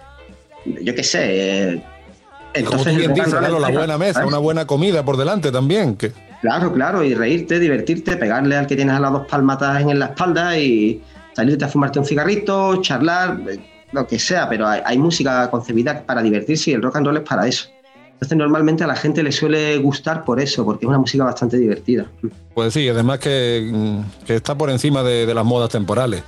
yo 0.82 0.94
qué 0.94 1.04
sé. 1.04 1.74
Eh, 1.74 1.82
entonces, 2.54 2.96
la 2.96 3.70
buena 3.70 3.98
mesa, 3.98 4.26
una 4.26 4.38
buena 4.38 4.66
comida 4.66 5.04
por 5.04 5.16
delante 5.16 5.52
también. 5.52 5.96
Que... 5.96 6.12
Claro, 6.40 6.72
claro, 6.72 7.04
y 7.04 7.14
reírte, 7.14 7.60
divertirte, 7.60 8.16
pegarle 8.16 8.56
al 8.56 8.66
que 8.66 8.74
tienes 8.74 8.96
a 8.96 9.00
las 9.00 9.12
dos 9.12 9.26
palmatas 9.26 9.82
en 9.82 9.98
la 9.98 10.06
espalda 10.06 10.58
y 10.58 11.02
salirte 11.34 11.64
a 11.64 11.68
fumarte 11.68 11.98
un 11.98 12.06
cigarrito, 12.06 12.80
charlar, 12.80 13.38
eh, 13.48 13.58
lo 13.92 14.06
que 14.06 14.18
sea, 14.18 14.48
pero 14.48 14.66
hay, 14.66 14.80
hay 14.84 14.98
música 14.98 15.50
concebida 15.50 16.02
para 16.04 16.22
divertirse 16.22 16.70
y 16.70 16.74
el 16.74 16.82
rock 16.82 16.96
and 16.96 17.06
roll 17.06 17.16
es 17.16 17.22
para 17.22 17.46
eso. 17.46 17.68
Entonces 18.18 18.36
normalmente 18.36 18.82
a 18.82 18.88
la 18.88 18.96
gente 18.96 19.22
le 19.22 19.30
suele 19.30 19.78
gustar 19.78 20.24
por 20.24 20.40
eso, 20.40 20.64
porque 20.64 20.84
es 20.84 20.88
una 20.88 20.98
música 20.98 21.22
bastante 21.22 21.56
divertida. 21.56 22.06
Pues 22.52 22.74
sí, 22.74 22.88
además 22.88 23.20
que, 23.20 23.70
mm, 23.72 24.32
está 24.32 24.58
por 24.58 24.70
encima 24.70 25.04
de, 25.04 25.32
las 25.32 25.44
modas 25.44 25.70
temporales. 25.70 26.24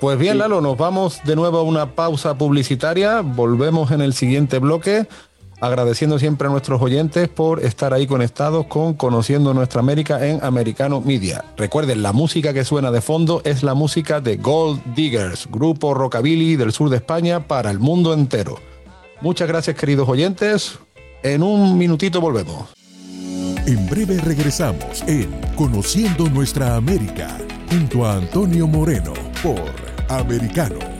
Pues 0.00 0.18
bien, 0.18 0.36
Lalo, 0.36 0.60
nos 0.60 0.76
vamos 0.76 1.20
de 1.24 1.36
nuevo 1.36 1.56
a 1.58 1.62
una 1.62 1.94
pausa 1.94 2.36
publicitaria. 2.36 3.22
Volvemos 3.22 3.90
en 3.90 4.02
el 4.02 4.12
siguiente 4.12 4.58
bloque, 4.58 5.06
agradeciendo 5.60 6.18
siempre 6.18 6.48
a 6.48 6.50
nuestros 6.50 6.80
oyentes 6.80 7.28
por 7.28 7.64
estar 7.64 7.92
ahí 7.92 8.06
conectados 8.06 8.66
con 8.66 8.94
Conociendo 8.94 9.54
Nuestra 9.54 9.80
América 9.80 10.26
en 10.26 10.42
Americano 10.42 11.00
Media. 11.00 11.44
Recuerden, 11.56 12.02
la 12.02 12.12
música 12.12 12.52
que 12.52 12.64
suena 12.64 12.90
de 12.90 13.00
fondo 13.00 13.42
es 13.44 13.62
la 13.62 13.74
música 13.74 14.20
de 14.20 14.36
Gold 14.36 14.82
Diggers, 14.94 15.48
grupo 15.50 15.94
rockabilly 15.94 16.56
del 16.56 16.72
sur 16.72 16.88
de 16.88 16.96
España 16.96 17.46
para 17.46 17.70
el 17.70 17.78
mundo 17.78 18.14
entero. 18.14 18.58
Muchas 19.20 19.48
gracias, 19.48 19.76
queridos 19.76 20.08
oyentes. 20.08 20.78
En 21.22 21.42
un 21.42 21.76
minutito 21.76 22.20
volvemos. 22.20 22.70
En 23.66 23.86
breve 23.88 24.18
regresamos 24.18 25.02
en 25.06 25.30
Conociendo 25.54 26.28
Nuestra 26.30 26.76
América 26.76 27.36
junto 27.70 28.06
a 28.06 28.14
Antonio 28.14 28.66
Moreno 28.66 29.12
por 29.42 29.70
Americano. 30.08 30.99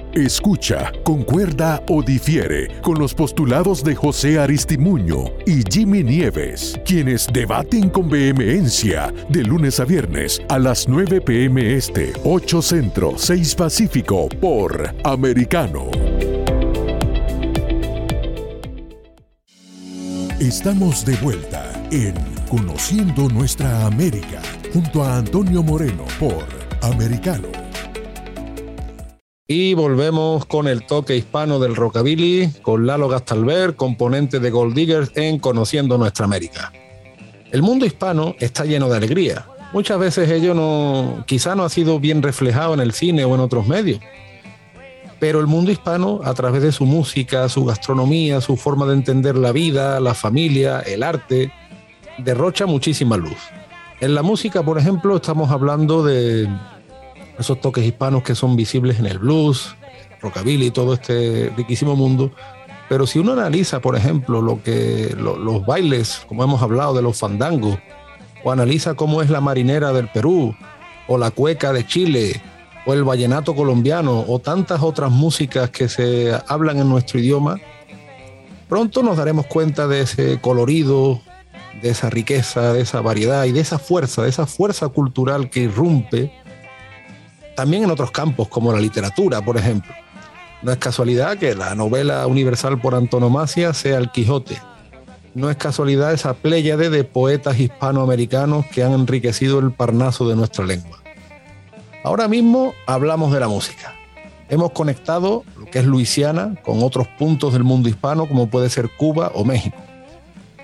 Escucha, 0.13 0.91
concuerda 1.03 1.81
o 1.87 2.03
difiere 2.03 2.81
con 2.81 2.99
los 2.99 3.13
postulados 3.13 3.81
de 3.81 3.95
José 3.95 4.39
Aristimuño 4.39 5.23
y 5.45 5.63
Jimmy 5.71 6.03
Nieves, 6.03 6.77
quienes 6.85 7.27
debaten 7.31 7.89
con 7.89 8.09
vehemencia 8.09 9.13
de 9.29 9.41
lunes 9.41 9.79
a 9.79 9.85
viernes 9.85 10.41
a 10.49 10.59
las 10.59 10.89
9 10.89 11.21
pm 11.21 11.75
este, 11.75 12.11
8 12.25 12.61
Centro, 12.61 13.13
6 13.15 13.55
Pacífico 13.55 14.27
por 14.27 14.93
Americano. 15.05 15.89
Estamos 20.41 21.05
de 21.05 21.15
vuelta 21.17 21.71
en 21.89 22.15
Conociendo 22.49 23.29
Nuestra 23.29 23.85
América 23.85 24.41
junto 24.73 25.03
a 25.03 25.19
Antonio 25.19 25.63
Moreno 25.63 26.03
por 26.19 26.45
Americano. 26.81 27.60
Y 29.53 29.73
volvemos 29.73 30.45
con 30.45 30.69
el 30.69 30.85
toque 30.85 31.17
hispano 31.17 31.59
del 31.59 31.75
rockabilly, 31.75 32.53
con 32.61 32.87
Lalo 32.87 33.09
Gastalver, 33.09 33.75
componente 33.75 34.39
de 34.39 34.49
Gold 34.49 34.73
Diggers 34.73 35.11
en 35.15 35.39
Conociendo 35.39 35.97
Nuestra 35.97 36.23
América. 36.23 36.71
El 37.51 37.61
mundo 37.61 37.85
hispano 37.85 38.33
está 38.39 38.63
lleno 38.63 38.87
de 38.87 38.95
alegría. 38.95 39.45
Muchas 39.73 39.99
veces 39.99 40.31
ello 40.31 40.53
no, 40.53 41.25
quizá 41.27 41.53
no 41.53 41.65
ha 41.65 41.69
sido 41.69 41.99
bien 41.99 42.21
reflejado 42.21 42.73
en 42.75 42.79
el 42.79 42.93
cine 42.93 43.25
o 43.25 43.35
en 43.35 43.41
otros 43.41 43.67
medios. 43.67 43.99
Pero 45.19 45.41
el 45.41 45.47
mundo 45.47 45.69
hispano, 45.69 46.21
a 46.23 46.33
través 46.33 46.63
de 46.63 46.71
su 46.71 46.85
música, 46.85 47.49
su 47.49 47.65
gastronomía, 47.65 48.39
su 48.39 48.55
forma 48.55 48.85
de 48.85 48.93
entender 48.93 49.35
la 49.35 49.51
vida, 49.51 49.99
la 49.99 50.13
familia, 50.13 50.79
el 50.79 51.03
arte, 51.03 51.51
derrocha 52.19 52.67
muchísima 52.67 53.17
luz. 53.17 53.37
En 53.99 54.15
la 54.15 54.23
música, 54.23 54.63
por 54.63 54.77
ejemplo, 54.77 55.17
estamos 55.17 55.51
hablando 55.51 56.05
de 56.05 56.47
esos 57.41 57.59
toques 57.59 57.85
hispanos 57.85 58.23
que 58.23 58.35
son 58.35 58.55
visibles 58.55 58.99
en 58.99 59.05
el 59.05 59.19
blues, 59.19 59.75
rockabilly, 60.21 60.71
todo 60.71 60.93
este 60.93 61.51
riquísimo 61.55 61.95
mundo. 61.95 62.31
Pero 62.89 63.07
si 63.07 63.19
uno 63.19 63.33
analiza, 63.33 63.79
por 63.79 63.95
ejemplo, 63.95 64.41
lo 64.41 64.61
que 64.63 65.15
los 65.17 65.65
bailes, 65.65 66.25
como 66.27 66.43
hemos 66.43 66.61
hablado 66.61 66.93
de 66.93 67.01
los 67.01 67.17
fandangos, 67.17 67.77
o 68.43 68.51
analiza 68.51 68.95
cómo 68.95 69.21
es 69.21 69.29
la 69.29 69.41
marinera 69.41 69.93
del 69.93 70.09
Perú, 70.09 70.55
o 71.07 71.17
la 71.17 71.31
cueca 71.31 71.71
de 71.73 71.85
Chile, 71.85 72.41
o 72.85 72.93
el 72.93 73.03
vallenato 73.03 73.55
colombiano, 73.55 74.25
o 74.27 74.39
tantas 74.39 74.81
otras 74.81 75.11
músicas 75.11 75.69
que 75.69 75.87
se 75.87 76.37
hablan 76.47 76.79
en 76.79 76.89
nuestro 76.89 77.19
idioma, 77.19 77.59
pronto 78.67 79.03
nos 79.03 79.17
daremos 79.17 79.45
cuenta 79.45 79.87
de 79.87 80.01
ese 80.01 80.41
colorido, 80.41 81.21
de 81.81 81.89
esa 81.89 82.09
riqueza, 82.09 82.73
de 82.73 82.81
esa 82.81 83.01
variedad 83.01 83.45
y 83.45 83.51
de 83.51 83.61
esa 83.61 83.79
fuerza, 83.79 84.23
de 84.23 84.29
esa 84.29 84.45
fuerza 84.45 84.89
cultural 84.89 85.49
que 85.49 85.61
irrumpe 85.61 86.31
también 87.55 87.83
en 87.83 87.91
otros 87.91 88.11
campos, 88.11 88.47
como 88.47 88.71
la 88.71 88.79
literatura, 88.79 89.41
por 89.41 89.57
ejemplo. 89.57 89.93
No 90.61 90.71
es 90.71 90.77
casualidad 90.77 91.37
que 91.37 91.55
la 91.55 91.73
novela 91.75 92.27
universal 92.27 92.79
por 92.79 92.95
antonomasia 92.95 93.73
sea 93.73 93.97
El 93.97 94.11
Quijote. 94.11 94.57
No 95.33 95.49
es 95.49 95.57
casualidad 95.57 96.13
esa 96.13 96.33
pléyade 96.33 96.89
de 96.89 97.03
poetas 97.03 97.59
hispanoamericanos 97.59 98.65
que 98.67 98.83
han 98.83 98.91
enriquecido 98.91 99.59
el 99.59 99.71
parnaso 99.71 100.27
de 100.27 100.35
nuestra 100.35 100.65
lengua. 100.65 100.99
Ahora 102.03 102.27
mismo 102.27 102.73
hablamos 102.85 103.31
de 103.31 103.39
la 103.39 103.47
música. 103.47 103.93
Hemos 104.49 104.71
conectado 104.71 105.45
lo 105.57 105.65
que 105.65 105.79
es 105.79 105.85
Luisiana 105.85 106.55
con 106.63 106.83
otros 106.83 107.07
puntos 107.07 107.53
del 107.53 107.63
mundo 107.63 107.87
hispano, 107.87 108.27
como 108.27 108.49
puede 108.49 108.69
ser 108.69 108.89
Cuba 108.89 109.31
o 109.33 109.45
México. 109.45 109.77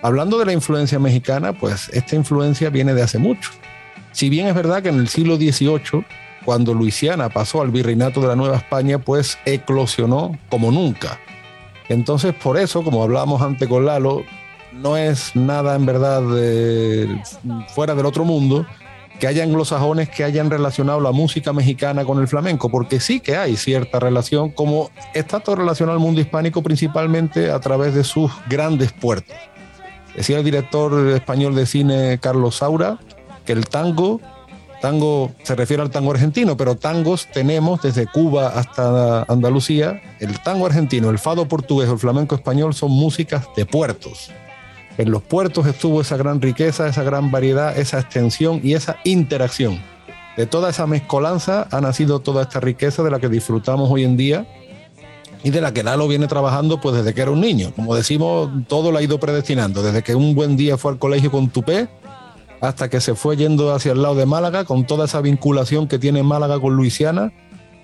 Hablando 0.02 0.38
de 0.38 0.46
la 0.46 0.54
influencia 0.54 1.00
mexicana, 1.00 1.54
pues 1.54 1.90
esta 1.94 2.16
influencia 2.16 2.70
viene 2.70 2.94
de 2.94 3.02
hace 3.02 3.18
mucho. 3.18 3.52
Si 4.12 4.30
bien 4.30 4.48
es 4.48 4.54
verdad 4.54 4.84
que 4.84 4.90
en 4.90 5.00
el 5.00 5.08
siglo 5.08 5.38
XVIII 5.38 6.06
cuando 6.48 6.74
Luisiana 6.74 7.28
pasó 7.28 7.62
al 7.62 7.72
virreinato 7.72 8.22
de 8.22 8.28
la 8.28 8.38
Nueva 8.38 8.56
España, 8.56 9.00
pues 9.00 9.38
eclosionó 9.46 10.40
como 10.50 10.72
nunca. 10.72 11.20
Entonces, 11.90 12.34
por 12.34 12.56
eso, 12.56 12.86
como 12.86 13.04
hablábamos 13.04 13.42
antes 13.42 13.68
con 13.68 13.86
Lalo, 13.86 14.24
no 14.72 14.96
es 14.96 15.36
nada 15.36 15.76
en 15.76 15.86
verdad 15.86 16.24
fuera 17.76 17.96
del 17.96 18.06
otro 18.06 18.24
mundo 18.24 18.66
que 19.20 19.28
haya 19.28 19.44
anglosajones 19.44 20.08
que 20.08 20.24
hayan 20.24 20.50
relacionado 20.50 21.02
la 21.02 21.12
música 21.12 21.52
mexicana 21.52 22.06
con 22.06 22.18
el 22.20 22.30
flamenco, 22.30 22.70
porque 22.70 23.02
sí 23.02 23.20
que 23.20 23.36
hay 23.36 23.58
cierta 23.58 24.00
relación, 24.00 24.52
como 24.52 24.90
está 25.14 25.42
todo 25.42 25.58
relacionado 25.58 25.98
al 25.98 26.02
mundo 26.02 26.22
hispánico 26.22 26.64
principalmente 26.64 27.52
a 27.52 27.60
través 27.60 27.94
de 27.94 28.06
sus 28.06 28.32
grandes 28.48 28.94
puertos. 28.94 29.36
Decía 30.16 30.38
el 30.38 30.46
director 30.46 31.10
español 31.10 31.56
de 31.56 31.66
cine 31.66 32.20
Carlos 32.22 32.56
Saura 32.56 33.00
que 33.44 33.52
el 33.52 33.68
tango 33.68 34.22
Tango 34.82 35.32
se 35.44 35.56
refiere 35.56 35.82
al 35.82 35.90
tango 35.90 36.12
argentino, 36.12 36.56
pero 36.56 36.76
tangos 36.76 37.28
tenemos 37.34 37.82
desde 37.82 38.06
Cuba 38.06 38.50
hasta 38.50 39.24
Andalucía. 39.24 40.02
El 40.20 40.40
tango 40.42 40.68
argentino, 40.68 41.10
el 41.10 41.18
fado 41.18 41.48
portugués 41.48 41.90
o 41.90 41.94
el 41.94 42.00
flamenco 42.00 42.36
español 42.36 42.74
son 42.74 42.92
músicas 42.92 43.48
de 43.56 43.66
puertos. 43.66 44.32
En 44.98 45.12
los 45.12 45.22
puertos 45.22 45.68
estuvo 45.68 46.02
esa 46.02 46.18
gran 46.18 46.42
riqueza, 46.42 46.88
esa 46.88 47.04
gran 47.04 47.32
variedad, 47.32 47.78
esa 47.78 48.00
extensión 48.00 48.62
y 48.64 48.74
esa 48.74 48.98
interacción. 49.04 49.80
De 50.36 50.46
toda 50.46 50.70
esa 50.70 50.86
mezcolanza 50.86 51.68
ha 51.72 51.82
nacido 51.82 52.20
toda 52.20 52.44
esta 52.44 52.60
riqueza 52.60 53.04
de 53.04 53.10
la 53.10 53.20
que 53.20 53.30
disfrutamos 53.30 53.90
hoy 53.92 54.04
en 54.04 54.18
día 54.18 54.48
y 55.44 55.50
de 55.50 55.62
la 55.62 55.74
que 55.74 55.84
Lalo 55.84 56.08
viene 56.08 56.28
trabajando 56.28 56.82
pues 56.82 56.96
desde 56.96 57.14
que 57.14 57.22
era 57.22 57.32
un 57.32 57.42
niño. 57.42 57.72
Como 57.76 57.96
decimos, 57.96 58.50
todo 58.68 58.92
lo 58.92 58.98
ha 58.98 59.02
ido 59.02 59.20
predestinando. 59.20 59.82
Desde 59.82 60.04
que 60.04 60.16
un 60.16 60.36
buen 60.36 60.58
día 60.58 60.78
fue 60.78 60.92
al 60.92 61.00
colegio 61.00 61.32
con 61.32 61.50
tupé, 61.50 61.88
hasta 62.62 62.90
que 62.90 63.02
se 63.02 63.16
fue 63.16 63.38
yendo 63.38 63.74
hacia 63.74 63.92
el 63.92 64.02
lado 64.02 64.16
de 64.16 64.26
Málaga, 64.26 64.66
con 64.66 64.86
toda 64.86 65.06
esa 65.06 65.22
vinculación 65.22 65.88
que 65.88 66.00
tiene 66.00 66.24
Málaga 66.24 66.60
con 66.60 66.76
Luisiana, 66.76 67.32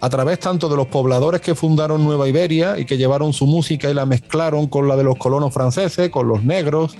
a 0.01 0.09
través 0.09 0.39
tanto 0.39 0.67
de 0.67 0.75
los 0.75 0.87
pobladores 0.87 1.41
que 1.41 1.55
fundaron 1.55 2.03
Nueva 2.03 2.27
Iberia 2.27 2.77
y 2.77 2.85
que 2.85 2.97
llevaron 2.97 3.31
su 3.31 3.45
música 3.45 3.89
y 3.89 3.93
la 3.93 4.05
mezclaron 4.05 4.67
con 4.67 4.87
la 4.87 4.97
de 4.97 5.03
los 5.03 5.17
colonos 5.17 5.53
franceses, 5.53 6.09
con 6.09 6.27
los 6.27 6.43
negros 6.43 6.97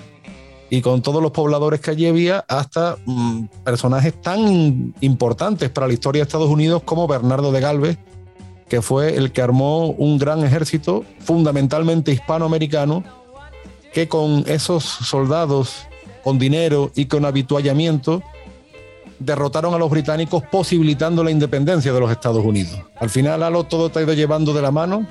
y 0.69 0.81
con 0.81 1.01
todos 1.01 1.21
los 1.21 1.31
pobladores 1.31 1.81
que 1.81 1.91
allí 1.91 2.07
había, 2.07 2.45
hasta 2.47 2.97
mm, 3.05 3.45
personajes 3.63 4.19
tan 4.21 4.93
importantes 5.01 5.69
para 5.69 5.87
la 5.87 5.93
historia 5.93 6.21
de 6.21 6.23
Estados 6.23 6.49
Unidos 6.49 6.83
como 6.85 7.07
Bernardo 7.07 7.51
de 7.51 7.59
Galvez, 7.59 7.97
que 8.69 8.81
fue 8.81 9.17
el 9.17 9.31
que 9.31 9.41
armó 9.41 9.87
un 9.87 10.17
gran 10.17 10.43
ejército 10.43 11.03
fundamentalmente 11.19 12.11
hispanoamericano, 12.11 13.03
que 13.93 14.07
con 14.07 14.45
esos 14.47 14.83
soldados 14.83 15.87
con 16.23 16.39
dinero 16.39 16.91
y 16.95 17.05
con 17.05 17.25
habituallamiento, 17.25 18.23
derrotaron 19.19 19.73
a 19.73 19.77
los 19.77 19.89
británicos 19.89 20.43
posibilitando 20.51 21.23
la 21.23 21.31
independencia 21.31 21.93
de 21.93 21.99
los 21.99 22.11
Estados 22.11 22.43
Unidos. 22.43 22.79
Al 22.97 23.09
final, 23.09 23.43
Alo, 23.43 23.63
todo 23.65 23.89
te 23.89 23.99
ha 23.99 24.01
ido 24.03 24.13
llevando 24.13 24.53
de 24.53 24.61
la 24.61 24.71
mano 24.71 25.05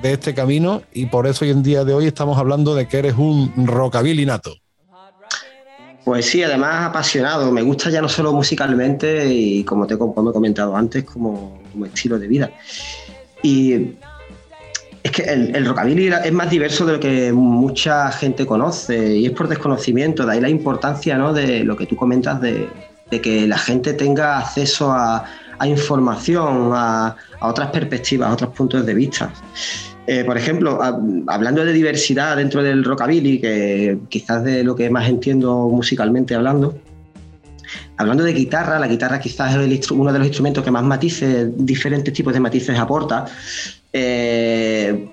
de 0.00 0.12
este 0.12 0.34
camino 0.34 0.82
y 0.92 1.06
por 1.06 1.26
eso 1.26 1.44
hoy 1.44 1.50
en 1.50 1.62
día 1.62 1.84
de 1.84 1.94
hoy 1.94 2.06
estamos 2.06 2.38
hablando 2.38 2.74
de 2.74 2.88
que 2.88 2.98
eres 2.98 3.14
un 3.16 3.52
rockabilly 3.66 4.24
nato. 4.24 4.54
Pues 6.04 6.26
sí, 6.26 6.42
además 6.42 6.86
apasionado. 6.86 7.52
Me 7.52 7.62
gusta 7.62 7.90
ya 7.90 8.00
no 8.00 8.08
solo 8.08 8.32
musicalmente 8.32 9.32
y 9.32 9.62
como 9.64 9.86
te 9.86 9.94
he 9.94 9.98
comentado 9.98 10.76
antes, 10.76 11.04
como, 11.04 11.60
como 11.70 11.86
estilo 11.86 12.18
de 12.18 12.26
vida. 12.26 12.50
Y 13.42 13.94
es 15.02 15.10
que 15.10 15.22
el, 15.22 15.66
rockabilly 15.66 16.08
es 16.24 16.32
más 16.32 16.48
diverso 16.48 16.86
de 16.86 16.92
lo 16.92 17.00
que 17.00 17.32
mucha 17.32 18.10
gente 18.12 18.46
conoce 18.46 19.16
y 19.16 19.26
es 19.26 19.32
por 19.32 19.48
desconocimiento, 19.48 20.24
de 20.24 20.32
ahí 20.32 20.40
la 20.40 20.48
importancia 20.48 21.18
¿no? 21.18 21.32
de 21.32 21.64
lo 21.64 21.76
que 21.76 21.86
tú 21.86 21.96
comentas 21.96 22.40
de, 22.40 22.68
que 23.10 23.46
la 23.46 23.58
gente 23.58 23.92
tenga 23.94 24.38
acceso 24.38 24.92
a, 24.92 25.24
información, 25.64 26.72
a, 26.74 27.16
otras 27.40 27.70
perspectivas, 27.70 28.30
a 28.30 28.32
otros 28.32 28.50
puntos 28.50 28.84
de 28.84 28.94
vista. 28.94 29.32
Eh, 30.06 30.24
por 30.24 30.36
ejemplo, 30.36 30.80
hablando 31.28 31.64
de 31.64 31.72
diversidad 31.72 32.36
dentro 32.36 32.62
del 32.62 32.82
rockabilly, 32.82 33.40
que 33.40 33.98
quizás 34.08 34.42
de 34.42 34.64
lo 34.64 34.74
que 34.74 34.90
más 34.90 35.08
entiendo 35.08 35.68
musicalmente 35.68 36.34
hablando, 36.34 36.74
hablando 37.96 38.24
de 38.24 38.32
guitarra, 38.32 38.78
la 38.78 38.88
guitarra 38.88 39.20
quizás 39.20 39.54
es 39.54 39.90
uno 39.90 40.12
de 40.12 40.18
los 40.18 40.28
instrumentos 40.28 40.64
que 40.64 40.70
más 40.70 40.84
matices, 40.84 41.48
diferentes 41.56 42.12
tipos 42.12 42.32
de 42.32 42.40
matices 42.40 42.78
aporta. 42.78 43.26
Eh, 43.92 45.08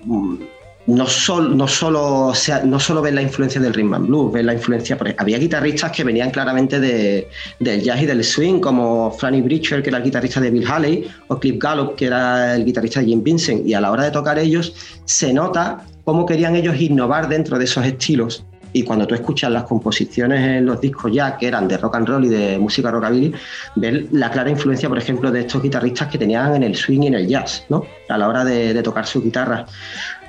no, 0.86 1.06
sol, 1.06 1.56
no, 1.56 1.68
solo, 1.68 2.32
no 2.64 2.80
solo 2.80 3.02
ves 3.02 3.14
la 3.14 3.22
influencia 3.22 3.60
del 3.60 3.74
rhythm 3.74 3.94
and 3.94 4.06
blues, 4.06 4.32
ves 4.32 4.44
la 4.44 4.54
influencia, 4.54 4.98
había 5.18 5.38
guitarristas 5.38 5.92
que 5.92 6.02
venían 6.02 6.30
claramente 6.30 6.80
de, 6.80 7.28
del 7.60 7.82
jazz 7.82 8.02
y 8.02 8.06
del 8.06 8.24
swing, 8.24 8.60
como 8.60 9.10
Franny 9.12 9.42
Bridger, 9.42 9.82
que 9.82 9.90
era 9.90 9.98
el 9.98 10.04
guitarrista 10.04 10.40
de 10.40 10.50
Bill 10.50 10.66
Haley, 10.66 11.08
o 11.28 11.38
Cliff 11.38 11.56
Gallup, 11.58 11.94
que 11.94 12.06
era 12.06 12.56
el 12.56 12.64
guitarrista 12.64 13.00
de 13.00 13.06
Jim 13.06 13.22
Vincent, 13.22 13.66
y 13.66 13.74
a 13.74 13.80
la 13.80 13.92
hora 13.92 14.04
de 14.04 14.10
tocar 14.10 14.38
ellos 14.38 14.74
se 15.04 15.32
nota 15.32 15.84
cómo 16.04 16.26
querían 16.26 16.56
ellos 16.56 16.80
innovar 16.80 17.28
dentro 17.28 17.58
de 17.58 17.64
esos 17.64 17.84
estilos 17.84 18.44
y 18.72 18.82
cuando 18.82 19.06
tú 19.06 19.14
escuchas 19.14 19.50
las 19.50 19.64
composiciones 19.64 20.40
en 20.40 20.66
los 20.66 20.80
discos 20.80 21.12
ya 21.12 21.36
que 21.36 21.48
eran 21.48 21.68
de 21.68 21.76
rock 21.76 21.96
and 21.96 22.08
roll 22.08 22.24
y 22.24 22.28
de 22.28 22.58
música 22.58 22.90
rockabilly, 22.90 23.32
ves 23.76 24.12
la 24.12 24.30
clara 24.30 24.50
influencia, 24.50 24.88
por 24.88 24.98
ejemplo, 24.98 25.30
de 25.30 25.40
estos 25.40 25.62
guitarristas 25.62 26.08
que 26.08 26.18
tenían 26.18 26.56
en 26.56 26.62
el 26.62 26.76
swing 26.76 27.02
y 27.02 27.06
en 27.08 27.14
el 27.14 27.26
jazz, 27.26 27.64
¿no? 27.68 27.84
A 28.08 28.18
la 28.18 28.28
hora 28.28 28.44
de, 28.44 28.80
tocar 28.82 29.06
su 29.06 29.22
guitarra. 29.22 29.66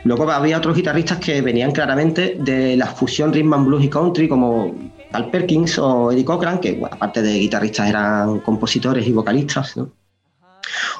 Luego 0.04 0.30
había 0.30 0.58
otros 0.58 0.76
guitarristas 0.76 1.20
que 1.20 1.42
venían 1.42 1.72
claramente 1.72 2.38
de 2.40 2.76
la 2.76 2.88
fusión 2.88 3.32
rhythm 3.32 3.54
and 3.54 3.68
blues 3.68 3.84
y 3.84 3.90
country, 3.90 4.28
como 4.28 4.76
Al 5.14 5.30
Perkins 5.30 5.78
o 5.80 6.12
Eddie 6.12 6.26
Cochran, 6.26 6.60
que 6.60 6.82
aparte 6.90 7.22
de 7.22 7.34
guitarristas 7.34 7.88
eran 7.88 8.40
compositores 8.40 9.08
y 9.08 9.12
vocalistas, 9.12 9.78
¿no? 9.78 9.90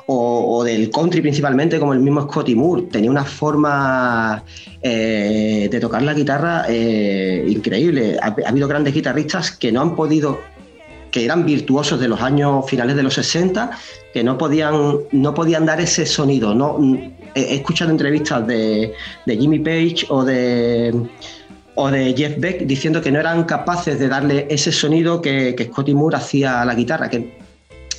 O, 0.08 0.64
del 0.64 0.90
country 0.90 1.22
principalmente, 1.22 1.80
como 1.80 1.94
el 1.94 2.00
mismo 2.00 2.22
Scotty 2.24 2.56
Moore. 2.56 2.84
Tenía 2.92 3.10
una 3.10 3.26
forma 3.26 4.44
eh, 4.82 5.68
de 5.72 5.80
tocar 5.80 6.02
la 6.02 6.14
guitarra 6.14 6.66
eh, 6.68 7.46
increíble. 7.48 8.18
Ha, 8.22 8.36
habido 8.48 8.68
grandes 8.68 8.94
guitarristas 8.94 9.52
que 9.52 9.72
no 9.72 9.82
han 9.82 9.96
podido 9.96 10.40
que 11.12 11.26
eran 11.26 11.46
virtuosos 11.46 12.00
de 12.00 12.08
los 12.08 12.22
años 12.22 12.66
finales 12.70 12.96
de 12.96 13.04
los 13.04 13.14
60, 13.16 13.72
que 14.14 14.24
no 14.24 14.38
podían, 14.38 15.00
no 15.12 15.34
podían 15.34 15.66
dar 15.66 15.82
ese 15.82 16.06
sonido. 16.06 16.56
No, 16.56 16.80
he 17.36 17.56
escuchado 17.56 17.92
entrevistas 17.92 18.48
de, 18.48 18.94
Jimmy 19.28 19.60
Page 19.60 20.06
o 20.10 20.24
de, 20.24 21.08
o 21.76 21.92
de 21.92 22.14
Jeff 22.16 22.40
Beck 22.40 22.62
diciendo 22.62 23.02
que 23.02 23.12
no 23.12 23.20
eran 23.20 23.44
capaces 23.44 24.00
de 24.00 24.08
darle 24.08 24.48
ese 24.50 24.72
sonido 24.72 25.22
que, 25.22 25.56
Scotty 25.72 25.94
Moore 25.94 26.18
hacía 26.18 26.62
a 26.62 26.66
la 26.66 26.76
guitarra, 26.76 27.10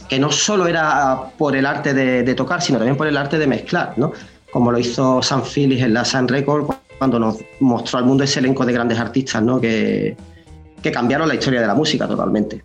que 0.09 0.19
no 0.19 0.31
solo 0.31 0.67
era 0.67 1.33
por 1.39 1.57
el 1.57 1.67
arte 1.67 1.95
de, 1.95 2.35
tocar, 2.35 2.63
sino 2.63 2.79
también 2.79 2.97
por 2.97 3.07
el 3.07 3.17
arte 3.17 3.39
de 3.39 3.47
mezclar, 3.47 3.95
¿no? 3.97 4.13
Como 4.53 4.71
lo 4.71 4.79
hizo 4.79 5.23
Sam 5.23 5.43
Phillips 5.43 5.83
en 5.83 5.95
la 5.95 6.05
Sun 6.05 6.29
Record 6.29 6.67
cuando 6.99 7.19
nos 7.19 7.39
mostró 7.61 7.99
al 7.99 8.05
mundo 8.05 8.23
ese 8.25 8.41
elenco 8.41 8.65
de 8.65 8.73
grandes 8.73 8.99
artistas, 8.99 9.43
¿no? 9.43 9.61
Que, 9.61 10.17
cambiaron 10.93 11.29
la 11.29 11.35
historia 11.35 11.61
de 11.61 11.67
la 11.67 11.75
música 11.75 12.09
totalmente. 12.09 12.63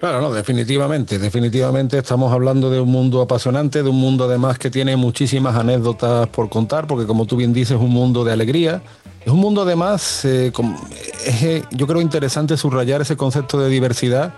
Claro, 0.00 0.20
no, 0.20 0.32
definitivamente, 0.32 1.18
definitivamente 1.18 1.98
estamos 1.98 2.32
hablando 2.32 2.70
de 2.70 2.80
un 2.80 2.90
mundo 2.90 3.20
apasionante, 3.20 3.82
de 3.82 3.88
un 3.90 4.00
mundo 4.00 4.24
además 4.24 4.58
que 4.58 4.70
tiene 4.70 4.96
muchísimas 4.96 5.54
anécdotas 5.56 6.28
por 6.28 6.48
contar, 6.48 6.86
porque 6.86 7.06
como 7.06 7.26
tú 7.26 7.36
bien 7.36 7.52
dices, 7.52 7.76
es 7.76 7.82
un 7.82 7.90
mundo 7.90 8.24
de 8.24 8.32
alegría, 8.32 8.80
es 9.24 9.32
un 9.32 9.40
mundo 9.40 9.62
además, 9.62 10.24
eh, 10.24 10.52
eh, 11.26 11.62
yo 11.70 11.86
creo 11.86 12.00
interesante 12.00 12.56
subrayar 12.56 13.02
ese 13.02 13.16
concepto 13.16 13.60
de 13.60 13.68
diversidad, 13.68 14.32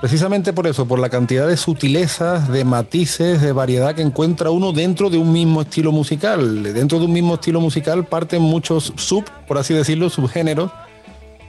Precisamente 0.00 0.54
por 0.54 0.66
eso, 0.66 0.86
por 0.86 0.98
la 0.98 1.10
cantidad 1.10 1.46
de 1.46 1.58
sutilezas, 1.58 2.48
de 2.48 2.64
matices, 2.64 3.42
de 3.42 3.52
variedad 3.52 3.94
que 3.94 4.00
encuentra 4.00 4.50
uno 4.50 4.72
dentro 4.72 5.10
de 5.10 5.18
un 5.18 5.30
mismo 5.30 5.60
estilo 5.60 5.92
musical. 5.92 6.62
Dentro 6.62 6.98
de 6.98 7.04
un 7.04 7.12
mismo 7.12 7.34
estilo 7.34 7.60
musical 7.60 8.06
parten 8.06 8.40
muchos 8.40 8.94
sub, 8.96 9.24
por 9.46 9.58
así 9.58 9.74
decirlo, 9.74 10.08
subgéneros, 10.08 10.70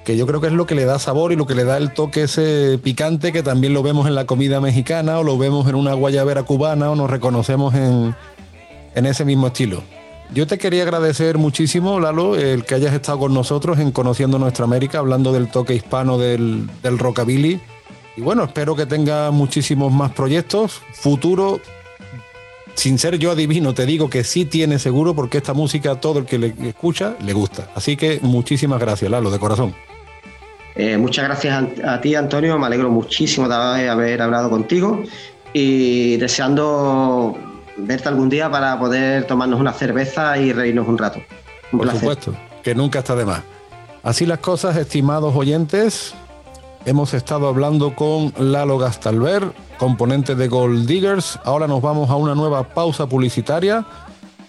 que 0.04 0.18
yo 0.18 0.28
creo 0.28 0.42
que 0.42 0.48
es 0.48 0.54
lo 0.54 0.66
que 0.66 0.76
le 0.76 0.84
da 0.84 1.00
sabor 1.00 1.32
y 1.32 1.38
lo 1.38 1.48
que 1.48 1.56
le 1.56 1.64
da 1.64 1.78
el 1.78 1.94
toque 1.94 2.24
ese 2.24 2.78
picante 2.84 3.32
que 3.32 3.42
también 3.42 3.74
lo 3.74 3.84
vemos 3.84 4.06
en 4.06 4.16
la 4.16 4.26
comida 4.26 4.60
mexicana 4.60 5.20
o 5.20 5.24
lo 5.24 5.38
vemos 5.38 5.70
en 5.70 5.76
una 5.76 5.94
guayabera 5.94 6.44
cubana 6.44 6.92
o 6.92 6.96
nos 6.98 7.10
reconocemos 7.10 7.74
en, 7.74 8.14
ese 8.96 9.24
mismo 9.24 9.48
estilo. 9.48 9.82
Yo 10.34 10.46
te 10.46 10.58
quería 10.58 10.84
agradecer 10.84 11.38
muchísimo, 11.38 12.02
Lalo, 12.02 12.36
el 12.36 12.66
que 12.66 12.76
hayas 12.76 12.94
estado 12.94 13.20
con 13.20 13.34
nosotros 13.34 13.80
en 13.80 13.92
Conociendo 13.92 14.40
Nuestra 14.40 14.66
América, 14.66 15.00
hablando 15.00 15.32
del 15.32 15.50
toque 15.50 15.74
hispano 15.74 16.18
del, 16.18 16.70
del 16.84 17.00
rockabilly 17.00 17.62
y 18.16 18.22
bueno, 18.22 18.44
espero 18.44 18.76
que 18.76 18.86
tenga 18.86 19.32
muchísimos 19.32 19.92
más 19.92 20.12
proyectos. 20.12 20.82
Futuro, 20.94 21.62
sin 22.74 23.00
ser 23.00 23.18
yo 23.18 23.32
adivino, 23.32 23.74
te 23.74 23.86
digo 23.86 24.10
que 24.10 24.24
sí 24.24 24.46
tiene 24.46 24.80
seguro 24.80 25.14
porque 25.14 25.38
esta 25.38 25.54
música 25.54 25.96
todo 25.96 26.20
el 26.20 26.26
que 26.26 26.38
le 26.38 26.54
escucha 26.68 27.16
le 27.24 27.34
gusta. 27.34 27.70
Así 27.76 27.96
que 27.96 28.20
muchísimas 28.22 28.80
gracias, 28.80 29.10
Lalo, 29.10 29.32
de 29.32 29.40
corazón. 29.40 29.74
Eh, 30.76 30.98
muchas 30.98 31.26
gracias 31.26 31.64
a, 31.84 32.02
ti, 32.02 32.16
Antonio. 32.16 32.58
Me 32.58 32.66
alegro 32.66 32.90
muchísimo 32.90 33.48
de 33.48 33.90
haber 33.90 34.22
hablado 34.22 34.50
contigo 34.50 35.04
y 35.54 36.18
deseando 36.18 37.38
verte 37.78 38.10
algún 38.10 38.30
día 38.30 38.50
para 38.50 38.78
poder 38.80 39.26
tomarnos 39.26 39.60
una 39.60 39.74
cerveza 39.74 40.38
y 40.38 40.54
reírnos 40.54 40.88
un 40.88 40.98
rato. 40.98 41.22
Por 41.72 41.90
supuesto, 41.92 42.36
que 42.64 42.76
nunca 42.76 43.00
está 43.00 43.16
de 43.16 43.26
más. 43.26 43.42
Así 44.04 44.26
las 44.26 44.40
cosas, 44.40 44.76
estimados 44.78 45.36
oyentes, 45.36 46.14
Hemos 46.84 47.14
estado 47.14 47.48
hablando 47.48 47.96
con 47.96 48.34
Lalo 48.40 48.80
Gastalver, 48.80 49.54
componente 49.78 50.34
de 50.34 50.48
Gold 50.48 50.88
Diggers. 50.88 51.40
Ahora 51.44 51.68
nos 51.68 51.80
vamos 51.80 52.10
a 52.10 52.16
una 52.16 52.34
nueva 52.34 52.64
pausa 52.70 53.08
publicitaria. 53.08 53.86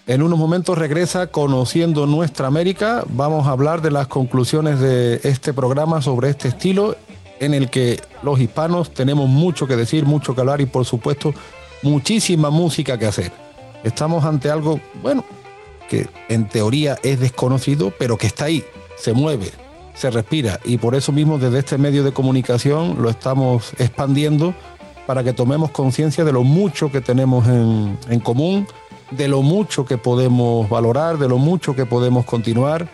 En 0.07 0.23
unos 0.23 0.39
momentos 0.39 0.79
regresa 0.79 1.27
Conociendo 1.27 2.07
Nuestra 2.07 2.47
América. 2.47 3.05
Vamos 3.11 3.47
a 3.47 3.51
hablar 3.51 3.83
de 3.83 3.91
las 3.91 4.07
conclusiones 4.07 4.81
de 4.81 5.21
este 5.25 5.53
programa 5.53 6.01
sobre 6.01 6.31
este 6.31 6.49
estilo 6.49 6.97
en 7.39 7.53
el 7.53 7.69
que 7.69 8.01
los 8.23 8.41
hispanos 8.41 8.95
tenemos 8.95 9.29
mucho 9.29 9.67
que 9.67 9.77
decir, 9.77 10.07
mucho 10.07 10.35
que 10.35 10.41
hablar 10.41 10.63
y 10.63 10.67
por 10.67 10.87
supuesto 10.87 11.35
muchísima 11.83 12.49
música 12.49 12.97
que 12.97 13.07
hacer. 13.07 13.31
Estamos 13.85 14.25
ante 14.25 14.51
algo, 14.51 14.81
bueno, 15.03 15.23
que 15.91 16.09
en 16.31 16.49
teoría 16.49 16.99
es 17.03 17.21
desconocido, 17.21 17.93
pero 17.99 18.17
que 18.17 18.27
está 18.27 18.47
ahí, 18.47 18.65
se 18.97 19.13
mueve, 19.13 19.51
se 19.95 20.11
respira 20.11 20.59
y 20.65 20.79
por 20.79 20.95
eso 20.95 21.13
mismo 21.13 21.39
desde 21.39 21.59
este 21.59 21.79
medio 21.79 22.03
de 22.03 22.13
comunicación 22.13 23.03
lo 23.03 23.11
estamos 23.11 23.73
expandiendo 23.79 24.55
para 25.07 25.25
que 25.25 25.33
tomemos 25.33 25.71
conciencia 25.71 26.25
de 26.25 26.33
lo 26.33 26.43
mucho 26.45 26.91
que 26.91 27.01
tenemos 27.01 27.47
en, 27.49 27.99
en, 28.09 28.21
común, 28.21 28.67
de 29.11 29.29
lo 29.29 29.43
mucho 29.43 29.85
que 29.85 29.99
podemos 29.99 30.69
valorar, 30.69 31.19
de 31.19 31.29
lo 31.29 31.39
mucho 31.39 31.75
que 31.75 31.87
podemos 31.87 32.25
continuar. 32.25 32.89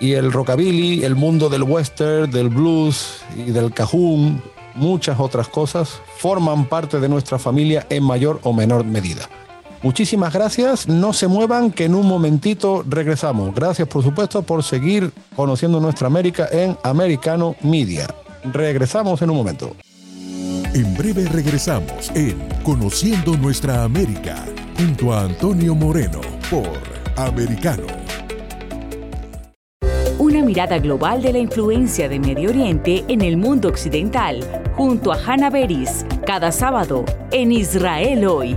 Y 0.00 0.12
el 0.12 0.32
rockabilly, 0.32 1.04
el 1.04 1.14
mundo 1.14 1.48
del 1.48 1.62
western, 1.62 2.30
del 2.30 2.48
blues 2.48 3.22
y 3.36 3.50
del 3.50 3.72
cajún, 3.72 4.42
muchas 4.74 5.20
otras 5.20 5.48
cosas, 5.48 6.00
forman 6.16 6.66
parte 6.66 7.00
de 7.00 7.08
nuestra 7.08 7.38
familia 7.38 7.86
en 7.90 8.02
mayor 8.04 8.40
o 8.42 8.52
menor 8.52 8.84
medida. 8.84 9.28
Muchísimas 9.82 10.32
gracias, 10.32 10.86
no 10.86 11.12
se 11.12 11.26
muevan 11.26 11.72
que 11.72 11.86
en 11.86 11.96
un 11.96 12.06
momentito 12.06 12.84
regresamos. 12.88 13.52
Gracias 13.52 13.88
por 13.88 14.04
supuesto 14.04 14.42
por 14.42 14.62
seguir 14.62 15.12
conociendo 15.34 15.80
nuestra 15.80 16.06
América 16.06 16.48
en 16.52 16.78
Americano 16.84 17.56
Media. 17.62 18.06
Regresamos 18.44 19.20
en 19.22 19.30
un 19.30 19.36
momento. 19.36 19.74
En 20.74 20.96
breve 20.96 21.26
regresamos 21.28 22.10
en 22.14 22.38
Conociendo 22.62 23.36
Nuestra 23.36 23.82
América 23.82 24.44
junto 24.76 25.12
a 25.12 25.22
Antonio 25.22 25.74
Moreno 25.74 26.20
por 26.48 26.70
Americano. 27.16 27.86
Una 30.18 30.42
mirada 30.42 30.78
global 30.78 31.20
de 31.20 31.32
la 31.32 31.38
influencia 31.40 32.08
de 32.08 32.20
Medio 32.20 32.50
Oriente 32.50 33.04
en 33.08 33.22
el 33.22 33.36
mundo 33.36 33.68
occidental 33.68 34.62
junto 34.76 35.12
a 35.12 35.16
Hannah 35.16 35.50
Beris 35.50 36.06
cada 36.24 36.52
sábado 36.52 37.04
en 37.30 37.52
Israel 37.52 38.26
hoy, 38.26 38.56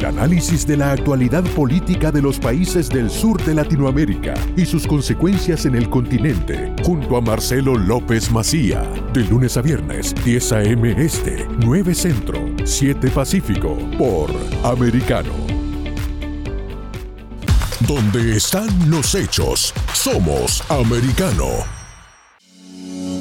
El 0.00 0.06
análisis 0.06 0.66
de 0.66 0.78
la 0.78 0.92
actualidad 0.92 1.44
política 1.54 2.10
de 2.10 2.22
los 2.22 2.38
países 2.38 2.88
del 2.88 3.10
sur 3.10 3.38
de 3.44 3.54
Latinoamérica 3.54 4.32
y 4.56 4.64
sus 4.64 4.86
consecuencias 4.86 5.66
en 5.66 5.74
el 5.74 5.90
continente, 5.90 6.74
junto 6.82 7.18
a 7.18 7.20
Marcelo 7.20 7.76
López 7.76 8.30
Macía, 8.30 8.82
de 9.12 9.24
lunes 9.24 9.58
a 9.58 9.60
viernes, 9.60 10.14
10 10.24 10.52
a.m. 10.52 10.94
Este, 10.96 11.46
9 11.58 11.94
Centro, 11.94 12.40
7 12.64 13.10
Pacífico, 13.10 13.76
por 13.98 14.30
Americano. 14.64 15.34
Donde 17.86 18.38
están 18.38 18.70
los 18.88 19.14
hechos, 19.14 19.74
somos 19.92 20.62
Americano. 20.70 21.46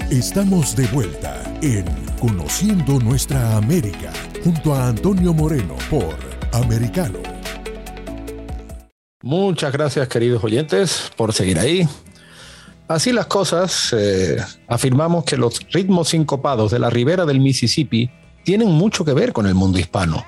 Estamos 0.10 0.78
de 0.78 0.88
vuelta 0.88 1.44
en 1.62 1.84
Conociendo 2.22 3.00
Nuestra 3.00 3.58
América, 3.58 4.14
junto 4.46 4.74
a 4.74 4.88
Antonio 4.88 5.34
Moreno 5.34 5.76
por 5.90 6.39
americano. 6.52 7.20
Muchas 9.22 9.74
gracias 9.74 10.08
queridos 10.08 10.44
oyentes 10.44 11.12
por 11.18 11.34
seguir 11.34 11.60
ahí. 11.60 11.88
Así 12.88 13.12
las 13.12 13.28
cosas, 13.28 13.94
eh, 13.96 14.38
afirmamos 14.68 15.24
que 15.24 15.38
los 15.38 15.60
ritmos 15.72 16.10
sincopados 16.10 16.72
de 16.72 16.80
la 16.80 16.90
ribera 16.90 17.26
del 17.26 17.40
Mississippi 17.40 18.10
tienen 18.44 18.70
mucho 18.70 19.06
que 19.06 19.14
ver 19.14 19.32
con 19.32 19.46
el 19.46 19.54
mundo 19.54 19.78
hispano, 19.78 20.26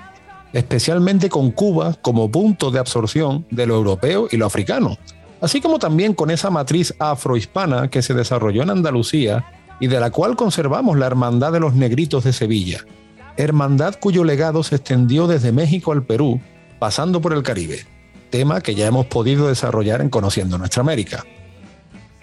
especialmente 0.52 1.28
con 1.28 1.50
Cuba 1.50 1.94
como 2.00 2.30
punto 2.30 2.70
de 2.70 2.78
absorción 2.78 3.46
de 3.50 3.66
lo 3.66 3.74
europeo 3.74 4.28
y 4.30 4.36
lo 4.36 4.46
africano, 4.46 4.96
así 5.40 5.60
como 5.60 5.78
también 5.78 6.14
con 6.14 6.30
esa 6.30 6.50
matriz 6.50 6.94
afrohispana 7.00 7.88
que 7.88 8.02
se 8.02 8.14
desarrolló 8.14 8.62
en 8.62 8.70
Andalucía 8.70 9.44
y 9.80 9.88
de 9.88 9.98
la 9.98 10.10
cual 10.10 10.36
conservamos 10.36 10.96
la 10.96 11.06
Hermandad 11.06 11.52
de 11.52 11.58
los 11.60 11.74
Negritos 11.74 12.22
de 12.22 12.32
Sevilla, 12.32 12.84
hermandad 13.36 13.96
cuyo 14.00 14.24
legado 14.24 14.62
se 14.62 14.76
extendió 14.76 15.26
desde 15.26 15.52
México 15.52 15.92
al 15.92 16.02
Perú, 16.04 16.40
pasando 16.78 17.20
por 17.20 17.32
el 17.32 17.42
Caribe, 17.42 17.86
tema 18.30 18.60
que 18.60 18.74
ya 18.74 18.86
hemos 18.86 19.06
podido 19.06 19.48
desarrollar 19.48 20.00
en 20.00 20.08
Conociendo 20.08 20.58
Nuestra 20.58 20.80
América. 20.80 21.24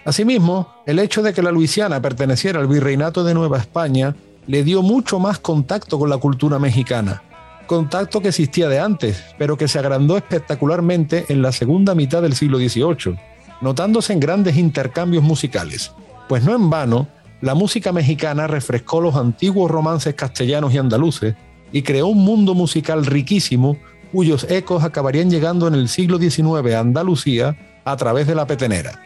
Asimismo, 0.04 0.82
el 0.86 0.98
hecho 0.98 1.22
de 1.22 1.32
que 1.32 1.42
la 1.42 1.52
Luisiana 1.52 2.00
perteneciera 2.00 2.58
al 2.60 2.66
Virreinato 2.66 3.22
de 3.22 3.34
Nueva 3.34 3.58
España 3.58 4.14
le 4.46 4.64
dio 4.64 4.82
mucho 4.82 5.18
más 5.18 5.38
contacto 5.38 5.98
con 5.98 6.10
la 6.10 6.16
cultura 6.16 6.58
mexicana, 6.58 7.22
contacto 7.66 8.20
que 8.20 8.28
existía 8.28 8.68
de 8.68 8.80
antes, 8.80 9.22
pero 9.38 9.56
que 9.56 9.68
se 9.68 9.78
agrandó 9.78 10.16
espectacularmente 10.16 11.26
en 11.28 11.42
la 11.42 11.52
segunda 11.52 11.94
mitad 11.94 12.22
del 12.22 12.34
siglo 12.34 12.58
XVIII, 12.58 13.16
notándose 13.60 14.12
en 14.12 14.20
grandes 14.20 14.56
intercambios 14.56 15.22
musicales, 15.22 15.92
pues 16.28 16.42
no 16.42 16.54
en 16.54 16.70
vano, 16.70 17.06
la 17.40 17.54
música 17.54 17.90
mexicana 17.92 18.46
refrescó 18.46 19.00
los 19.00 19.16
antiguos 19.16 19.70
romances 19.70 20.14
castellanos 20.14 20.74
y 20.74 20.78
andaluces 20.78 21.36
y 21.72 21.82
creó 21.82 22.08
un 22.08 22.18
mundo 22.18 22.54
musical 22.54 23.06
riquísimo 23.06 23.78
cuyos 24.12 24.44
ecos 24.50 24.84
acabarían 24.84 25.30
llegando 25.30 25.66
en 25.66 25.74
el 25.74 25.88
siglo 25.88 26.18
XIX 26.18 26.74
a 26.74 26.80
Andalucía 26.80 27.80
a 27.84 27.96
través 27.96 28.26
de 28.26 28.34
la 28.34 28.46
petenera. 28.46 29.00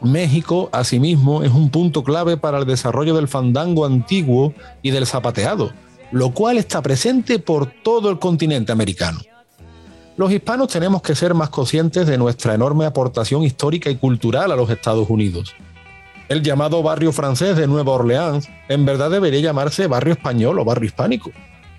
México, 0.00 0.68
asimismo, 0.72 1.42
es 1.42 1.50
un 1.50 1.70
punto 1.70 2.04
clave 2.04 2.36
para 2.36 2.58
el 2.58 2.66
desarrollo 2.66 3.16
del 3.16 3.26
fandango 3.26 3.86
antiguo 3.86 4.52
y 4.82 4.90
del 4.90 5.06
zapateado, 5.06 5.72
lo 6.12 6.32
cual 6.32 6.58
está 6.58 6.82
presente 6.82 7.38
por 7.38 7.72
todo 7.82 8.10
el 8.10 8.18
continente 8.18 8.70
americano. 8.70 9.20
Los 10.16 10.30
hispanos 10.30 10.68
tenemos 10.68 11.02
que 11.02 11.14
ser 11.14 11.34
más 11.34 11.48
conscientes 11.48 12.06
de 12.06 12.18
nuestra 12.18 12.54
enorme 12.54 12.84
aportación 12.84 13.42
histórica 13.42 13.90
y 13.90 13.96
cultural 13.96 14.52
a 14.52 14.56
los 14.56 14.70
Estados 14.70 15.08
Unidos 15.08 15.54
el 16.34 16.42
llamado 16.42 16.82
barrio 16.82 17.12
francés 17.12 17.56
de 17.56 17.68
Nueva 17.68 17.92
Orleans 17.92 18.48
en 18.68 18.84
verdad 18.84 19.08
debería 19.08 19.38
llamarse 19.38 19.86
barrio 19.86 20.14
español 20.14 20.58
o 20.58 20.64
barrio 20.64 20.86
hispánico, 20.86 21.30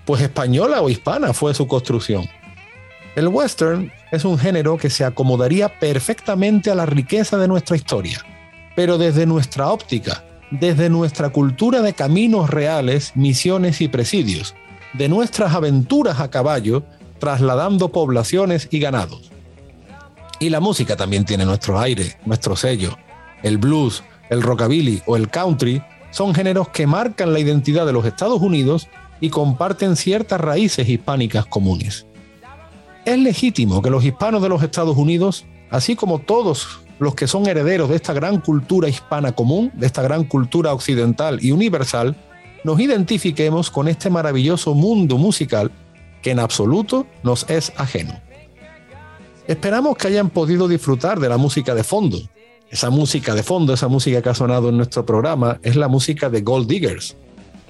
pues 0.06 0.22
española 0.22 0.80
o 0.80 0.88
hispana 0.88 1.34
fue 1.34 1.52
su 1.52 1.66
construcción. 1.66 2.26
El 3.16 3.28
western 3.28 3.92
es 4.10 4.24
un 4.24 4.38
género 4.38 4.78
que 4.78 4.88
se 4.88 5.04
acomodaría 5.04 5.78
perfectamente 5.78 6.70
a 6.70 6.74
la 6.74 6.86
riqueza 6.86 7.36
de 7.36 7.48
nuestra 7.48 7.76
historia, 7.76 8.24
pero 8.74 8.96
desde 8.96 9.26
nuestra 9.26 9.68
óptica, 9.68 10.24
desde 10.50 10.88
nuestra 10.88 11.28
cultura 11.28 11.82
de 11.82 11.92
caminos 11.92 12.48
reales, 12.48 13.12
misiones 13.14 13.82
y 13.82 13.88
presidios, 13.88 14.54
de 14.94 15.10
nuestras 15.10 15.52
aventuras 15.52 16.18
a 16.18 16.30
caballo, 16.30 16.82
trasladando 17.18 17.92
poblaciones 17.92 18.68
y 18.70 18.78
ganados. 18.78 19.30
Y 20.40 20.48
la 20.48 20.60
música 20.60 20.96
también 20.96 21.26
tiene 21.26 21.44
nuestro 21.44 21.78
aire, 21.78 22.16
nuestro 22.24 22.56
sello. 22.56 22.96
El 23.42 23.58
blues, 23.58 24.02
el 24.30 24.42
rockabilly 24.42 25.02
o 25.06 25.16
el 25.16 25.28
country 25.28 25.82
son 26.10 26.34
géneros 26.34 26.68
que 26.70 26.86
marcan 26.86 27.32
la 27.32 27.40
identidad 27.40 27.86
de 27.86 27.92
los 27.92 28.06
Estados 28.06 28.40
Unidos 28.40 28.88
y 29.20 29.30
comparten 29.30 29.96
ciertas 29.96 30.40
raíces 30.40 30.88
hispánicas 30.88 31.46
comunes. 31.46 32.06
Es 33.04 33.18
legítimo 33.18 33.82
que 33.82 33.90
los 33.90 34.04
hispanos 34.04 34.42
de 34.42 34.48
los 34.48 34.62
Estados 34.62 34.96
Unidos, 34.96 35.46
así 35.70 35.94
como 35.94 36.18
todos 36.18 36.80
los 36.98 37.14
que 37.14 37.26
son 37.26 37.46
herederos 37.46 37.88
de 37.88 37.96
esta 37.96 38.12
gran 38.12 38.40
cultura 38.40 38.88
hispana 38.88 39.32
común, 39.32 39.70
de 39.74 39.86
esta 39.86 40.02
gran 40.02 40.24
cultura 40.24 40.72
occidental 40.72 41.38
y 41.42 41.52
universal, 41.52 42.16
nos 42.64 42.80
identifiquemos 42.80 43.70
con 43.70 43.86
este 43.86 44.10
maravilloso 44.10 44.74
mundo 44.74 45.18
musical 45.18 45.70
que 46.22 46.32
en 46.32 46.40
absoluto 46.40 47.06
nos 47.22 47.48
es 47.48 47.72
ajeno. 47.76 48.20
Esperamos 49.46 49.96
que 49.96 50.08
hayan 50.08 50.30
podido 50.30 50.66
disfrutar 50.66 51.20
de 51.20 51.28
la 51.28 51.36
música 51.36 51.74
de 51.74 51.84
fondo, 51.84 52.18
esa 52.70 52.90
música 52.90 53.34
de 53.34 53.42
fondo, 53.42 53.72
esa 53.72 53.88
música 53.88 54.22
que 54.22 54.28
ha 54.28 54.34
sonado 54.34 54.68
en 54.68 54.76
nuestro 54.76 55.06
programa, 55.06 55.58
es 55.62 55.76
la 55.76 55.88
música 55.88 56.28
de 56.30 56.42
Gold 56.42 56.68
Diggers, 56.68 57.16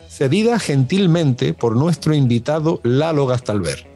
cedida 0.09 0.59
gentilmente 0.59 1.55
por 1.55 1.77
nuestro 1.77 2.15
invitado 2.15 2.81
Lalo 2.83 3.27
Gastalver. 3.27 3.87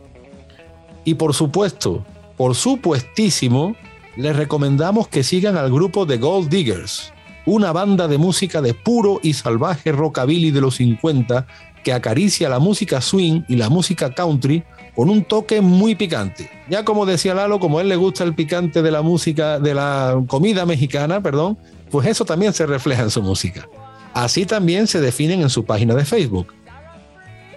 Y 1.05 1.15
por 1.15 1.35
supuesto, 1.35 2.05
por 2.37 2.55
supuestísimo, 2.55 3.75
les 4.17 4.37
recomendamos 4.37 5.09
que 5.09 5.23
sigan 5.23 5.57
al 5.57 5.73
grupo 5.73 6.05
de 6.05 6.19
Gold 6.19 6.51
Diggers, 6.51 7.13
una 7.47 7.73
banda 7.73 8.07
de 8.07 8.19
música 8.19 8.61
de 8.61 8.75
puro 8.75 9.19
y 9.23 9.33
salvaje 9.33 9.93
rockabilly 9.93 10.51
de 10.51 10.61
los 10.61 10.77
50 10.77 11.47
que 11.83 11.93
acaricia 11.93 12.49
la 12.49 12.59
música 12.59 13.01
swing 13.01 13.43
y 13.49 13.57
la 13.57 13.71
música 13.71 14.15
country 14.15 14.63
con 15.01 15.09
un 15.09 15.25
toque 15.25 15.63
muy 15.63 15.95
picante. 15.95 16.51
Ya 16.69 16.85
como 16.85 17.07
decía 17.07 17.33
Lalo, 17.33 17.59
como 17.59 17.79
a 17.79 17.81
él 17.81 17.89
le 17.89 17.97
gusta 17.97 18.23
el 18.23 18.35
picante 18.35 18.83
de 18.83 18.91
la 18.91 19.01
música, 19.01 19.59
de 19.59 19.73
la 19.73 20.23
comida 20.27 20.67
mexicana, 20.67 21.23
perdón, 21.23 21.57
pues 21.91 22.07
eso 22.07 22.27
también 22.27 22.53
se 22.53 22.67
refleja 22.67 23.05
en 23.05 23.11
su 23.11 23.23
música. 23.23 23.67
Así 24.13 24.45
también 24.45 24.87
se 24.87 25.01
definen 25.01 25.41
en 25.41 25.49
su 25.49 25.65
página 25.65 25.95
de 25.95 26.05
Facebook. 26.05 26.53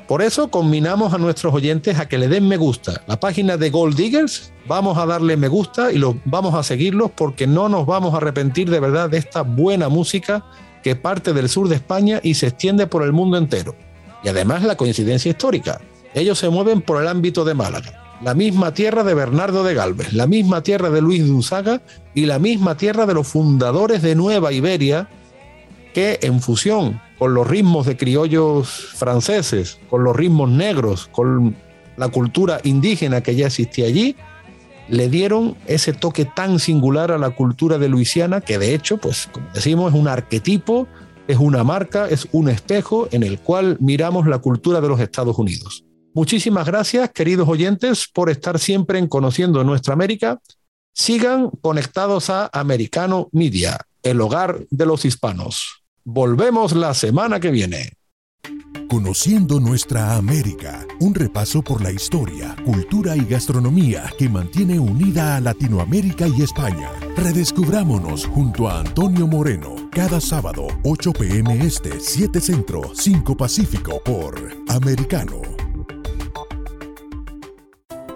Por 0.08 0.22
eso 0.22 0.50
combinamos 0.50 1.14
a 1.14 1.18
nuestros 1.18 1.54
oyentes 1.54 2.00
a 2.00 2.08
que 2.08 2.18
le 2.18 2.30
den 2.30 2.48
me 2.48 2.56
gusta. 2.56 3.04
La 3.08 3.20
página 3.20 3.58
de 3.58 3.70
Gold 3.72 3.98
Diggers, 3.98 4.54
vamos 4.66 4.98
a 4.98 5.06
darle 5.06 5.36
me 5.36 5.50
gusta 5.50 5.91
y 5.91 5.98
los 5.98 6.16
vamos 6.24 6.56
a 6.56 6.64
seguirlos 6.64 7.12
porque 7.12 7.46
no 7.46 7.68
nos 7.68 7.86
vamos 7.86 8.14
a 8.14 8.18
arrepentir 8.20 8.70
de 8.70 8.80
verdad 8.80 9.10
de 9.10 9.18
esta 9.18 9.41
buena 9.41 9.89
música 9.89 10.46
que 10.82 10.96
parte 10.96 11.34
del 11.34 11.50
sur 11.50 11.68
de 11.68 11.76
España 11.76 12.22
y 12.24 12.36
se 12.36 12.48
extiende 12.48 12.88
por 12.88 13.04
el 13.04 13.12
mundo 13.12 13.36
entero. 13.36 13.76
Y 14.24 14.30
además 14.30 14.64
la 14.64 14.78
coincidencia 14.78 15.30
histórica. 15.30 15.82
Ellos 16.14 16.38
se 16.39 16.49
mueven 16.49 16.82
por 16.82 17.01
el 17.01 17.07
ámbito 17.07 17.43
de 17.45 17.53
Málaga, 17.53 18.18
la 18.22 18.34
misma 18.34 18.74
tierra 18.74 19.03
de 19.03 19.14
Bernardo 19.14 19.64
de 19.64 19.74
Galvez, 19.74 20.14
la 20.14 20.28
misma 20.28 20.61
tierra 20.61 20.89
de 20.89 21.01
Luis 21.01 21.24
de 21.24 21.32
Unzaga 21.32 21.82
y 22.14 22.26
la 22.26 22.39
misma 22.39 22.78
tierra 22.78 23.05
de 23.05 23.14
los 23.14 23.28
fundadores 23.28 24.01
de 24.01 24.16
Nueva 24.16 24.53
Iberia, 24.53 25.09
que 25.93 26.20
en 26.22 26.41
fusión 26.41 27.01
con 27.18 27.34
los 27.34 27.47
ritmos 27.47 27.86
de 27.86 27.97
criollos 27.97 28.70
franceses, 28.95 29.80
con 29.89 30.03
los 30.03 30.16
ritmos 30.16 30.49
negros, 30.49 31.09
con 31.11 31.55
la 31.97 32.09
cultura 32.09 32.59
indígena 32.64 33.22
que 33.22 33.36
ya 33.36 33.47
existía 33.47 33.86
allí, 33.86 34.16
le 34.89 35.09
dieron 35.09 35.55
ese 35.66 35.93
toque 35.93 36.26
tan 36.26 36.59
singular 36.59 37.11
a 37.11 37.18
la 37.18 37.30
cultura 37.30 37.78
de 37.78 37.89
Luisiana 37.89 38.41
que 38.41 38.57
de 38.57 38.74
hecho, 38.74 38.97
pues 38.97 39.30
como 39.32 39.47
decimos, 39.53 39.93
es 39.93 39.99
un 39.99 40.07
arquetipo, 40.07 40.88
es 41.28 41.38
una 41.38 41.64
marca, 41.64 42.07
es 42.09 42.28
un 42.32 42.49
espejo 42.49 43.07
en 43.11 43.24
el 43.24 43.39
cual 43.39 43.78
miramos 43.80 44.28
la 44.28 44.39
cultura 44.39 44.82
de 44.82 44.89
los 44.89 44.99
Estados 44.99 45.38
Unidos. 45.38 45.86
Muchísimas 46.14 46.68
gracias, 46.68 47.09
queridos 47.09 47.49
oyentes, 47.49 48.07
por 48.07 48.30
estar 48.30 48.59
siempre 48.59 48.99
en 48.99 49.07
Conociendo 49.07 49.64
Nuestra 49.64 49.93
América. 49.93 50.39
Sigan 50.93 51.49
conectados 51.61 52.30
a 52.30 52.51
Americano 52.53 53.30
Media, 53.32 53.80
el 54.03 54.22
hogar 54.22 54.59
de 54.70 54.86
los 54.86 55.05
hispanos. 55.05 55.84
Volvemos 56.03 56.74
la 56.74 56.93
semana 56.93 57.39
que 57.39 57.49
viene. 57.49 57.93
Conociendo 58.88 59.59
nuestra 59.59 60.16
América, 60.16 60.86
un 60.99 61.16
repaso 61.16 61.64
por 61.64 61.82
la 61.82 61.91
historia, 61.91 62.55
cultura 62.64 63.16
y 63.18 63.26
gastronomía 63.26 64.03
que 64.20 64.30
mantiene 64.30 64.78
unida 64.78 65.36
a 65.36 65.41
Latinoamérica 65.41 66.28
y 66.28 66.43
España. 66.43 66.91
Redescubrámonos 67.18 68.28
junto 68.28 68.70
a 68.70 68.82
Antonio 68.82 69.26
Moreno, 69.26 69.89
cada 69.91 70.22
sábado, 70.22 70.68
8 70.84 71.11
pm 71.14 71.66
este, 71.66 71.99
7 71.99 72.39
centro, 72.39 72.91
5 72.93 73.36
pacífico 73.36 73.99
por 74.03 74.36
Americano. 74.68 75.62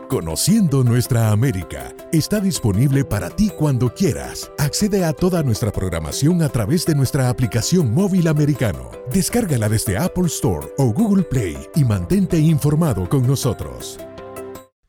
Conociendo 0.10 0.84
nuestra 0.86 1.32
América 1.32 1.94
está 2.14 2.40
disponible 2.40 3.04
para 3.04 3.30
ti 3.30 3.50
cuando 3.50 3.94
quieras. 3.94 4.50
Accede 4.58 5.04
a 5.04 5.12
toda 5.12 5.44
nuestra 5.44 5.70
programación 5.70 6.42
a 6.44 6.48
través 6.48 6.86
de 6.86 6.96
nuestra 6.96 7.28
aplicación 7.28 7.94
móvil 7.94 8.30
americano. 8.30 8.90
Descárgala 9.12 9.68
desde 9.68 9.98
Apple 9.98 10.28
Store 10.28 10.66
o 10.78 10.94
Google 10.94 11.24
Play 11.24 11.58
y 11.76 11.84
mantente 11.84 12.40
informado 12.40 13.10
con 13.10 13.28
nosotros. 13.28 14.00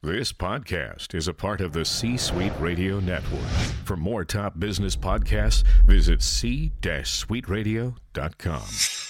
This 0.02 0.32
podcast 0.32 1.14
is 1.14 1.26
a 1.26 1.34
part 1.34 1.60
of 1.60 1.72
the 1.72 1.84
C 1.84 2.16
Suite 2.16 2.52
Radio 2.60 3.00
Network. 3.00 3.42
For 3.84 3.96
more 3.96 4.24
top 4.24 4.60
business 4.60 4.96
podcasts, 4.96 5.64
visit 5.88 6.22
c-suiteradio.com. 6.22 9.07